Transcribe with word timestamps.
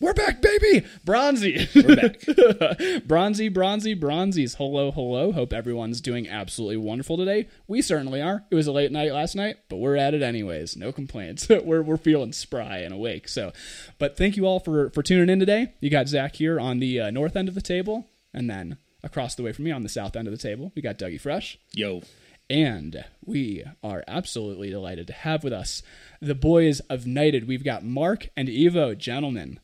We're 0.00 0.14
back, 0.14 0.40
baby! 0.40 0.86
Bronzy. 1.04 1.68
We're 1.74 1.96
back. 1.96 3.04
bronzy, 3.08 3.48
bronzy, 3.48 3.96
bronzies. 3.96 4.54
Hello, 4.54 4.92
hello. 4.92 5.32
Hope 5.32 5.52
everyone's 5.52 6.00
doing 6.00 6.28
absolutely 6.28 6.76
wonderful 6.76 7.16
today. 7.16 7.48
We 7.66 7.82
certainly 7.82 8.22
are. 8.22 8.44
It 8.48 8.54
was 8.54 8.68
a 8.68 8.72
late 8.72 8.92
night 8.92 9.10
last 9.10 9.34
night, 9.34 9.56
but 9.68 9.78
we're 9.78 9.96
at 9.96 10.14
it 10.14 10.22
anyways. 10.22 10.76
No 10.76 10.92
complaints. 10.92 11.48
we're, 11.64 11.82
we're 11.82 11.96
feeling 11.96 12.32
spry 12.32 12.78
and 12.78 12.94
awake. 12.94 13.26
So, 13.26 13.52
but 13.98 14.16
thank 14.16 14.36
you 14.36 14.46
all 14.46 14.60
for, 14.60 14.90
for 14.90 15.02
tuning 15.02 15.30
in 15.30 15.40
today. 15.40 15.74
You 15.80 15.90
got 15.90 16.06
Zach 16.06 16.36
here 16.36 16.60
on 16.60 16.78
the 16.78 17.00
uh, 17.00 17.10
north 17.10 17.34
end 17.34 17.48
of 17.48 17.56
the 17.56 17.60
table, 17.60 18.06
and 18.32 18.48
then 18.48 18.76
across 19.02 19.34
the 19.34 19.42
way 19.42 19.50
from 19.50 19.64
me 19.64 19.72
on 19.72 19.82
the 19.82 19.88
south 19.88 20.14
end 20.14 20.28
of 20.28 20.32
the 20.32 20.38
table, 20.38 20.70
we 20.76 20.82
got 20.82 20.96
Dougie 20.96 21.20
Fresh. 21.20 21.58
Yo. 21.72 22.02
And 22.48 23.04
we 23.26 23.64
are 23.82 24.04
absolutely 24.06 24.70
delighted 24.70 25.08
to 25.08 25.12
have 25.12 25.42
with 25.42 25.52
us 25.52 25.82
the 26.20 26.36
boys 26.36 26.78
of 26.88 27.04
Knighted. 27.04 27.48
We've 27.48 27.64
got 27.64 27.84
Mark 27.84 28.28
and 28.36 28.48
Ivo, 28.48 28.94
gentlemen 28.94 29.58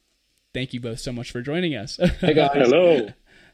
thank 0.55 0.73
you 0.73 0.80
both 0.80 1.00
so 1.00 1.12
much 1.12 1.30
for 1.30 1.43
joining 1.43 1.75
us. 1.75 1.96
hey 2.21 2.32
guys. 2.32 2.53
Hello. 2.54 3.08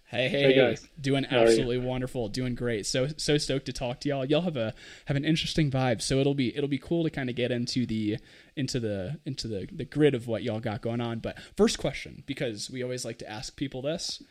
Hey, 0.05 0.29
hey, 0.29 0.43
hey 0.43 0.55
guys. 0.55 0.89
doing 1.01 1.25
absolutely 1.25 1.79
wonderful, 1.79 2.29
doing 2.29 2.57
great. 2.57 2.85
So 2.85 3.09
so 3.17 3.39
stoked 3.39 3.67
to 3.67 3.73
talk 3.73 4.01
to 4.01 4.09
y'all. 4.09 4.25
Y'all 4.25 4.41
have 4.43 4.57
a 4.57 4.75
have 5.07 5.17
an 5.17 5.25
interesting 5.25 5.71
vibe. 5.71 6.03
So 6.03 6.19
it'll 6.19 6.35
be 6.35 6.55
it'll 6.57 6.69
be 6.69 6.79
cool 6.79 7.05
to 7.05 7.11
kind 7.11 7.31
of 7.31 7.37
get 7.37 7.51
into 7.51 7.87
the 7.87 8.19
into 8.57 8.79
the 8.79 9.19
into 9.25 9.49
the 9.49 9.69
the 9.73 9.85
grid 9.85 10.15
of 10.15 10.27
what 10.27 10.43
y'all 10.43 10.61
got 10.61 10.83
going 10.83 11.01
on. 11.01 11.21
But 11.21 11.39
first 11.57 11.79
question, 11.79 12.23
because 12.27 12.71
we 12.71 12.83
always 12.83 13.05
like 13.05 13.19
to 13.19 13.31
ask 13.31 13.57
people 13.57 13.83
this: 13.83 14.23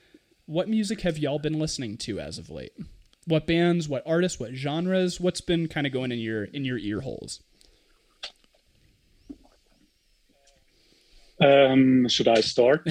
What 0.46 0.68
music 0.70 1.02
have 1.02 1.18
y'all 1.18 1.40
been 1.40 1.60
listening 1.60 1.98
to 2.00 2.20
as 2.20 2.38
of 2.38 2.50
late? 2.50 2.74
What 3.26 3.48
bands? 3.48 3.88
What 3.88 4.04
artists? 4.06 4.40
What 4.40 4.54
genres? 4.56 5.20
What's 5.20 5.42
been 5.42 5.70
kind 5.70 5.88
of 5.88 5.94
going 5.94 6.12
in 6.12 6.20
your 6.20 6.44
in 6.44 6.66
your 6.66 6.78
ear 6.78 7.02
holes? 7.02 7.42
Um, 11.42 12.08
should 12.10 12.28
I 12.28 12.42
start? 12.42 12.88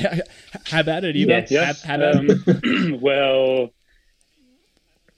How 0.67 0.81
about 0.81 1.05
it, 1.05 1.17
Ivo? 1.17 1.45
Yes. 1.51 1.87
Um, 1.89 2.99
well, 3.01 3.71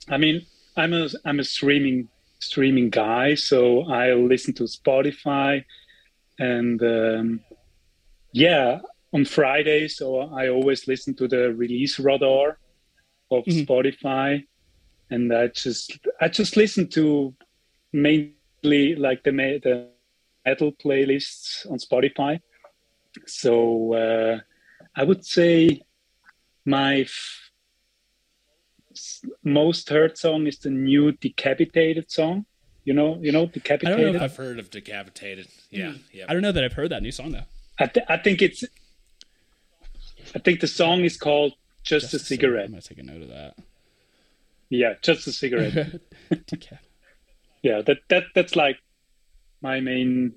I 0.09 0.17
mean, 0.17 0.47
I'm 0.77 0.93
a 0.93 1.09
I'm 1.25 1.39
a 1.39 1.45
streaming 1.45 2.09
streaming 2.41 2.91
guy, 2.91 3.35
so 3.35 3.83
I 3.85 4.13
listen 4.15 4.55
to 4.55 4.65
Spotify, 4.65 5.65
and 6.39 6.83
um, 6.83 7.41
yeah, 8.33 8.81
on 9.13 9.25
Friday, 9.25 9.87
so 9.87 10.21
I 10.21 10.49
always 10.49 10.89
listen 10.89 11.15
to 11.17 11.29
the 11.29 11.53
release 11.55 12.01
radar 12.01 12.59
of 13.31 13.45
mm-hmm. 13.45 13.61
Spotify, 13.61 14.45
and 15.11 15.33
I 15.33 15.49
just 15.49 15.99
I 16.21 16.29
just 16.29 16.57
listen 16.57 16.89
to 16.91 17.33
mainly 17.93 18.97
like 18.97 19.23
the 19.23 19.31
the 19.31 19.89
metal 20.45 20.73
playlists 20.73 21.71
on 21.71 21.79
Spotify 21.79 22.41
so 23.27 23.95
uh, 23.95 24.41
I 24.95 25.05
would 25.05 25.25
say 25.25 25.83
my 26.65 27.01
f- 27.01 27.51
most 29.45 29.89
heard 29.89 30.19
song 30.19 30.47
is 30.47 30.59
the 30.59 30.71
new 30.71 31.13
Decapitated 31.13 32.11
song. 32.11 32.47
You 32.85 32.95
know, 32.95 33.19
you 33.21 33.33
know, 33.33 33.47
Decapitated. 33.47 33.99
I 33.99 34.03
don't 34.03 34.13
know 34.13 34.17
if 34.17 34.23
I've 34.23 34.37
heard 34.37 34.59
of 34.59 34.71
Decapitated. 34.71 35.49
Yeah, 35.71 35.95
yeah. 36.13 36.27
I 36.29 36.33
don't 36.33 36.43
know 36.43 36.53
that 36.53 36.65
I've 36.65 36.73
heard 36.73 36.91
that 36.91 37.03
new 37.03 37.13
song 37.13 37.33
though. 37.33 37.45
I, 37.79 37.87
th- 37.87 38.07
I 38.09 38.17
think 38.17 38.43
it's. 38.43 38.65
I 40.35 40.39
think 40.39 40.61
the 40.61 40.67
song 40.67 41.05
is 41.05 41.17
called 41.17 41.55
"Just, 41.83 42.11
just 42.11 42.15
a, 42.15 42.17
a 42.17 42.21
Cigarette." 42.21 42.67
I'm 42.67 42.73
gonna 42.73 42.83
take 42.83 42.99
a 42.99 43.03
note 43.03 43.23
of 43.23 43.29
that. 43.29 43.55
Yeah, 44.69 44.95
just 45.03 45.27
a 45.27 45.33
cigarette. 45.33 46.01
yeah, 47.63 47.83
that 47.83 47.99
that 48.09 48.25
that's 48.35 48.55
like 48.55 48.79
my 49.61 49.81
main 49.81 50.35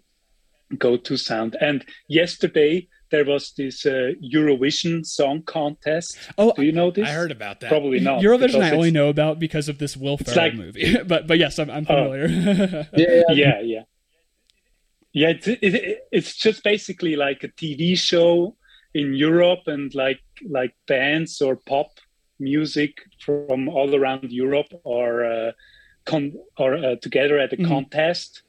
go-to 0.77 1.17
sound. 1.17 1.55
And 1.59 1.85
yesterday 2.07 2.87
there 3.13 3.25
was 3.25 3.53
this 3.55 3.85
uh, 3.85 4.13
Eurovision 4.23 5.05
Song 5.05 5.43
Contest. 5.43 6.17
Oh, 6.37 6.51
do 6.53 6.63
you 6.63 6.71
know 6.71 6.89
this? 6.89 7.07
I 7.07 7.11
heard 7.11 7.31
about 7.31 7.59
that. 7.59 7.69
Probably 7.69 7.99
not. 7.99 8.23
Eurovision 8.23 8.61
I 8.63 8.71
only 8.71 8.89
know 8.89 9.09
about 9.09 9.39
because 9.39 9.69
of 9.69 9.77
this 9.77 9.95
Will 9.95 10.17
Ferrell 10.17 10.47
like, 10.49 10.55
movie. 10.55 10.97
but 11.07 11.27
but 11.27 11.37
yes, 11.37 11.59
I'm, 11.59 11.69
I'm 11.69 11.85
oh. 11.87 11.95
familiar. 11.95 12.27
yeah, 12.95 13.21
yeah, 13.29 13.61
yeah. 13.61 13.83
Yeah, 15.15 15.27
it's, 15.29 15.47
it, 15.47 16.07
it's 16.11 16.35
just 16.35 16.63
basically 16.63 17.15
like 17.15 17.43
a 17.43 17.49
TV 17.49 17.95
show 17.95 18.55
in 18.95 19.13
Europe 19.13 19.67
and 19.67 19.93
like 19.93 20.21
like 20.49 20.73
bands 20.87 21.39
or 21.39 21.55
pop 21.55 21.91
music 22.39 22.97
from 23.19 23.69
all 23.69 23.95
around 23.95 24.31
Europe 24.31 24.73
are 24.85 25.23
uh, 25.23 25.51
con- 26.05 26.39
are 26.57 26.75
uh, 26.75 26.95
together 26.95 27.37
at 27.37 27.53
a 27.53 27.57
mm-hmm. 27.57 27.67
contest 27.67 28.41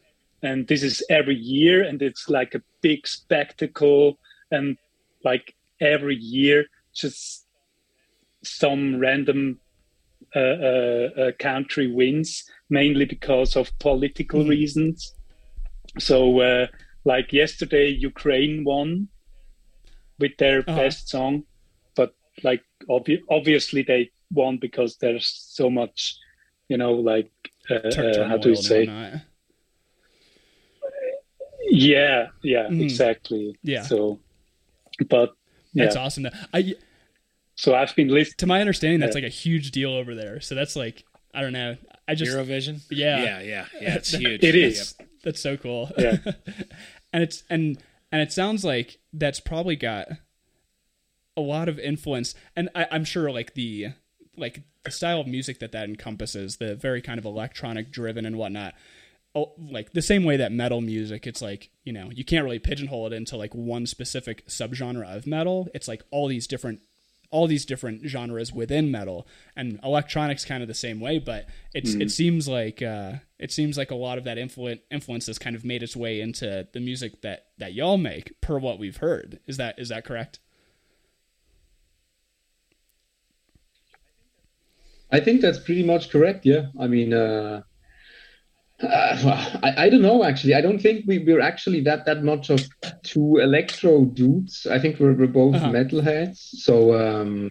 and 0.44 0.68
this 0.68 0.82
is 0.82 1.02
every 1.08 1.34
year 1.34 1.82
and 1.82 2.02
it's 2.02 2.28
like 2.28 2.54
a 2.54 2.62
big 2.82 3.06
spectacle 3.06 4.18
and 4.50 4.76
like 5.24 5.54
every 5.80 6.16
year 6.16 6.66
just 6.94 7.46
some 8.42 9.00
random 9.00 9.58
uh, 10.36 10.38
uh, 10.38 11.08
uh, 11.18 11.32
country 11.38 11.90
wins 11.90 12.44
mainly 12.68 13.06
because 13.06 13.56
of 13.56 13.76
political 13.78 14.40
mm-hmm. 14.40 14.50
reasons 14.50 15.14
so 15.98 16.40
uh, 16.40 16.66
like 17.04 17.32
yesterday 17.32 17.88
ukraine 17.88 18.64
won 18.64 19.08
with 20.18 20.36
their 20.36 20.60
uh-huh. 20.60 20.76
best 20.76 21.08
song 21.08 21.42
but 21.96 22.14
like 22.42 22.62
ob- 22.90 23.24
obviously 23.30 23.82
they 23.82 24.10
won 24.30 24.58
because 24.58 24.98
there's 24.98 25.26
so 25.26 25.70
much 25.70 26.18
you 26.68 26.76
know 26.76 26.92
like 26.92 27.32
uh, 27.70 27.76
uh, 27.76 28.28
how 28.28 28.36
do 28.36 28.50
you 28.50 28.56
say 28.56 28.84
yeah, 31.74 32.28
yeah, 32.42 32.68
mm. 32.68 32.82
exactly. 32.82 33.58
Yeah. 33.62 33.82
So, 33.82 34.20
but 35.08 35.34
yeah. 35.72 35.84
that's 35.84 35.96
awesome. 35.96 36.28
I 36.52 36.74
so 37.56 37.74
I've 37.74 37.94
been 37.96 38.08
listening. 38.08 38.36
To 38.38 38.46
my 38.46 38.60
understanding, 38.60 39.00
that's 39.00 39.14
like 39.14 39.24
a 39.24 39.28
huge 39.28 39.70
deal 39.70 39.90
over 39.90 40.14
there. 40.14 40.40
So 40.40 40.54
that's 40.54 40.76
like 40.76 41.04
I 41.34 41.40
don't 41.40 41.52
know. 41.52 41.76
I 42.06 42.14
just 42.14 42.32
Eurovision. 42.32 42.82
Yeah, 42.90 43.22
yeah, 43.22 43.40
yeah, 43.40 43.66
yeah. 43.80 43.94
It's 43.96 44.10
huge. 44.14 44.42
It 44.42 44.54
is. 44.54 44.94
That's 45.22 45.40
so 45.40 45.56
cool. 45.56 45.90
Yeah, 45.98 46.18
and 47.12 47.22
it's 47.22 47.44
and 47.50 47.78
and 48.12 48.22
it 48.22 48.32
sounds 48.32 48.64
like 48.64 48.98
that's 49.12 49.40
probably 49.40 49.76
got 49.76 50.08
a 51.36 51.40
lot 51.40 51.68
of 51.68 51.78
influence, 51.78 52.34
and 52.54 52.68
I, 52.74 52.86
I'm 52.90 53.04
sure 53.04 53.30
like 53.30 53.54
the 53.54 53.88
like 54.36 54.62
the 54.84 54.90
style 54.90 55.20
of 55.20 55.26
music 55.26 55.60
that 55.60 55.72
that 55.72 55.88
encompasses, 55.88 56.56
the 56.56 56.74
very 56.74 57.00
kind 57.00 57.18
of 57.18 57.24
electronic 57.24 57.90
driven 57.90 58.26
and 58.26 58.36
whatnot 58.36 58.74
like 59.58 59.92
the 59.92 60.02
same 60.02 60.24
way 60.24 60.36
that 60.36 60.52
metal 60.52 60.80
music 60.80 61.26
it's 61.26 61.42
like 61.42 61.70
you 61.82 61.92
know 61.92 62.08
you 62.12 62.24
can't 62.24 62.44
really 62.44 62.60
pigeonhole 62.60 63.06
it 63.06 63.12
into 63.12 63.36
like 63.36 63.54
one 63.54 63.86
specific 63.86 64.46
subgenre 64.46 65.16
of 65.16 65.26
metal. 65.26 65.68
It's 65.74 65.88
like 65.88 66.02
all 66.10 66.28
these 66.28 66.46
different 66.46 66.80
all 67.30 67.48
these 67.48 67.64
different 67.64 68.06
genres 68.06 68.52
within 68.52 68.92
metal. 68.92 69.26
And 69.56 69.80
electronics 69.82 70.44
kind 70.44 70.62
of 70.62 70.68
the 70.68 70.74
same 70.74 71.00
way 71.00 71.18
but 71.18 71.46
it's 71.74 71.94
mm. 71.94 72.02
it 72.02 72.10
seems 72.12 72.46
like 72.46 72.80
uh, 72.80 73.14
it 73.38 73.50
seems 73.50 73.76
like 73.76 73.90
a 73.90 73.96
lot 73.96 74.18
of 74.18 74.24
that 74.24 74.38
influence 74.38 74.80
influence 74.90 75.26
has 75.26 75.38
kind 75.38 75.56
of 75.56 75.64
made 75.64 75.82
its 75.82 75.96
way 75.96 76.20
into 76.20 76.68
the 76.72 76.80
music 76.80 77.22
that 77.22 77.46
that 77.58 77.74
y'all 77.74 77.98
make 77.98 78.40
per 78.40 78.58
what 78.58 78.78
we've 78.78 78.98
heard. 78.98 79.40
Is 79.48 79.56
that 79.56 79.78
is 79.78 79.88
that 79.88 80.04
correct? 80.04 80.38
I 85.10 85.20
think 85.20 85.40
that's 85.40 85.58
pretty 85.58 85.82
much 85.82 86.10
correct 86.10 86.46
yeah. 86.46 86.66
I 86.78 86.86
mean 86.86 87.12
uh 87.12 87.62
uh, 88.82 89.18
well, 89.24 89.60
I, 89.62 89.84
I 89.84 89.88
don't 89.88 90.02
know 90.02 90.24
actually. 90.24 90.54
I 90.54 90.60
don't 90.60 90.80
think 90.80 91.04
we, 91.06 91.18
we're 91.18 91.40
actually 91.40 91.80
that 91.82 92.06
that 92.06 92.24
much 92.24 92.50
of 92.50 92.60
two 93.04 93.36
electro 93.36 94.04
dudes. 94.04 94.66
I 94.66 94.80
think 94.80 94.98
we're, 94.98 95.12
we're 95.12 95.28
both 95.28 95.54
uh-huh. 95.54 95.70
metalheads. 95.70 96.38
So, 96.38 96.94
um, 96.98 97.50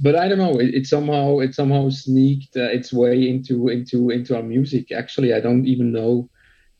but 0.00 0.14
I 0.14 0.28
don't 0.28 0.38
know. 0.38 0.60
It, 0.60 0.74
it 0.74 0.86
somehow 0.86 1.40
it 1.40 1.54
somehow 1.54 1.90
sneaked 1.90 2.56
uh, 2.56 2.70
its 2.70 2.92
way 2.92 3.28
into 3.28 3.68
into 3.68 4.10
into 4.10 4.36
our 4.36 4.44
music. 4.44 4.92
Actually, 4.92 5.34
I 5.34 5.40
don't 5.40 5.66
even 5.66 5.92
know 5.92 6.30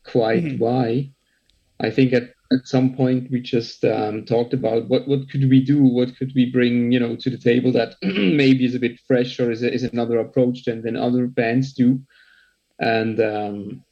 quite 0.05 0.43
mm-hmm. 0.43 0.63
why. 0.63 1.11
I 1.81 1.89
think 1.89 2.13
at 2.13 2.29
at 2.53 2.65
some 2.65 2.95
point 2.95 3.29
we 3.29 3.41
just 3.41 3.83
um, 3.83 4.23
talked 4.23 4.53
about 4.53 4.87
what 4.87 5.05
what 5.05 5.29
could 5.29 5.49
we 5.49 5.61
do, 5.61 5.83
what 5.83 6.15
could 6.17 6.31
we 6.33 6.49
bring, 6.49 6.93
you 6.93 6.99
know, 6.99 7.17
to 7.17 7.29
the 7.29 7.37
table 7.37 7.73
that 7.73 7.95
maybe 8.01 8.63
is 8.63 8.73
a 8.73 8.79
bit 8.79 9.01
fresh 9.05 9.37
or 9.37 9.51
is, 9.51 9.63
is 9.63 9.83
another 9.83 10.17
approach 10.19 10.63
than 10.63 10.81
than 10.81 10.95
other 10.95 11.27
bands 11.27 11.73
do 11.73 11.99
and 12.79 13.19
um, 13.19 13.83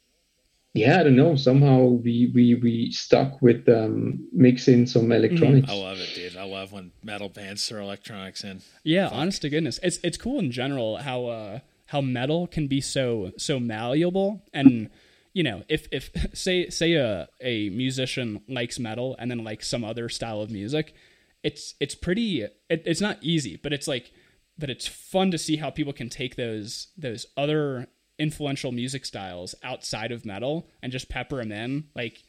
yeah, 0.76 1.00
I 1.00 1.04
don't 1.04 1.16
know. 1.16 1.36
Somehow 1.36 1.84
we 1.84 2.30
we 2.34 2.54
we 2.54 2.90
stuck 2.92 3.40
with 3.40 3.66
um, 3.68 4.28
mixing 4.32 4.86
some 4.86 5.10
electronics. 5.10 5.70
I 5.70 5.74
love 5.74 5.98
it, 5.98 6.14
dude. 6.14 6.36
I 6.36 6.44
love 6.44 6.72
when 6.72 6.92
metal 7.02 7.28
bands 7.28 7.66
throw 7.66 7.82
electronics 7.82 8.44
in. 8.44 8.60
Yeah, 8.84 9.08
Fuck. 9.08 9.18
honest 9.18 9.42
to 9.42 9.48
goodness, 9.48 9.80
it's 9.82 9.98
it's 10.02 10.18
cool 10.18 10.38
in 10.38 10.50
general 10.50 10.98
how 10.98 11.26
uh, 11.26 11.58
how 11.86 12.00
metal 12.02 12.46
can 12.46 12.66
be 12.66 12.80
so 12.80 13.32
so 13.38 13.58
malleable 13.58 14.42
and. 14.52 14.90
You 15.32 15.42
know, 15.42 15.64
if 15.68 15.86
if 15.92 16.10
say 16.32 16.70
say 16.70 16.94
a 16.94 17.28
a 17.42 17.68
musician 17.68 18.40
likes 18.48 18.78
metal 18.78 19.16
and 19.18 19.30
then 19.30 19.44
like 19.44 19.62
some 19.62 19.84
other 19.84 20.08
style 20.08 20.40
of 20.40 20.50
music, 20.50 20.94
it's 21.42 21.74
it's 21.78 21.94
pretty 21.94 22.40
it, 22.40 22.56
it's 22.70 23.02
not 23.02 23.18
easy, 23.20 23.60
but 23.62 23.74
it's 23.74 23.86
like 23.86 24.12
but 24.56 24.70
it's 24.70 24.86
fun 24.86 25.30
to 25.32 25.36
see 25.36 25.56
how 25.56 25.68
people 25.68 25.92
can 25.92 26.08
take 26.08 26.36
those 26.36 26.88
those 26.96 27.26
other 27.36 27.86
influential 28.18 28.72
music 28.72 29.04
styles 29.04 29.54
outside 29.62 30.12
of 30.12 30.24
metal 30.24 30.68
and 30.82 30.92
just 30.92 31.08
pepper 31.08 31.36
them 31.36 31.52
in. 31.52 31.84
Like, 31.94 32.22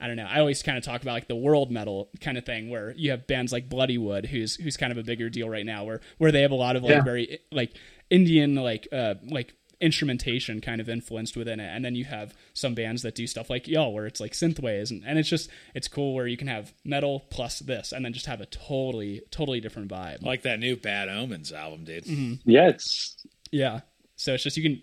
I 0.00 0.06
don't 0.06 0.16
know. 0.16 0.26
I 0.28 0.40
always 0.40 0.62
kind 0.62 0.76
of 0.76 0.84
talk 0.84 1.02
about 1.02 1.12
like 1.12 1.28
the 1.28 1.36
world 1.36 1.70
metal 1.70 2.10
kind 2.20 2.36
of 2.36 2.44
thing, 2.44 2.68
where 2.70 2.92
you 2.96 3.10
have 3.10 3.26
bands 3.26 3.52
like 3.52 3.68
Bloodywood, 3.68 4.26
who's 4.26 4.56
who's 4.56 4.76
kind 4.76 4.92
of 4.92 4.98
a 4.98 5.02
bigger 5.02 5.30
deal 5.30 5.48
right 5.48 5.64
now, 5.64 5.84
where 5.84 6.00
where 6.18 6.32
they 6.32 6.42
have 6.42 6.50
a 6.50 6.56
lot 6.56 6.76
of 6.76 6.82
like 6.82 6.94
Yeah. 6.96 7.02
very 7.02 7.38
like 7.52 7.76
Indian 8.10 8.54
like 8.56 8.88
uh 8.92 9.14
like 9.24 9.54
instrumentation 9.80 10.60
kind 10.60 10.80
of 10.80 10.88
influenced 10.88 11.36
within 11.36 11.60
it, 11.60 11.68
and 11.68 11.84
then 11.84 11.94
you 11.94 12.04
have 12.04 12.34
some 12.54 12.74
bands 12.74 13.02
that 13.02 13.14
do 13.14 13.26
stuff 13.26 13.50
like 13.50 13.68
y'all, 13.68 13.92
where 13.92 14.06
it's 14.06 14.20
like 14.20 14.32
synthwaves, 14.32 14.90
and, 14.90 15.02
and 15.06 15.18
it's 15.18 15.28
just 15.28 15.48
it's 15.74 15.88
cool 15.88 16.14
where 16.14 16.26
you 16.26 16.36
can 16.36 16.48
have 16.48 16.72
metal 16.84 17.24
plus 17.30 17.60
this, 17.60 17.92
and 17.92 18.04
then 18.04 18.12
just 18.12 18.26
have 18.26 18.40
a 18.40 18.46
totally 18.46 19.22
totally 19.30 19.60
different 19.60 19.90
vibe. 19.90 20.22
Like 20.22 20.42
that 20.42 20.58
new 20.58 20.76
Bad 20.76 21.08
Omens 21.08 21.52
album, 21.52 21.84
dude. 21.84 22.04
Mm-hmm. 22.04 22.50
Yeah, 22.50 22.68
it's 22.68 23.24
Yeah, 23.52 23.80
so 24.16 24.34
it's 24.34 24.42
just 24.42 24.56
you 24.56 24.62
can 24.62 24.82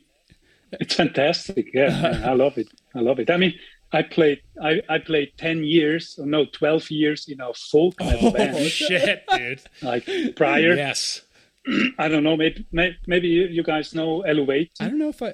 it's 0.79 0.95
fantastic. 0.95 1.69
Yeah, 1.73 2.21
I 2.25 2.33
love 2.33 2.57
it. 2.57 2.67
I 2.95 2.99
love 2.99 3.19
it. 3.19 3.29
I 3.29 3.37
mean, 3.37 3.53
I 3.93 4.01
played 4.03 4.41
I, 4.61 4.81
I 4.89 4.99
played 4.99 5.33
ten 5.37 5.63
years, 5.63 6.17
no, 6.17 6.45
twelve 6.45 6.89
years 6.91 7.27
in 7.27 7.41
a 7.41 7.53
folk 7.53 7.99
metal 7.99 8.29
Oh 8.29 8.31
band. 8.31 8.57
shit, 8.71 9.23
dude. 9.35 9.61
Like 9.81 10.05
prior, 10.35 10.75
Yes. 10.75 11.21
I 11.99 12.07
don't 12.07 12.23
know. 12.23 12.35
Maybe 12.37 12.65
may- 12.71 12.95
maybe 13.07 13.27
you 13.27 13.43
you 13.47 13.63
guys 13.63 13.93
know 13.93 14.23
Eluveitie. 14.27 14.71
I 14.79 14.87
don't 14.87 14.97
know 14.99 15.09
if 15.09 15.21
I 15.21 15.33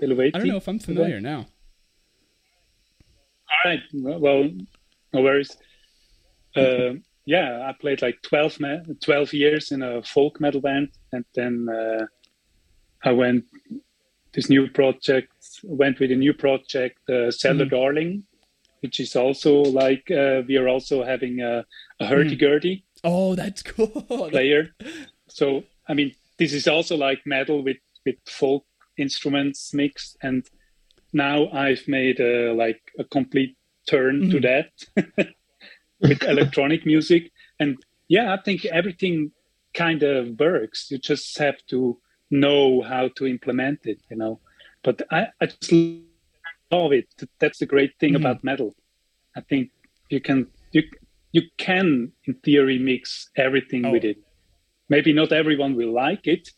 Eluveitie. 0.00 0.34
I 0.34 0.38
don't 0.38 0.48
know 0.48 0.56
if 0.56 0.68
I'm 0.68 0.78
familiar 0.78 1.20
now. 1.20 1.46
All 3.50 3.70
right. 3.70 3.80
Well, 3.94 4.50
no 5.12 5.20
worries. 5.22 5.56
Uh, 6.56 6.94
yeah, 7.24 7.66
I 7.68 7.72
played 7.80 8.02
like 8.02 8.20
12, 8.22 8.60
me- 8.60 8.80
12 9.04 9.32
years 9.32 9.72
in 9.72 9.82
a 9.82 10.02
folk 10.02 10.40
metal 10.40 10.60
band, 10.60 10.88
and 11.12 11.24
then 11.34 11.68
uh, 11.68 12.06
I 13.04 13.12
went 13.12 13.44
this 14.34 14.48
new 14.48 14.68
project. 14.68 15.32
Went 15.64 15.98
with 15.98 16.12
a 16.12 16.16
new 16.16 16.32
project, 16.32 16.98
uh, 17.08 17.30
Cellar 17.30 17.64
Darling, 17.64 18.24
which 18.80 19.00
is 19.00 19.16
also 19.16 19.62
like 19.62 20.10
uh, 20.10 20.42
we 20.46 20.56
are 20.56 20.68
also 20.68 21.02
having 21.02 21.40
a, 21.40 21.64
a 22.00 22.06
hurdy 22.06 22.36
gurdy 22.36 22.84
Oh, 23.04 23.34
that's 23.34 23.62
cool. 23.72 23.88
player. 24.30 24.74
So 25.28 25.64
I 25.88 25.94
mean, 25.94 26.14
this 26.38 26.52
is 26.52 26.68
also 26.68 26.96
like 26.96 27.20
metal 27.26 27.62
with 27.62 27.78
with 28.04 28.16
folk 28.26 28.64
instruments 28.96 29.72
mixed, 29.74 30.16
and 30.22 30.46
now 31.12 31.48
I've 31.50 31.86
made 31.86 32.20
a, 32.20 32.52
like 32.52 32.80
a 32.98 33.04
complete 33.04 33.56
turn 33.88 34.28
to 34.30 34.40
that 34.40 34.70
with 36.00 36.22
electronic 36.22 36.84
music, 36.84 37.30
and 37.58 37.78
yeah, 38.08 38.32
I 38.32 38.42
think 38.42 38.64
everything 38.66 39.32
kind 39.74 40.02
of 40.02 40.38
works. 40.38 40.90
You 40.90 40.98
just 40.98 41.38
have 41.38 41.56
to 41.68 41.98
know 42.30 42.82
how 42.82 43.08
to 43.16 43.26
implement 43.26 43.80
it, 43.84 44.00
you 44.10 44.16
know. 44.16 44.40
But 44.82 45.02
I, 45.10 45.28
I 45.40 45.46
just 45.46 45.72
love 46.70 46.92
it. 46.92 47.08
That's 47.38 47.58
the 47.58 47.66
great 47.66 47.98
thing 47.98 48.14
mm-hmm. 48.14 48.24
about 48.24 48.44
metal. 48.44 48.74
I 49.36 49.40
think 49.40 49.70
you 50.10 50.20
can 50.20 50.46
you 50.72 50.82
you 51.32 51.42
can 51.56 52.12
in 52.24 52.34
theory 52.34 52.78
mix 52.78 53.30
everything 53.36 53.84
Oh. 53.84 53.92
with 53.92 54.04
it. 54.04 54.18
Maybe 54.88 55.12
not 55.12 55.32
everyone 55.32 55.74
will 55.76 55.92
like 55.92 56.26
it. 56.26 56.50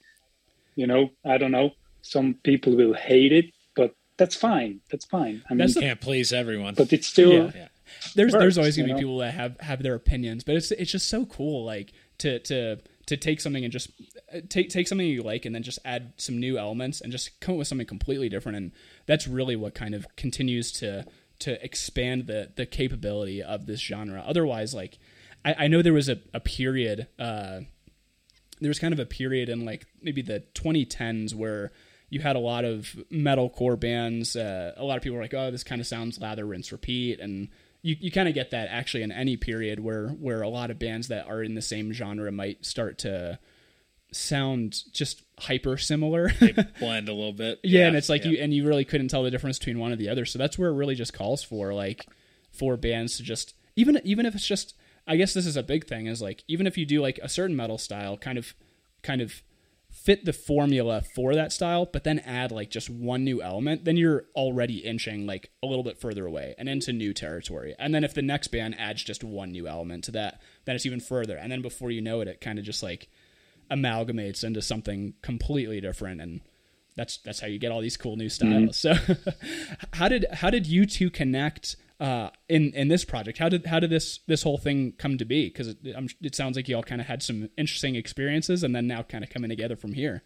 You 0.77 0.87
know, 0.87 1.11
I 1.25 1.37
don't 1.39 1.51
know. 1.51 1.73
Some 2.03 2.35
people 2.43 2.77
will 2.77 2.95
hate 2.95 3.33
it, 3.33 3.47
but 3.75 3.95
that's 4.17 4.37
fine. 4.37 4.81
That's 4.91 5.05
fine. 5.05 5.43
I 5.51 5.55
mean, 5.55 5.59
That's 5.59 5.75
Can't 5.75 6.01
please 6.01 6.33
everyone. 6.33 6.75
but 6.75 6.93
it's 6.93 7.07
still 7.07 7.33
Yeah. 7.33 7.51
Yeah. 7.55 7.69
there's 8.15 8.33
there's 8.33 8.57
always 8.59 8.77
gonna 8.77 8.87
be 8.89 8.93
know? 8.93 8.99
people 8.99 9.19
that 9.19 9.35
have 9.35 9.59
have 9.61 9.83
their 9.83 9.95
opinions, 9.95 10.45
but 10.45 10.55
it's 10.57 10.71
it's 10.71 10.93
just 10.93 11.09
so 11.09 11.27
cool, 11.27 11.65
like 11.65 11.93
to 12.19 12.39
to 12.41 12.79
to 13.11 13.17
take 13.17 13.41
something 13.41 13.65
and 13.65 13.73
just 13.73 13.91
uh, 14.33 14.39
take 14.49 14.71
take 14.71 14.87
something 14.87 15.05
you 15.05 15.25
like 15.25 15.45
and 15.45 15.53
then 15.53 15.65
just 15.65 15.81
add 15.85 16.13
some 16.17 16.39
new 16.39 16.57
elements 16.57 17.01
and 17.01 17.11
just 17.11 17.41
come 17.41 17.57
up 17.57 17.59
with 17.59 17.67
something 17.67 17.87
completely 17.87 18.29
different, 18.29 18.57
and 18.57 18.71
that's 19.07 19.27
really 19.27 19.57
what 19.57 19.75
kind 19.75 19.97
of 19.97 20.07
continues 20.15 20.71
to 20.71 21.05
to 21.41 21.63
expand 21.65 22.29
the 22.29 22.53
the 22.55 22.65
capability 22.65 23.43
of 23.43 23.67
this 23.67 23.81
genre. 23.81 24.23
Otherwise, 24.25 24.75
like 24.75 25.01
I, 25.45 25.65
I 25.65 25.67
know 25.67 25.83
there 25.83 25.93
was 25.93 26.09
a, 26.09 26.21
a 26.33 26.39
period. 26.39 27.09
Uh, 27.19 27.63
there 28.61 28.71
was 28.71 28.79
kind 28.79 28.95
of 28.95 29.01
a 29.01 29.07
period 29.07 29.49
in 29.49 29.65
like 29.65 29.87
maybe 30.01 30.23
the 30.23 30.45
2010s 30.55 31.35
where 31.35 31.73
you 32.11 32.21
had 32.21 32.37
a 32.37 32.41
lot 32.41 32.65
of 32.65 32.95
metalcore 33.11 33.81
bands. 33.81 34.37
Uh, 34.37 34.73
a 34.77 34.85
lot 34.85 34.99
of 34.99 35.03
people 35.03 35.17
were 35.17 35.23
like, 35.23 35.35
"Oh, 35.35 35.51
this 35.51 35.65
kind 35.65 35.81
of 35.81 35.87
sounds 35.89 36.21
lather, 36.21 36.47
rinse, 36.47 36.71
repeat," 36.71 37.19
and 37.19 37.49
you, 37.83 37.97
you 37.99 38.11
kind 38.11 38.29
of 38.29 38.35
get 38.35 38.51
that 38.51 38.69
actually 38.71 39.03
in 39.03 39.13
any 39.13 39.37
period 39.37 39.81
where 39.81 40.09
where 40.09 40.43
a 40.43 40.49
lot 40.49 40.71
of 40.71 40.79
bands 40.79 41.09
that 41.09 41.27
are 41.27 41.43
in 41.43 41.55
the 41.55 41.63
same 41.63 41.93
genre 41.93 42.31
might 42.31 42.65
start 42.65 42.99
to 42.99 43.39
sound 44.13 44.93
just 44.93 45.23
hyper 45.39 45.77
similar. 45.77 46.31
They 46.41 46.53
blend 46.79 47.09
a 47.09 47.15
little 47.15 47.33
bit. 47.33 47.61
yeah, 47.63 47.87
and 47.87 47.97
it's 47.97 48.09
like 48.09 48.25
yeah. 48.25 48.33
you 48.33 48.39
and 48.39 48.55
you 48.55 48.67
really 48.67 48.85
couldn't 48.85 49.09
tell 49.09 49.23
the 49.23 49.31
difference 49.31 49.59
between 49.59 49.79
one 49.79 49.93
or 49.93 49.97
the 49.97 50.09
other. 50.09 50.25
So 50.25 50.39
that's 50.39 50.59
where 50.59 50.71
it 50.71 50.75
really 50.75 50.95
just 50.95 51.13
calls 51.13 51.43
for 51.43 51.73
like 51.73 52.07
for 52.51 52.77
bands 52.77 53.17
to 53.17 53.23
just 53.23 53.55
even 53.77 54.01
even 54.05 54.27
if 54.27 54.35
it's 54.35 54.47
just 54.47 54.75
I 55.07 55.17
guess 55.17 55.35
this 55.35 55.47
is 55.47 55.57
a 55.57 55.63
big 55.63 55.87
thing 55.87 56.07
is 56.07 56.21
like 56.21 56.45
even 56.49 56.67
if 56.67 56.77
you 56.77 56.85
do 56.85 57.01
like 57.01 57.19
a 57.23 57.29
certain 57.29 57.57
metal 57.57 57.79
style 57.79 58.17
kind 58.17 58.39
of 58.39 58.55
kind 59.03 59.21
of 59.21 59.43
fit 60.03 60.25
the 60.25 60.33
formula 60.33 61.03
for 61.15 61.35
that 61.35 61.53
style 61.53 61.85
but 61.85 62.05
then 62.05 62.19
add 62.21 62.51
like 62.51 62.71
just 62.71 62.89
one 62.89 63.23
new 63.23 63.43
element 63.43 63.85
then 63.85 63.97
you're 63.97 64.25
already 64.35 64.79
inching 64.79 65.27
like 65.27 65.51
a 65.63 65.67
little 65.67 65.85
bit 65.85 66.01
further 66.01 66.27
away 66.27 66.55
and 66.59 66.69
into 66.69 66.93
new 66.93 67.13
territory. 67.13 67.75
And 67.79 67.95
then 67.95 68.05
if 68.05 68.15
the 68.15 68.23
next 68.23 68.49
band 68.49 68.77
adds 68.79 69.03
just 69.03 69.23
one 69.23 69.53
new 69.53 69.69
element 69.69 70.05
to 70.05 70.13
that 70.13 70.41
then 70.65 70.75
it's 70.75 70.87
even 70.87 71.01
further. 71.01 71.37
And 71.37 71.53
then 71.53 71.63
before 71.63 71.91
you 71.91 72.01
know 72.01 72.21
it 72.21 72.29
it 72.29 72.41
kind 72.41 72.59
of 72.59 72.65
just 72.65 72.83
like 72.83 73.09
amalgamates 73.71 74.43
into 74.43 74.63
something 74.63 75.15
completely 75.23 75.81
different 75.81 76.21
and 76.21 76.41
that's 76.97 77.19
that's 77.19 77.41
how 77.41 77.47
you 77.47 77.59
get 77.59 77.71
all 77.71 77.81
these 77.81 77.97
cool 77.97 78.17
new 78.17 78.29
styles. 78.29 78.79
Mm-hmm. 78.83 79.15
So 79.15 79.33
how 79.93 80.09
did 80.09 80.27
how 80.33 80.51
did 80.51 80.67
you 80.67 80.87
two 80.87 81.11
connect 81.11 81.77
uh, 82.01 82.31
in 82.49 82.73
in 82.73 82.89
this 82.89 83.05
project? 83.05 83.39
How 83.39 83.49
did 83.49 83.67
how 83.67 83.79
did 83.79 83.91
this 83.91 84.21
this 84.27 84.43
whole 84.43 84.59
thing 84.59 84.95
come 84.99 85.19
to 85.19 85.25
be? 85.25 85.49
Because 85.49 85.69
it, 85.69 85.79
it 86.21 86.35
sounds 86.35 86.57
like 86.57 86.69
you 86.69 86.77
all 86.77 86.83
kind 86.83 87.01
of 87.01 87.07
had 87.07 87.23
some 87.23 87.51
interesting 87.57 87.95
experiences, 87.95 88.65
and 88.65 88.75
then 88.75 88.87
now 88.87 89.03
kind 89.03 89.23
of 89.23 89.31
coming 89.31 89.51
together 89.51 89.77
from 89.77 89.93
here. 89.93 90.23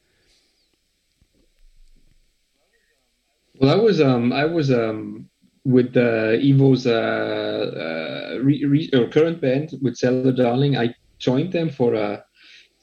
Well, 3.59 3.71
I 3.71 3.81
was 3.83 4.01
um 4.01 4.33
I 4.33 4.45
was 4.45 4.71
um 4.71 5.29
with 5.65 5.97
uh, 5.97 6.37
Ivo's 6.43 6.87
uh, 6.87 8.35
uh 8.35 8.39
re, 8.43 8.65
re, 8.65 8.91
or 8.93 9.09
current 9.09 9.41
band 9.41 9.75
with 9.83 9.97
Cellar 9.97 10.33
Darling. 10.33 10.77
I 10.77 10.95
joined 11.19 11.53
them 11.53 11.71
for 11.71 11.95
uh 11.95 12.21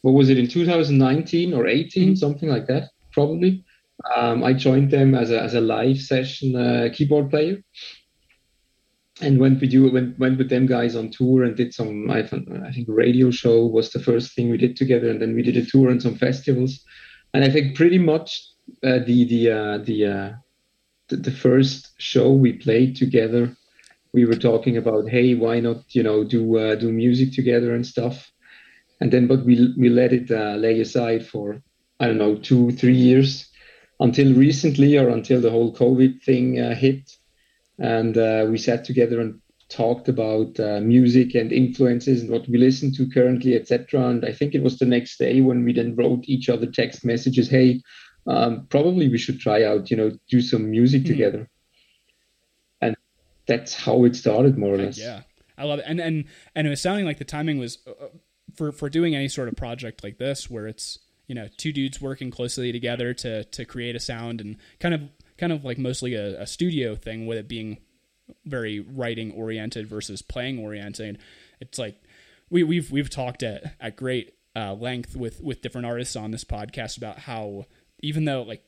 what 0.02 0.14
was 0.14 0.30
it 0.30 0.38
in 0.38 0.48
2019 0.48 1.54
or 1.54 1.68
18 1.68 2.16
something 2.16 2.50
like 2.50 2.68
that 2.68 2.90
probably. 3.12 3.64
Um, 4.16 4.44
I 4.44 4.54
joined 4.54 4.90
them 4.90 5.14
as 5.14 5.32
a 5.32 5.42
as 5.42 5.54
a 5.54 5.62
live 5.62 6.00
session 6.00 6.56
uh, 6.56 6.90
keyboard 6.94 7.30
player, 7.30 7.62
and 9.21 9.39
went 9.39 9.62
with 9.62 9.71
you 9.71 9.91
went 9.91 10.18
went 10.19 10.38
with 10.38 10.50
them 10.50 10.65
guys 10.65 10.95
on 10.95 11.09
tour 11.09 11.44
and 11.44 11.56
did 11.56 11.73
some 11.73 12.09
I 12.09 12.19
I 12.19 12.71
think 12.71 12.88
radio 12.88 13.31
show 13.31 13.65
was 13.65 13.92
the 13.92 13.99
first 13.99 14.33
thing 14.33 14.49
we 14.49 14.57
did 14.57 14.75
together, 14.75 15.09
and 15.09 15.21
then 15.21 15.35
we 15.35 15.44
did 15.44 15.57
a 15.57 15.66
tour 15.66 15.90
and 15.90 16.01
some 16.01 16.16
festivals, 16.16 16.83
and 17.33 17.44
I 17.44 17.49
think 17.49 17.75
pretty 17.75 17.97
much 17.97 18.42
uh, 18.83 18.99
the 19.06 19.25
the 19.25 19.51
uh, 19.51 19.78
the 19.80 20.06
uh, 20.06 20.31
the, 21.11 21.18
the 21.18 21.31
first 21.31 21.92
show 21.97 22.31
we 22.31 22.54
played 22.54 22.95
together, 22.95 23.56
we 24.13 24.25
were 24.25 24.35
talking 24.35 24.78
about, 24.78 25.09
hey, 25.09 25.35
why 25.35 25.59
not, 25.59 25.83
you 25.90 26.04
know, 26.04 26.23
do 26.23 26.57
uh, 26.57 26.75
do 26.75 26.92
music 26.92 27.33
together 27.33 27.75
and 27.75 27.85
stuff. 27.85 28.31
And 28.99 29.11
then, 29.11 29.28
but 29.28 29.45
we 29.45 29.73
we 29.78 29.90
let 29.90 30.13
it 30.13 30.31
uh, 30.31 30.56
lay 30.56 30.80
aside 30.80 31.25
for 31.25 31.61
I 31.99 32.07
don't 32.07 32.18
know 32.18 32.35
two 32.35 32.71
three 32.71 32.95
years 32.95 33.47
until 33.99 34.33
recently 34.33 34.97
or 34.97 35.09
until 35.09 35.42
the 35.42 35.51
whole 35.51 35.73
COVID 35.73 36.23
thing 36.23 36.59
uh, 36.59 36.73
hit, 36.73 37.11
and 37.81 38.18
uh, 38.18 38.45
we 38.50 38.57
sat 38.57 38.85
together 38.85 39.19
and 39.19 39.40
talked 39.69 40.07
about 40.07 40.59
uh, 40.59 40.80
music 40.81 41.33
and 41.33 41.52
influences 41.52 42.21
and 42.21 42.30
what 42.30 42.47
we 42.47 42.57
listen 42.57 42.94
to 42.94 43.09
currently, 43.09 43.56
etc. 43.56 44.07
And 44.07 44.26
I 44.26 44.33
think 44.33 44.54
it 44.54 44.64
was 44.64 44.78
the 44.78 44.85
next 44.85 45.18
day 45.18 45.42
when 45.42 45.64
we 45.64 45.73
then 45.73 45.95
wrote 45.95 46.23
each 46.26 46.50
other 46.50 46.68
text 46.68 47.04
messages, 47.04 47.50
hey 47.50 47.81
um, 48.28 48.68
probably 48.69 49.09
we 49.09 49.18
should 49.18 49.40
try 49.40 49.64
out, 49.64 49.90
you 49.90 49.97
know, 49.97 50.11
do 50.30 50.42
some 50.42 50.69
music 50.69 51.06
together. 51.06 51.50
And 52.80 52.95
that's 53.47 53.73
how 53.73 54.06
it 54.06 54.16
started, 54.16 54.57
more 54.57 54.76
or 54.76 54.78
less. 54.78 54.97
Yeah, 54.97 55.21
I 55.57 55.64
love 55.64 55.80
it, 55.80 55.85
and 55.88 56.00
and 56.00 56.26
and 56.56 56.68
it 56.68 56.69
was 56.69 56.81
sounding 56.81 57.06
like 57.06 57.18
the 57.18 57.26
timing 57.26 57.57
was 57.57 57.80
uh, 57.88 58.07
for 58.56 58.71
for 58.71 58.90
doing 58.90 59.16
any 59.16 59.28
sort 59.28 59.47
of 59.47 59.56
project 59.56 60.04
like 60.04 60.18
this, 60.18 60.50
where 60.50 60.68
it's 60.68 61.00
you 61.28 61.35
know 61.35 61.47
two 61.57 61.71
dudes 61.71 62.00
working 62.00 62.31
closely 62.31 62.71
together 62.71 63.14
to 63.16 63.44
to 63.44 63.66
create 63.66 63.95
a 63.95 64.00
sound 64.00 64.40
and 64.40 64.57
kind 64.80 64.94
of 64.94 65.02
kind 65.42 65.52
of 65.52 65.66
like 65.66 65.80
mostly 65.80 66.14
a, 66.14 66.40
a 66.40 66.48
studio 66.48 66.95
thing, 66.95 67.26
with 67.26 67.38
it 67.40 67.48
being 67.50 67.80
very 68.45 68.80
writing 68.80 69.31
oriented 69.31 69.88
versus 69.88 70.21
playing 70.21 70.60
oriented. 70.60 71.18
It's 71.60 71.80
like 71.80 72.02
we 72.50 72.64
we've 72.64 72.92
we've 72.92 73.10
talked 73.10 73.42
at 73.42 73.76
at 73.81 73.95
great 73.98 74.36
uh, 74.56 74.74
length 74.74 75.16
with 75.16 75.42
with 75.42 75.62
different 75.62 75.88
artists 75.88 76.16
on 76.16 76.30
this 76.30 76.44
podcast 76.44 76.98
about 76.98 77.19
how 77.19 77.66
even 78.04 78.26
though 78.26 78.44
like 78.44 78.64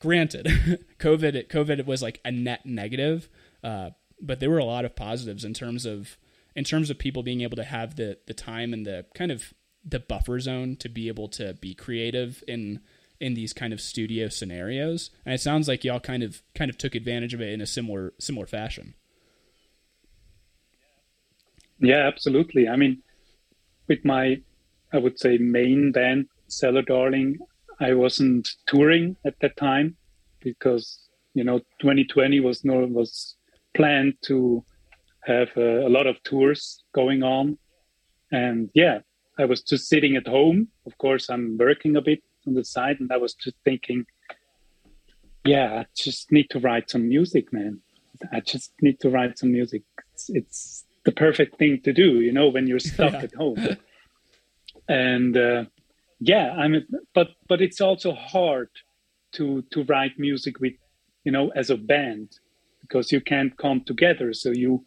granted 0.00 0.46
covid 0.98 1.48
covid 1.48 1.86
was 1.86 2.02
like 2.02 2.20
a 2.24 2.30
net 2.30 2.64
negative 2.66 3.28
uh, 3.62 3.90
but 4.20 4.40
there 4.40 4.50
were 4.50 4.58
a 4.58 4.64
lot 4.64 4.84
of 4.84 4.96
positives 4.96 5.44
in 5.44 5.54
terms 5.54 5.86
of 5.86 6.18
in 6.54 6.64
terms 6.64 6.90
of 6.90 6.98
people 6.98 7.22
being 7.22 7.42
able 7.42 7.56
to 7.56 7.64
have 7.64 7.96
the 7.96 8.18
the 8.26 8.34
time 8.34 8.72
and 8.72 8.86
the 8.86 9.04
kind 9.14 9.30
of 9.30 9.52
the 9.84 10.00
buffer 10.00 10.40
zone 10.40 10.76
to 10.76 10.88
be 10.88 11.08
able 11.08 11.28
to 11.28 11.54
be 11.54 11.74
creative 11.74 12.42
in 12.48 12.80
in 13.20 13.34
these 13.34 13.52
kind 13.52 13.72
of 13.72 13.80
studio 13.80 14.28
scenarios 14.28 15.10
and 15.24 15.34
it 15.34 15.40
sounds 15.40 15.68
like 15.68 15.84
y'all 15.84 16.00
kind 16.00 16.22
of 16.22 16.42
kind 16.54 16.70
of 16.70 16.76
took 16.76 16.94
advantage 16.94 17.34
of 17.34 17.40
it 17.40 17.52
in 17.52 17.60
a 17.60 17.66
similar 17.66 18.12
similar 18.18 18.46
fashion 18.46 18.94
Yeah, 21.78 22.06
absolutely. 22.06 22.68
I 22.68 22.76
mean, 22.76 23.02
with 23.88 24.04
my, 24.04 24.40
I 24.92 24.98
would 24.98 25.18
say, 25.18 25.38
main 25.38 25.92
band, 25.92 26.28
Cellar 26.48 26.82
Darling, 26.82 27.38
I 27.80 27.92
wasn't 27.92 28.48
touring 28.66 29.16
at 29.24 29.38
that 29.40 29.56
time 29.56 29.96
because 30.40 31.08
you 31.34 31.44
know 31.44 31.58
2020 31.80 32.40
was 32.40 32.64
no 32.64 32.86
was 32.86 33.36
planned 33.74 34.14
to 34.22 34.64
have 35.24 35.48
a, 35.56 35.86
a 35.86 35.90
lot 35.90 36.06
of 36.06 36.22
tours 36.22 36.82
going 36.94 37.22
on, 37.22 37.58
and 38.32 38.70
yeah, 38.74 39.00
I 39.38 39.44
was 39.44 39.62
just 39.62 39.88
sitting 39.88 40.16
at 40.16 40.26
home. 40.26 40.68
Of 40.86 40.96
course, 40.96 41.28
I'm 41.28 41.58
working 41.58 41.96
a 41.96 42.00
bit 42.00 42.22
on 42.46 42.54
the 42.54 42.64
side, 42.64 42.96
and 43.00 43.10
I 43.12 43.16
was 43.16 43.34
just 43.34 43.56
thinking, 43.64 44.04
yeah, 45.44 45.80
I 45.80 45.86
just 45.96 46.32
need 46.32 46.50
to 46.50 46.58
write 46.58 46.90
some 46.90 47.08
music, 47.08 47.52
man. 47.52 47.80
I 48.32 48.40
just 48.40 48.72
need 48.82 48.98
to 49.00 49.10
write 49.10 49.38
some 49.38 49.52
music. 49.52 49.82
It's, 50.12 50.30
it's 50.30 50.84
the 51.04 51.12
perfect 51.12 51.58
thing 51.58 51.80
to 51.82 51.92
do, 51.92 52.20
you 52.20 52.32
know, 52.32 52.48
when 52.48 52.66
you're 52.66 52.78
stuck 52.78 53.12
Yeah. 53.12 53.22
at 53.22 53.34
home. 53.34 53.58
And 54.88 55.36
uh, 55.36 55.64
yeah, 56.20 56.52
I 56.52 56.68
mean, 56.68 56.86
but 57.14 57.28
but 57.48 57.60
it's 57.60 57.80
also 57.80 58.12
hard 58.12 58.68
to 59.32 59.62
to 59.72 59.84
write 59.84 60.18
music 60.18 60.60
with, 60.60 60.74
you 61.24 61.32
know, 61.32 61.50
as 61.54 61.70
a 61.70 61.76
band 61.76 62.30
because 62.80 63.12
you 63.12 63.20
can't 63.20 63.56
come 63.56 63.82
together. 63.84 64.32
So 64.32 64.50
you, 64.50 64.84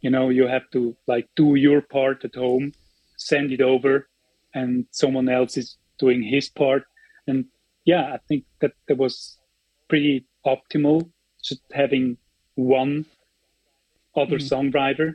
you 0.00 0.10
know, 0.10 0.28
you 0.28 0.46
have 0.46 0.68
to 0.72 0.96
like 1.06 1.28
do 1.36 1.54
your 1.54 1.80
part 1.80 2.24
at 2.24 2.34
home, 2.34 2.72
send 3.16 3.50
it 3.52 3.60
over, 3.60 4.08
and 4.54 4.86
someone 4.90 5.28
else 5.28 5.56
is 5.56 5.76
doing 5.98 6.22
his 6.22 6.48
part. 6.48 6.84
And 7.26 7.46
yeah, 7.84 8.14
I 8.14 8.18
think 8.28 8.44
that 8.60 8.72
that 8.86 8.96
was 8.96 9.38
pretty 9.88 10.26
optimal, 10.46 11.10
just 11.42 11.62
having 11.72 12.16
one 12.54 13.06
other 14.16 14.38
Mhm. 14.38 14.48
songwriter, 14.48 15.14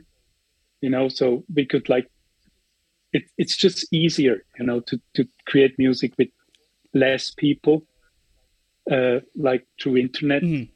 you 0.80 0.90
know, 0.90 1.08
so 1.08 1.44
we 1.54 1.66
could 1.66 1.88
like 1.88 2.08
it, 3.12 3.24
it's 3.38 3.56
just 3.56 3.86
easier, 3.92 4.44
you 4.58 4.66
know, 4.66 4.80
to, 4.80 5.00
to 5.14 5.26
create 5.46 5.78
music 5.78 6.12
with 6.18 6.28
less 6.94 7.30
people, 7.30 7.86
uh, 8.90 9.20
like 9.36 9.66
through 9.80 9.98
internet 9.98 10.42
Mhm. 10.42 10.68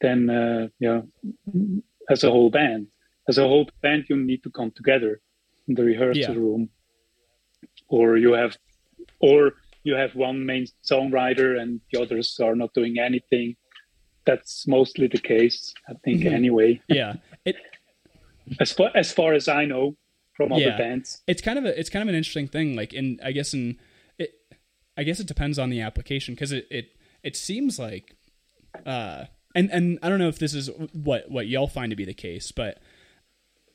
than, 0.00 0.30
uh, 0.30 0.68
yeah, 0.78 1.02
as 2.08 2.22
a 2.22 2.30
whole 2.30 2.50
band. 2.50 2.86
As 3.28 3.38
a 3.38 3.42
whole 3.46 3.68
band, 3.82 4.06
you 4.08 4.16
need 4.16 4.42
to 4.44 4.50
come 4.50 4.70
together 4.70 5.20
in 5.68 5.74
the 5.74 5.84
rehearsal 5.84 6.34
Yeah. 6.34 6.40
room, 6.40 6.70
or 7.88 8.16
you 8.16 8.32
have, 8.32 8.56
or 9.20 9.52
you 9.84 9.94
have 9.94 10.14
one 10.14 10.46
main 10.46 10.66
songwriter 10.88 11.60
and 11.60 11.80
the 11.92 12.00
others 12.00 12.38
are 12.42 12.54
not 12.54 12.72
doing 12.74 12.98
anything. 12.98 13.56
That's 14.24 14.66
mostly 14.68 15.08
the 15.08 15.18
case, 15.18 15.74
I 15.88 15.94
think. 16.04 16.22
Mhm. 16.22 16.32
Anyway, 16.32 16.80
Yeah. 16.88 17.14
It 17.44 17.56
as 18.60 18.72
far 18.72 18.90
as 18.94 19.12
far 19.12 19.32
as 19.34 19.48
I 19.48 19.64
know 19.64 19.96
from 20.36 20.52
other 20.52 20.62
Yeah. 20.62 20.78
bands. 20.78 21.22
it's 21.26 21.42
kind 21.42 21.58
of 21.58 21.64
a 21.64 21.78
it's 21.78 21.90
kind 21.90 22.02
of 22.02 22.08
an 22.08 22.14
interesting 22.14 22.48
thing 22.48 22.74
like 22.74 22.94
in 22.94 23.20
i 23.22 23.32
guess 23.32 23.52
in 23.52 23.78
it 24.18 24.30
i 24.96 25.02
guess 25.02 25.20
it 25.20 25.26
depends 25.26 25.58
on 25.58 25.68
the 25.68 25.80
application 25.82 26.34
because 26.34 26.52
it, 26.52 26.66
it 26.70 26.86
it 27.22 27.36
seems 27.36 27.78
like 27.78 28.16
uh 28.86 29.24
and 29.54 29.70
and 29.70 29.98
i 30.02 30.08
don't 30.08 30.18
know 30.18 30.28
if 30.28 30.38
this 30.38 30.54
is 30.54 30.70
what 30.94 31.30
what 31.30 31.46
y'all 31.48 31.68
find 31.68 31.90
to 31.90 31.96
be 31.96 32.06
the 32.06 32.14
case 32.14 32.50
but 32.50 32.80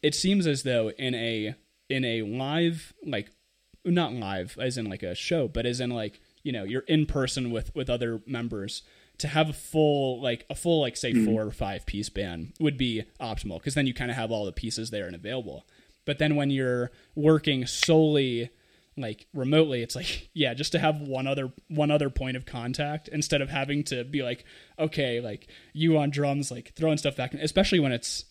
it 0.02 0.16
seems 0.16 0.48
as 0.48 0.64
though 0.64 0.90
in 0.98 1.14
a 1.14 1.54
in 1.90 2.04
a 2.04 2.24
live 2.24 2.92
like 3.06 3.30
not 3.92 4.14
live 4.14 4.58
as 4.60 4.78
in 4.78 4.86
like 4.86 5.04
a 5.04 5.16
show 5.16 5.48
but 5.48 5.66
as 5.66 5.80
in 5.80 5.90
like 5.90 6.20
you 6.44 6.52
know 6.52 6.64
you're 6.64 6.82
in 6.82 7.06
person 7.06 7.52
with 7.52 7.74
with 7.76 7.90
other 7.90 8.22
members 8.26 8.84
to 9.18 9.28
have 9.28 9.50
a 9.50 9.54
full 9.54 10.22
like 10.22 10.46
a 10.50 10.56
full 10.56 10.82
like 10.82 10.96
say 10.96 11.12
mm-hmm. 11.12 11.26
four 11.26 11.44
or 11.44 11.52
five 11.52 11.86
piece 11.86 12.10
band 12.10 12.54
would 12.60 12.78
be 12.78 13.04
optimal 13.20 13.60
because 13.60 13.74
then 13.74 13.88
you 13.88 13.94
kind 13.94 14.12
of 14.12 14.18
have 14.18 14.32
all 14.32 14.46
the 14.46 14.52
pieces 14.52 14.90
there 14.90 15.08
and 15.08 15.16
available. 15.16 15.66
But 16.06 16.20
then 16.20 16.36
when 16.36 16.50
you're 16.50 16.92
working 17.16 17.66
solely 17.66 18.50
like 19.00 19.28
remotely 19.34 19.84
it's 19.84 19.96
like 19.96 20.30
yeah 20.34 20.54
just 20.54 20.72
to 20.72 20.80
have 20.80 21.02
one 21.02 21.28
other 21.28 21.52
one 21.68 21.92
other 21.92 22.10
point 22.10 22.36
of 22.36 22.46
contact 22.46 23.08
instead 23.10 23.42
of 23.42 23.50
having 23.50 23.84
to 23.84 24.04
be 24.04 24.24
like 24.24 24.44
okay 24.80 25.22
like 25.22 25.48
you 25.72 25.98
on 26.00 26.10
drums 26.10 26.50
like 26.50 26.74
throwing 26.76 26.98
stuff 26.98 27.16
back 27.16 27.32
especially 27.36 27.80
when 27.80 27.92
it's 27.92 28.26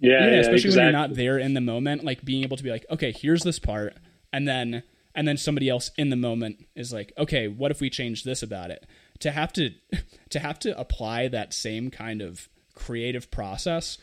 Yeah, 0.00 0.26
yeah, 0.26 0.30
yeah, 0.30 0.36
especially 0.38 0.70
when 0.70 0.78
you're 0.78 0.92
not 0.92 1.14
there 1.14 1.38
in 1.38 1.54
the 1.54 1.60
moment, 1.60 2.04
like 2.04 2.24
being 2.24 2.44
able 2.44 2.56
to 2.56 2.62
be 2.62 2.70
like, 2.70 2.86
okay, 2.88 3.10
here's 3.10 3.42
this 3.42 3.58
part, 3.58 3.96
and 4.32 4.46
then 4.46 4.82
and 5.14 5.26
then 5.26 5.36
somebody 5.36 5.68
else 5.68 5.90
in 5.96 6.10
the 6.10 6.16
moment 6.16 6.66
is 6.76 6.92
like, 6.92 7.12
okay, 7.18 7.48
what 7.48 7.70
if 7.70 7.80
we 7.80 7.90
change 7.90 8.22
this 8.22 8.42
about 8.42 8.70
it? 8.70 8.86
To 9.20 9.30
have 9.32 9.52
to 9.54 9.72
to 10.30 10.38
have 10.38 10.58
to 10.60 10.78
apply 10.78 11.28
that 11.28 11.52
same 11.52 11.90
kind 11.90 12.22
of 12.22 12.48
creative 12.74 13.30
process 13.30 13.98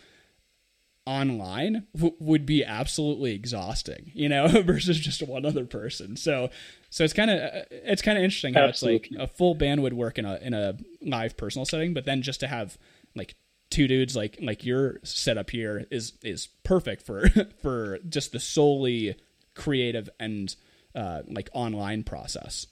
online 1.06 1.86
w- 1.96 2.16
would 2.20 2.46
be 2.46 2.66
absolutely 2.66 3.34
exhausting, 3.34 4.12
you 4.14 4.28
know, 4.28 4.48
versus 4.64 5.00
just 5.00 5.22
one 5.22 5.46
other 5.46 5.66
person. 5.66 6.18
So 6.18 6.50
so 6.90 7.04
it's 7.04 7.14
kind 7.14 7.32
of 7.32 7.40
uh, 7.40 7.62
it's 7.72 8.02
kind 8.02 8.18
of 8.18 8.24
interesting 8.24 8.54
how 8.54 8.66
it's 8.66 8.84
like 8.84 9.10
a 9.18 9.28
full 9.28 9.56
band 9.56 9.84
would 9.84 9.94
work 9.94 10.18
in 10.18 10.26
a 10.26 10.36
in 10.38 10.54
a 10.54 10.78
live 11.02 11.38
personal 11.38 11.66
setting, 11.66 11.94
but 11.94 12.06
then 12.06 12.22
just 12.22 12.40
to 12.42 12.48
have 12.48 12.78
like 13.16 13.36
two 13.70 13.88
dudes 13.88 14.16
like 14.16 14.38
like 14.42 14.64
your 14.64 15.00
setup 15.04 15.50
here 15.50 15.86
is 15.92 16.14
is 16.24 16.48
perfect 16.64 17.06
for 17.06 17.30
for 17.62 18.00
just 18.08 18.32
the 18.32 18.40
solely 18.40 19.16
creative 19.56 20.10
and 20.20 20.56
uh 20.94 21.22
like 21.28 21.50
online 21.54 22.04
process. 22.04 22.68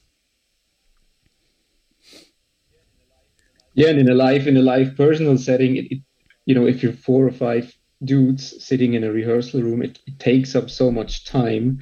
Yeah, 3.75 3.89
and 3.89 3.99
in 3.99 4.09
a 4.09 4.13
live 4.13 4.47
in 4.47 4.57
a 4.57 4.61
live 4.61 4.95
personal 4.95 5.37
setting, 5.37 5.77
it, 5.77 5.85
it 5.91 5.99
you 6.45 6.53
know 6.55 6.67
if 6.67 6.83
you're 6.83 6.93
four 6.93 7.25
or 7.25 7.31
five 7.31 7.75
dudes 8.03 8.63
sitting 8.63 8.93
in 8.93 9.03
a 9.03 9.11
rehearsal 9.11 9.61
room, 9.61 9.81
it, 9.81 9.99
it 10.05 10.19
takes 10.19 10.55
up 10.55 10.69
so 10.69 10.91
much 10.91 11.25
time. 11.25 11.79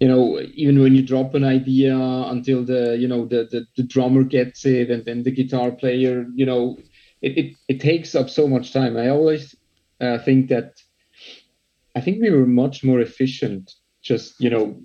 You 0.00 0.08
know, 0.08 0.40
even 0.54 0.80
when 0.80 0.94
you 0.94 1.02
drop 1.02 1.34
an 1.34 1.44
idea 1.44 1.96
until 1.96 2.64
the 2.64 2.96
you 2.98 3.08
know 3.08 3.26
the 3.26 3.46
the, 3.50 3.66
the 3.76 3.82
drummer 3.82 4.24
gets 4.24 4.64
it, 4.64 4.90
and 4.90 5.04
then 5.04 5.22
the 5.22 5.30
guitar 5.30 5.70
player, 5.70 6.26
you 6.34 6.46
know, 6.46 6.78
it 7.22 7.38
it, 7.38 7.56
it 7.68 7.80
takes 7.80 8.14
up 8.14 8.30
so 8.30 8.48
much 8.48 8.72
time. 8.72 8.96
I 8.96 9.08
always 9.10 9.54
uh, 10.00 10.18
think 10.18 10.48
that 10.48 10.72
I 11.94 12.00
think 12.00 12.20
we 12.20 12.30
were 12.30 12.46
much 12.46 12.82
more 12.82 13.00
efficient 13.00 13.72
just 14.04 14.40
you 14.40 14.50
know 14.50 14.76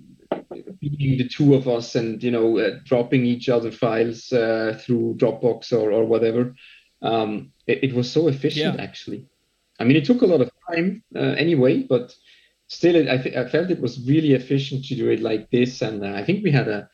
being 0.80 1.18
the 1.18 1.28
two 1.28 1.54
of 1.54 1.68
us 1.68 1.94
and 1.94 2.22
you 2.22 2.30
know 2.30 2.58
uh, 2.58 2.78
dropping 2.84 3.24
each 3.26 3.48
other 3.48 3.70
files 3.70 4.32
uh, 4.32 4.78
through 4.80 5.16
Dropbox 5.18 5.72
or 5.72 5.92
or 5.92 6.04
whatever. 6.04 6.54
Um, 7.02 7.52
it, 7.66 7.84
it 7.84 7.94
was 7.94 8.10
so 8.10 8.28
efficient 8.28 8.76
Yeah. 8.76 8.82
actually. 8.82 9.26
I 9.78 9.84
mean, 9.84 9.96
it 9.96 10.04
took 10.04 10.22
a 10.22 10.26
lot 10.26 10.42
of 10.42 10.50
time 10.70 11.02
uh, 11.16 11.20
anyway, 11.38 11.84
but 11.88 12.14
still, 12.68 12.94
it, 12.96 13.08
I, 13.08 13.16
th- 13.16 13.36
I 13.36 13.48
felt 13.48 13.70
it 13.70 13.80
was 13.80 14.06
really 14.06 14.32
efficient 14.34 14.84
to 14.86 14.94
do 14.94 15.08
it 15.10 15.20
like 15.22 15.50
this. 15.50 15.80
And 15.82 16.04
uh, 16.04 16.12
I 16.14 16.24
think 16.24 16.44
we 16.44 16.50
had 16.50 16.68
a 16.68 16.88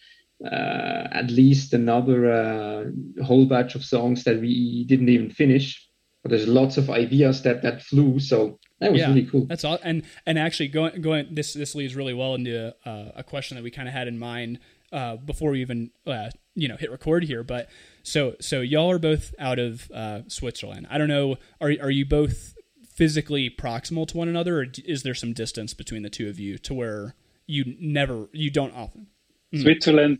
uh, 0.44 1.08
at 1.10 1.30
least 1.30 1.72
another 1.72 2.30
uh, 2.30 3.24
whole 3.24 3.46
batch 3.46 3.74
of 3.74 3.84
songs 3.84 4.24
that 4.24 4.40
we 4.40 4.84
didn't 4.86 5.08
even 5.08 5.30
finish. 5.30 5.85
But 6.26 6.30
there's 6.30 6.48
lots 6.48 6.76
of 6.76 6.90
ideas 6.90 7.42
that 7.42 7.62
that 7.62 7.82
flew, 7.82 8.18
so 8.18 8.58
that 8.80 8.90
was 8.90 9.00
Yeah. 9.00 9.08
really 9.10 9.26
cool. 9.26 9.46
That's 9.46 9.64
all. 9.64 9.78
And 9.84 10.02
and 10.26 10.40
actually 10.40 10.66
going 10.68 11.00
going 11.00 11.28
this 11.32 11.52
this 11.52 11.76
leads 11.76 11.94
really 11.94 12.14
well 12.14 12.34
into 12.34 12.74
uh, 12.84 13.12
a 13.14 13.22
question 13.22 13.54
that 13.56 13.62
we 13.62 13.70
kind 13.70 13.86
of 13.86 13.94
had 13.94 14.08
in 14.08 14.18
mind 14.18 14.58
uh, 14.90 15.14
before 15.16 15.52
we 15.52 15.60
even 15.60 15.92
uh, 16.04 16.30
you 16.56 16.66
know 16.66 16.74
hit 16.76 16.90
record 16.90 17.22
here. 17.22 17.44
But 17.44 17.68
so 18.02 18.34
so 18.40 18.60
y'all 18.60 18.90
are 18.90 18.98
both 18.98 19.32
out 19.38 19.60
of 19.60 19.88
uh, 19.94 20.22
Switzerland. 20.26 20.88
I 20.90 20.98
don't 20.98 21.06
know. 21.06 21.36
Are 21.60 21.72
are 21.80 21.92
you 21.92 22.04
both 22.04 22.54
physically 22.92 23.48
proximal 23.48 24.04
to 24.08 24.16
one 24.16 24.26
another, 24.28 24.62
or 24.62 24.66
is 24.84 25.04
there 25.04 25.14
some 25.14 25.32
distance 25.32 25.74
between 25.74 26.02
the 26.02 26.10
two 26.10 26.28
of 26.28 26.40
you 26.40 26.58
to 26.58 26.74
where 26.74 27.14
you 27.46 27.76
never 27.80 28.28
you 28.32 28.50
don't 28.50 28.74
often? 28.74 29.06
Switzerland, 29.54 30.18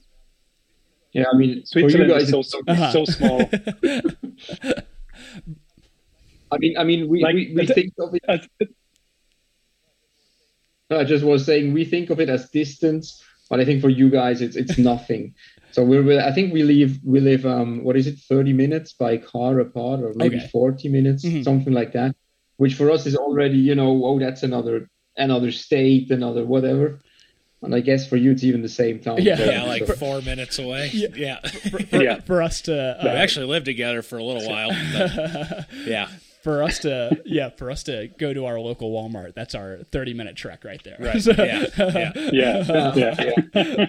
Yeah, 1.13 1.25
I 1.33 1.37
mean, 1.37 1.67
Switzerland 1.67 2.11
guys, 2.13 2.33
is 2.33 2.49
so 2.49 2.61
it's- 2.61 2.63
Uh-huh. 2.69 2.93
so 2.93 3.05
small. 3.07 3.51
I 6.53 6.59
mean, 6.59 6.77
I 6.79 6.85
mean, 6.85 7.09
we, 7.09 7.23
Like, 7.23 7.35
we, 7.35 7.53
we 7.57 7.67
think 7.67 7.93
of 7.99 8.15
it 8.15 8.71
No, 10.91 11.01
I 11.01 11.05
just 11.05 11.25
was 11.25 11.45
saying 11.45 11.73
we 11.73 11.85
think 11.85 12.11
of 12.11 12.21
it 12.21 12.29
as 12.29 12.49
distance, 12.51 13.23
but 13.51 13.59
I 13.61 13.65
think 13.65 13.81
for 13.83 13.89
you 13.89 14.09
guys 14.11 14.41
it's 14.41 14.57
it's 14.57 14.79
nothing. 14.79 15.35
So 15.73 15.83
we're, 15.85 16.03
we're 16.03 16.21
I 16.21 16.33
think 16.33 16.53
we 16.53 16.63
live 16.63 16.99
we 17.05 17.21
live 17.21 17.45
um 17.45 17.83
what 17.83 17.97
is 17.97 18.07
it 18.07 18.19
30 18.19 18.53
minutes 18.53 18.93
by 18.93 19.17
car 19.19 19.59
apart 19.61 20.01
or 20.01 20.13
maybe 20.15 20.37
Okay. 20.37 20.49
40 20.49 20.89
minutes 20.89 21.25
Mhm. 21.25 21.43
something 21.45 21.73
like 21.73 21.93
that, 21.93 22.15
which 22.57 22.75
for 22.75 22.91
us 22.91 23.07
is 23.07 23.17
already 23.17 23.59
you 23.59 23.75
know 23.75 24.05
oh 24.05 24.19
that's 24.19 24.43
another 24.45 24.89
another 25.17 25.51
state 25.51 26.11
another 26.13 26.45
whatever, 26.45 27.01
and 27.63 27.75
I 27.75 27.81
guess 27.81 28.07
for 28.09 28.17
you 28.17 28.31
it's 28.31 28.45
even 28.45 28.63
the 28.63 28.69
same 28.69 29.01
time. 29.01 29.19
Yeah. 29.19 29.41
Yeah, 29.41 29.63
like 29.65 29.87
so- 29.87 29.95
four 29.95 30.23
minutes 30.23 30.59
away. 30.61 30.91
Yeah. 30.95 31.09
Yeah. 31.17 31.41
For, 31.41 31.79
for, 31.83 32.03
Yeah. 32.03 32.21
for 32.21 32.43
us 32.43 32.61
to 32.63 32.73
We 33.03 33.09
uh, 33.09 33.13
actually 33.15 33.47
lived 33.47 33.65
together 33.67 34.03
for 34.03 34.19
a 34.19 34.23
little 34.25 34.47
while. 34.49 34.71
but 34.93 35.67
yeah. 35.87 36.09
For 36.47 36.63
us 36.63 36.79
to 36.79 37.21
yeah 37.27 37.51
for 37.51 37.71
us 37.71 37.83
to 37.83 38.09
go 38.19 38.33
to 38.33 38.47
our 38.47 38.61
local 38.61 38.93
Walmart. 38.93 39.35
That's 39.35 39.55
our 39.55 39.79
thirty 39.91 40.15
minute 40.15 40.37
trek 40.37 40.65
right 40.65 40.81
there. 40.85 40.97
Right. 41.01 41.21
So- 41.27 41.33
Yeah. 41.37 41.67
Yeah. 42.33 42.93
yeah, 42.95 43.31
yeah. 43.55 43.87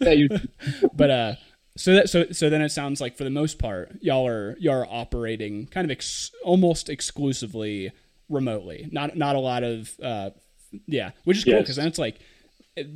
yeah, 0.00 0.38
but 0.94 1.10
uh 1.10 1.34
so 1.76 1.94
that 1.94 2.08
so 2.10 2.26
so 2.30 2.48
then 2.50 2.60
it 2.62 2.68
sounds 2.68 3.00
like 3.00 3.16
for 3.16 3.24
the 3.24 3.30
most 3.30 3.58
part 3.58 3.96
y'all 4.00 4.26
are 4.26 4.56
y'all 4.60 4.74
are 4.82 4.86
operating 4.88 5.66
kind 5.66 5.84
of 5.84 5.90
ex- 5.90 6.30
almost 6.44 6.88
exclusively 6.88 7.90
remotely. 8.28 8.88
Not 8.92 9.16
not 9.16 9.34
a 9.36 9.40
lot 9.40 9.62
of 9.64 9.90
uh, 10.02 10.30
yeah, 10.86 11.10
which 11.24 11.38
is 11.38 11.44
cool 11.44 11.54
Yes. 11.54 11.62
because 11.62 11.76
then 11.76 11.86
it's 11.88 11.98
like 11.98 12.20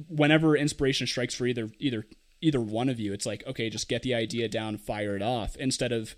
whenever 0.09 0.57
inspiration 0.57 1.07
strikes 1.07 1.35
for 1.35 1.47
either 1.47 1.71
either 1.79 2.07
either 2.41 2.61
one 2.61 2.89
of 2.89 3.01
you, 3.01 3.13
it's 3.13 3.27
like 3.27 3.43
okay, 3.47 3.69
just 3.71 3.89
get 3.89 4.03
the 4.03 4.15
idea 4.15 4.49
down, 4.49 4.77
fire 4.79 5.17
it 5.17 5.23
off 5.23 5.57
instead 5.57 5.91
of 5.91 6.15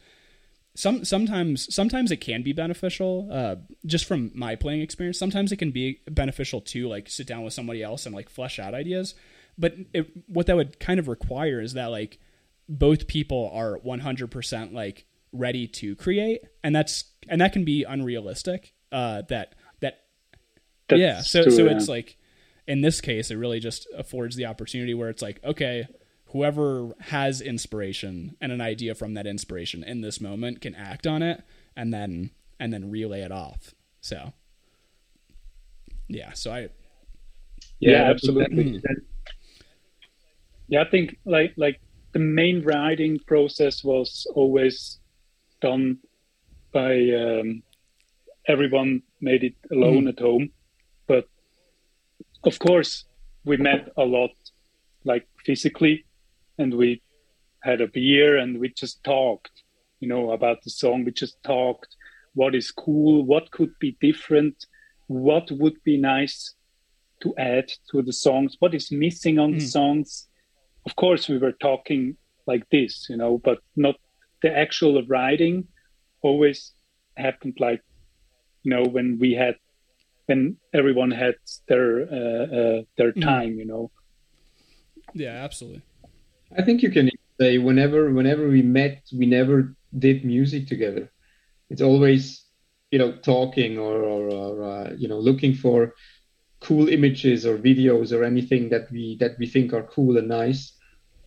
some 0.75 1.05
sometimes 1.05 1.73
sometimes 1.75 2.11
it 2.11 2.19
can 2.19 2.43
be 2.43 2.53
beneficial 2.53 3.29
uh, 3.31 3.57
just 3.87 4.05
from 4.05 4.31
my 4.35 4.55
playing 4.55 4.81
experience 4.81 5.19
sometimes 5.19 5.51
it 5.53 5.57
can 5.57 5.71
be 5.71 6.01
beneficial 6.09 6.61
to 6.61 6.89
like 6.89 7.09
sit 7.09 7.27
down 7.27 7.43
with 7.43 7.53
somebody 7.53 7.83
else 7.83 8.07
and 8.07 8.15
like 8.15 8.29
flesh 8.29 8.59
out 8.59 8.75
ideas 8.75 9.15
but 9.59 9.75
it, 9.93 10.11
what 10.27 10.47
that 10.47 10.57
would 10.57 10.81
kind 10.81 10.99
of 11.01 11.09
require 11.09 11.61
is 11.61 11.75
that 11.75 11.87
like 11.87 12.19
both 12.69 13.09
people 13.09 13.51
are 13.53 13.79
100% 13.79 14.73
like 14.73 15.07
ready 15.33 15.67
to 15.67 15.97
create 15.97 16.43
and 16.63 16.75
that's 16.75 17.05
and 17.29 17.41
that 17.41 17.53
can 17.53 17.65
be 17.65 17.85
unrealistic 17.85 18.73
uh 18.91 19.23
that 19.29 19.55
that 19.81 20.01
That's 20.89 21.01
yeah 21.01 21.21
so 21.21 21.43
true, 21.45 21.53
so 21.53 21.65
yeah. 21.65 21.73
it's 21.73 21.89
like 21.89 22.17
in 22.67 22.81
this 22.81 23.01
case 23.01 23.31
it 23.31 23.37
really 23.37 23.61
just 23.61 23.87
affords 23.97 24.35
the 24.37 24.47
opportunity 24.47 24.95
where 24.95 25.09
it's 25.09 25.23
like 25.23 25.43
okay 25.45 25.87
whoever 26.33 26.95
has 27.01 27.41
inspiration 27.41 28.37
and 28.41 28.53
an 28.53 28.61
idea 28.61 28.95
from 28.95 29.15
that 29.15 29.27
inspiration 29.27 29.83
in 29.83 30.01
this 30.01 30.21
moment 30.21 30.61
can 30.61 30.75
act 30.75 31.07
on 31.07 31.23
it 31.23 31.43
and 31.77 31.93
then 31.93 32.31
and 32.59 32.73
then 32.73 32.91
relay 32.91 33.21
it 33.23 33.33
off. 33.33 33.75
So 34.01 34.33
yeah 36.09 36.33
so 36.33 36.53
i 36.53 36.69
Yeah, 37.79 38.05
that's 38.05 38.29
absolutely. 38.29 38.83
Yeah, 40.69 40.83
I 40.83 40.91
think 40.91 41.17
like 41.25 41.53
like 41.57 41.81
the 42.13 42.19
main 42.19 42.63
writing 42.63 43.19
process 43.27 43.83
was 43.83 44.27
always 44.35 45.01
done 45.61 45.99
by 46.73 46.93
um, 47.11 47.63
everyone 48.47 49.03
made 49.21 49.43
it 49.45 49.55
alone 49.73 50.09
at 50.09 50.19
home, 50.21 50.51
but 51.07 51.27
of 52.45 52.59
course 52.59 53.05
we 53.45 53.57
met 53.57 53.89
a 53.97 54.05
lot, 54.05 54.31
like 55.05 55.27
physically, 55.45 56.05
and 56.61 56.75
we 56.75 57.03
had 57.63 57.81
a 57.81 57.89
beer 57.89 58.37
and 58.37 58.59
we 58.61 58.69
just 58.69 59.03
talked, 59.03 59.63
you 59.99 60.09
know, 60.09 60.33
about 60.33 60.63
the 60.63 60.71
song. 60.71 61.05
We 61.05 61.13
just 61.13 61.43
talked 61.43 61.97
what 62.35 62.55
is 62.55 62.71
cool, 62.71 63.25
what 63.25 63.51
could 63.51 63.73
be 63.81 63.97
different, 64.01 64.55
what 65.09 65.51
would 65.51 65.83
be 65.83 65.97
nice 65.97 66.55
to 67.23 67.35
add 67.37 67.73
to 67.91 68.03
the 68.03 68.13
songs, 68.13 68.57
what 68.61 68.75
is 68.75 68.93
missing 68.93 69.39
on 69.39 69.53
the 69.53 69.61
songs. 69.61 70.29
Of 70.87 70.97
course, 70.97 71.29
we 71.29 71.39
were 71.39 71.53
talking 71.53 72.17
like 72.47 72.69
this, 72.71 73.09
you 73.11 73.17
know, 73.17 73.39
but 73.39 73.59
not 73.77 73.97
the 74.43 74.57
actual 74.57 75.03
writing 75.07 75.69
always 76.23 76.73
happened 77.17 77.57
like, 77.59 77.83
you 78.63 78.71
know, 78.71 78.85
when 78.85 79.19
we 79.19 79.33
had, 79.33 79.57
when 80.27 80.57
everyone 80.73 81.11
had 81.11 81.35
their 81.69 82.03
uh, 82.03 82.57
uh, 82.61 82.83
their 82.97 83.13
time, 83.13 83.59
you 83.59 83.67
know. 83.67 83.91
yeah 85.13 85.45
absolutely 85.45 85.83
I 86.57 86.63
think 86.63 86.83
you 86.83 86.91
can 86.91 87.11
say 87.41 87.59
whenever 87.59 88.11
whenever 88.13 88.49
we 88.49 88.63
met, 88.63 89.03
we 89.17 89.27
never 89.27 89.75
did 89.99 90.25
music 90.25 90.67
together. 90.67 91.11
It's 91.69 91.83
always 91.83 92.45
you 92.91 92.99
know 92.99 93.13
talking 93.13 93.79
or 93.79 94.03
or, 94.03 94.31
or 94.31 94.65
uh, 94.65 94.95
you 94.97 95.09
know 95.09 95.19
looking 95.19 95.55
for 95.55 95.95
cool 96.61 96.89
images 96.89 97.47
or 97.47 97.57
videos 97.57 98.13
or 98.13 98.25
anything 98.25 98.69
that 98.71 98.91
we 98.91 99.17
that 99.21 99.39
we 99.39 99.47
think 99.47 99.73
are 99.73 99.85
cool 99.85 100.17
and 100.17 100.29
nice. 100.29 100.73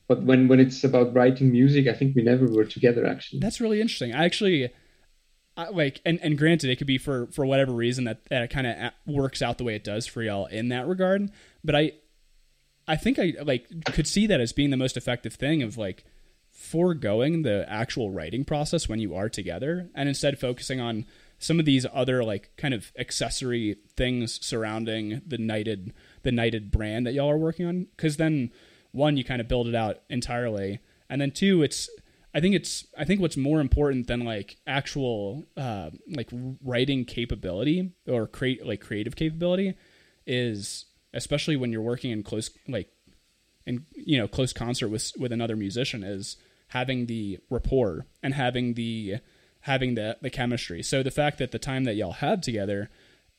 But 0.07 0.23
when 0.23 0.47
when 0.47 0.59
it's 0.59 0.83
about 0.83 1.13
writing 1.13 1.51
music, 1.51 1.87
I 1.87 1.93
think 1.93 2.15
we 2.15 2.23
never 2.23 2.45
were 2.47 2.65
together 2.65 3.05
actually. 3.05 3.39
That's 3.39 3.61
really 3.61 3.81
interesting. 3.81 4.13
I 4.13 4.25
actually 4.25 4.71
I, 5.55 5.69
like, 5.69 6.01
and, 6.05 6.19
and 6.21 6.37
granted, 6.37 6.69
it 6.69 6.77
could 6.77 6.87
be 6.87 6.97
for 6.97 7.27
for 7.27 7.45
whatever 7.45 7.71
reason 7.71 8.05
that 8.05 8.25
that 8.29 8.41
it 8.41 8.49
kind 8.49 8.67
of 8.67 8.91
works 9.05 9.41
out 9.41 9.57
the 9.57 9.63
way 9.63 9.75
it 9.75 9.83
does 9.83 10.07
for 10.07 10.21
y'all 10.23 10.47
in 10.47 10.69
that 10.69 10.87
regard. 10.87 11.29
But 11.63 11.75
I, 11.75 11.91
I 12.87 12.95
think 12.95 13.19
I 13.19 13.33
like 13.43 13.67
could 13.85 14.07
see 14.07 14.27
that 14.27 14.41
as 14.41 14.53
being 14.53 14.69
the 14.69 14.77
most 14.77 14.97
effective 14.97 15.35
thing 15.35 15.63
of 15.63 15.77
like 15.77 16.03
foregoing 16.51 17.41
the 17.41 17.65
actual 17.67 18.11
writing 18.11 18.45
process 18.45 18.87
when 18.87 18.99
you 18.99 19.15
are 19.15 19.29
together 19.29 19.89
and 19.95 20.07
instead 20.07 20.37
focusing 20.39 20.79
on 20.79 21.05
some 21.39 21.59
of 21.59 21.65
these 21.65 21.85
other 21.93 22.23
like 22.23 22.51
kind 22.57 22.73
of 22.73 22.91
accessory 22.97 23.77
things 23.97 24.43
surrounding 24.45 25.21
the 25.25 25.37
knighted 25.37 25.93
the 26.23 26.31
knighted 26.31 26.71
brand 26.71 27.05
that 27.05 27.13
y'all 27.13 27.29
are 27.29 27.37
working 27.37 27.65
on. 27.65 27.87
Because 27.95 28.17
then 28.17 28.51
one 28.91 29.17
you 29.17 29.23
kind 29.23 29.41
of 29.41 29.47
build 29.47 29.67
it 29.67 29.75
out 29.75 30.01
entirely. 30.09 30.79
And 31.09 31.21
then 31.21 31.31
two 31.31 31.63
it's 31.63 31.89
i 32.33 32.39
think 32.39 32.55
it's 32.55 32.87
i 32.97 33.05
think 33.05 33.21
what's 33.21 33.37
more 33.37 33.61
important 33.61 34.07
than 34.07 34.25
like 34.25 34.57
actual 34.65 35.45
uh 35.55 35.91
like 36.09 36.29
writing 36.63 37.05
capability 37.05 37.91
or 38.07 38.25
create 38.25 38.65
like 38.65 38.81
creative 38.81 39.15
capability 39.15 39.75
is 40.25 40.85
especially 41.13 41.55
when 41.55 41.71
you're 41.71 41.81
working 41.81 42.11
in 42.11 42.23
close 42.23 42.49
like 42.67 42.89
in 43.65 43.85
you 43.95 44.17
know 44.17 44.27
close 44.27 44.53
concert 44.53 44.89
with 44.89 45.11
with 45.17 45.31
another 45.31 45.55
musician 45.55 46.03
is 46.03 46.37
having 46.67 47.05
the 47.05 47.39
rapport 47.49 48.05
and 48.21 48.33
having 48.33 48.73
the 48.73 49.17
having 49.61 49.95
the 49.95 50.17
the 50.21 50.29
chemistry. 50.29 50.83
So 50.83 51.03
the 51.03 51.11
fact 51.11 51.37
that 51.37 51.51
the 51.51 51.59
time 51.59 51.83
that 51.85 51.95
y'all 51.95 52.13
had 52.13 52.43
together 52.43 52.89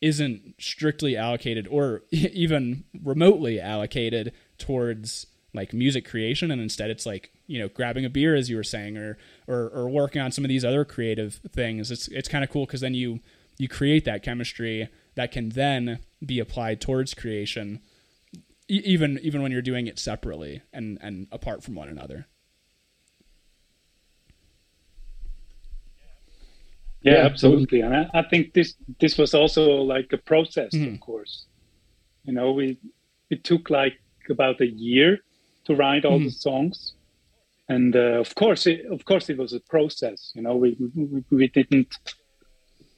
isn't 0.01 0.55
strictly 0.59 1.17
allocated 1.17 1.67
or 1.69 2.03
even 2.11 2.85
remotely 3.03 3.61
allocated 3.61 4.33
towards 4.59 5.27
like 5.53 5.73
music 5.73 6.05
creation 6.05 6.51
and 6.51 6.61
instead 6.61 6.91
it's 6.91 7.07
like 7.07 7.31
you 7.47 7.61
know 7.61 7.69
grabbing 7.69 8.05
a 8.05 8.11
beer 8.11 8.35
as 8.35 8.51
you 8.51 8.57
were 8.57 8.65
saying 8.65 8.97
or 8.97 9.17
or, 9.47 9.69
or 9.69 9.89
working 9.89 10.21
on 10.21 10.33
some 10.33 10.45
of 10.45 10.49
these 10.49 10.65
other 10.65 10.85
creative 10.85 11.41
things 11.53 11.93
it's 11.93 12.09
it's 12.09 12.29
kind 12.29 12.43
of 12.43 12.51
cool 12.51 12.67
because 12.67 12.81
then 12.81 12.93
you 12.93 13.21
you 13.57 13.69
create 13.69 14.05
that 14.05 14.23
chemistry 14.23 14.89
that 15.15 15.31
can 15.33 15.51
then 15.51 15.99
be 16.25 16.39
applied 16.39 16.81
towards 16.81 17.15
creation 17.15 17.81
e- 18.69 18.83
even 18.85 19.19
even 19.23 19.43
when 19.43 19.53
you're 19.53 19.63
doing 19.63 19.87
it 19.87 19.99
separately 19.99 20.63
and 20.73 20.99
and 21.01 21.27
apart 21.33 21.63
from 21.63 21.75
one 21.75 21.89
another 21.89 22.27
Yeah, 27.03 27.15
Yeah, 27.17 27.27
absolutely. 27.27 27.81
And 27.83 27.95
I, 27.95 28.09
I 28.15 28.23
think 28.23 28.55
this 28.55 28.75
this 28.99 29.19
was 29.19 29.35
also 29.35 29.83
like 29.83 30.13
a 30.13 30.19
process, 30.19 30.73
Mhm. 30.75 30.95
of 30.95 31.01
course. 31.01 31.47
You 32.25 32.33
know, 32.33 32.53
we 32.53 32.79
it 33.31 33.45
took 33.45 33.69
like 33.71 33.99
about 34.31 34.61
a 34.61 34.67
year 34.67 35.19
to 35.67 35.75
write 35.75 36.05
all 36.07 36.19
the 36.19 36.31
songs, 36.31 36.95
and 37.69 37.95
uh, 37.95 38.21
of 38.21 38.35
course, 38.35 38.67
it, 38.67 38.87
of 38.91 39.05
course, 39.05 39.29
it 39.29 39.37
was 39.39 39.53
a 39.53 39.61
process. 39.61 40.33
You 40.35 40.43
know, 40.43 40.57
we 40.57 40.77
we, 40.95 41.25
we 41.31 41.49
didn't. 41.49 41.95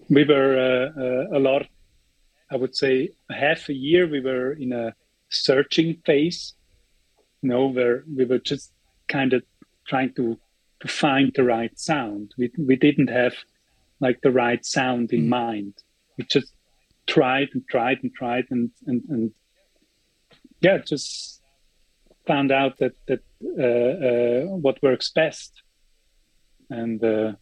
We 0.08 0.22
were 0.24 0.54
uh, 0.56 1.02
uh, 1.02 1.38
a 1.38 1.40
lot. 1.40 1.66
I 2.50 2.56
would 2.56 2.76
say 2.76 3.10
half 3.30 3.68
a 3.68 3.74
year. 3.74 4.08
We 4.08 4.20
were 4.20 4.52
in 4.52 4.72
a 4.72 4.94
searching 5.28 6.00
phase. 6.04 6.54
You 7.42 7.50
know, 7.50 7.66
where 7.66 8.04
we 8.16 8.24
were 8.24 8.38
just 8.38 8.72
kind 9.08 9.32
of 9.32 9.42
trying 9.86 10.14
to 10.14 10.38
to 10.80 10.88
find 10.88 11.32
the 11.34 11.44
right 11.44 11.78
sound. 11.78 12.32
We 12.38 12.50
we 12.58 12.76
didn't 12.76 13.10
have 13.10 13.34
like 14.00 14.20
the 14.22 14.32
right 14.32 14.64
sound 14.64 15.12
in 15.12 15.28
mind. 15.28 15.74
We 16.16 16.24
just 16.24 16.52
tried 17.06 17.48
and 17.54 17.62
tried 17.68 17.98
and 18.02 18.12
tried 18.14 18.46
and 18.50 18.70
and, 18.86 19.02
and 19.08 19.32
yeah, 20.60 20.78
just 20.78 21.42
found 22.26 22.50
out 22.50 22.78
that 22.78 22.94
that 23.06 23.20
uh, 23.58 24.06
uh, 24.08 24.56
what 24.56 24.82
works 24.82 25.10
best. 25.12 25.52
And 26.70 27.02
uh, 27.02 27.32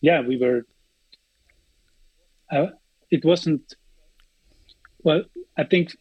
yeah, 0.00 0.20
we 0.20 0.36
were. 0.36 0.66
Uh, 2.50 2.68
it 3.10 3.24
wasn't. 3.24 3.74
Well, 5.02 5.22
I 5.56 5.64
think 5.64 5.96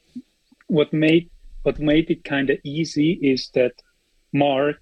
what 0.67 0.91
made 0.93 1.29
what 1.63 1.79
made 1.79 2.09
it 2.09 2.23
kind 2.23 2.49
of 2.49 2.57
easy 2.63 3.11
is 3.21 3.49
that 3.53 3.73
Mark 4.33 4.81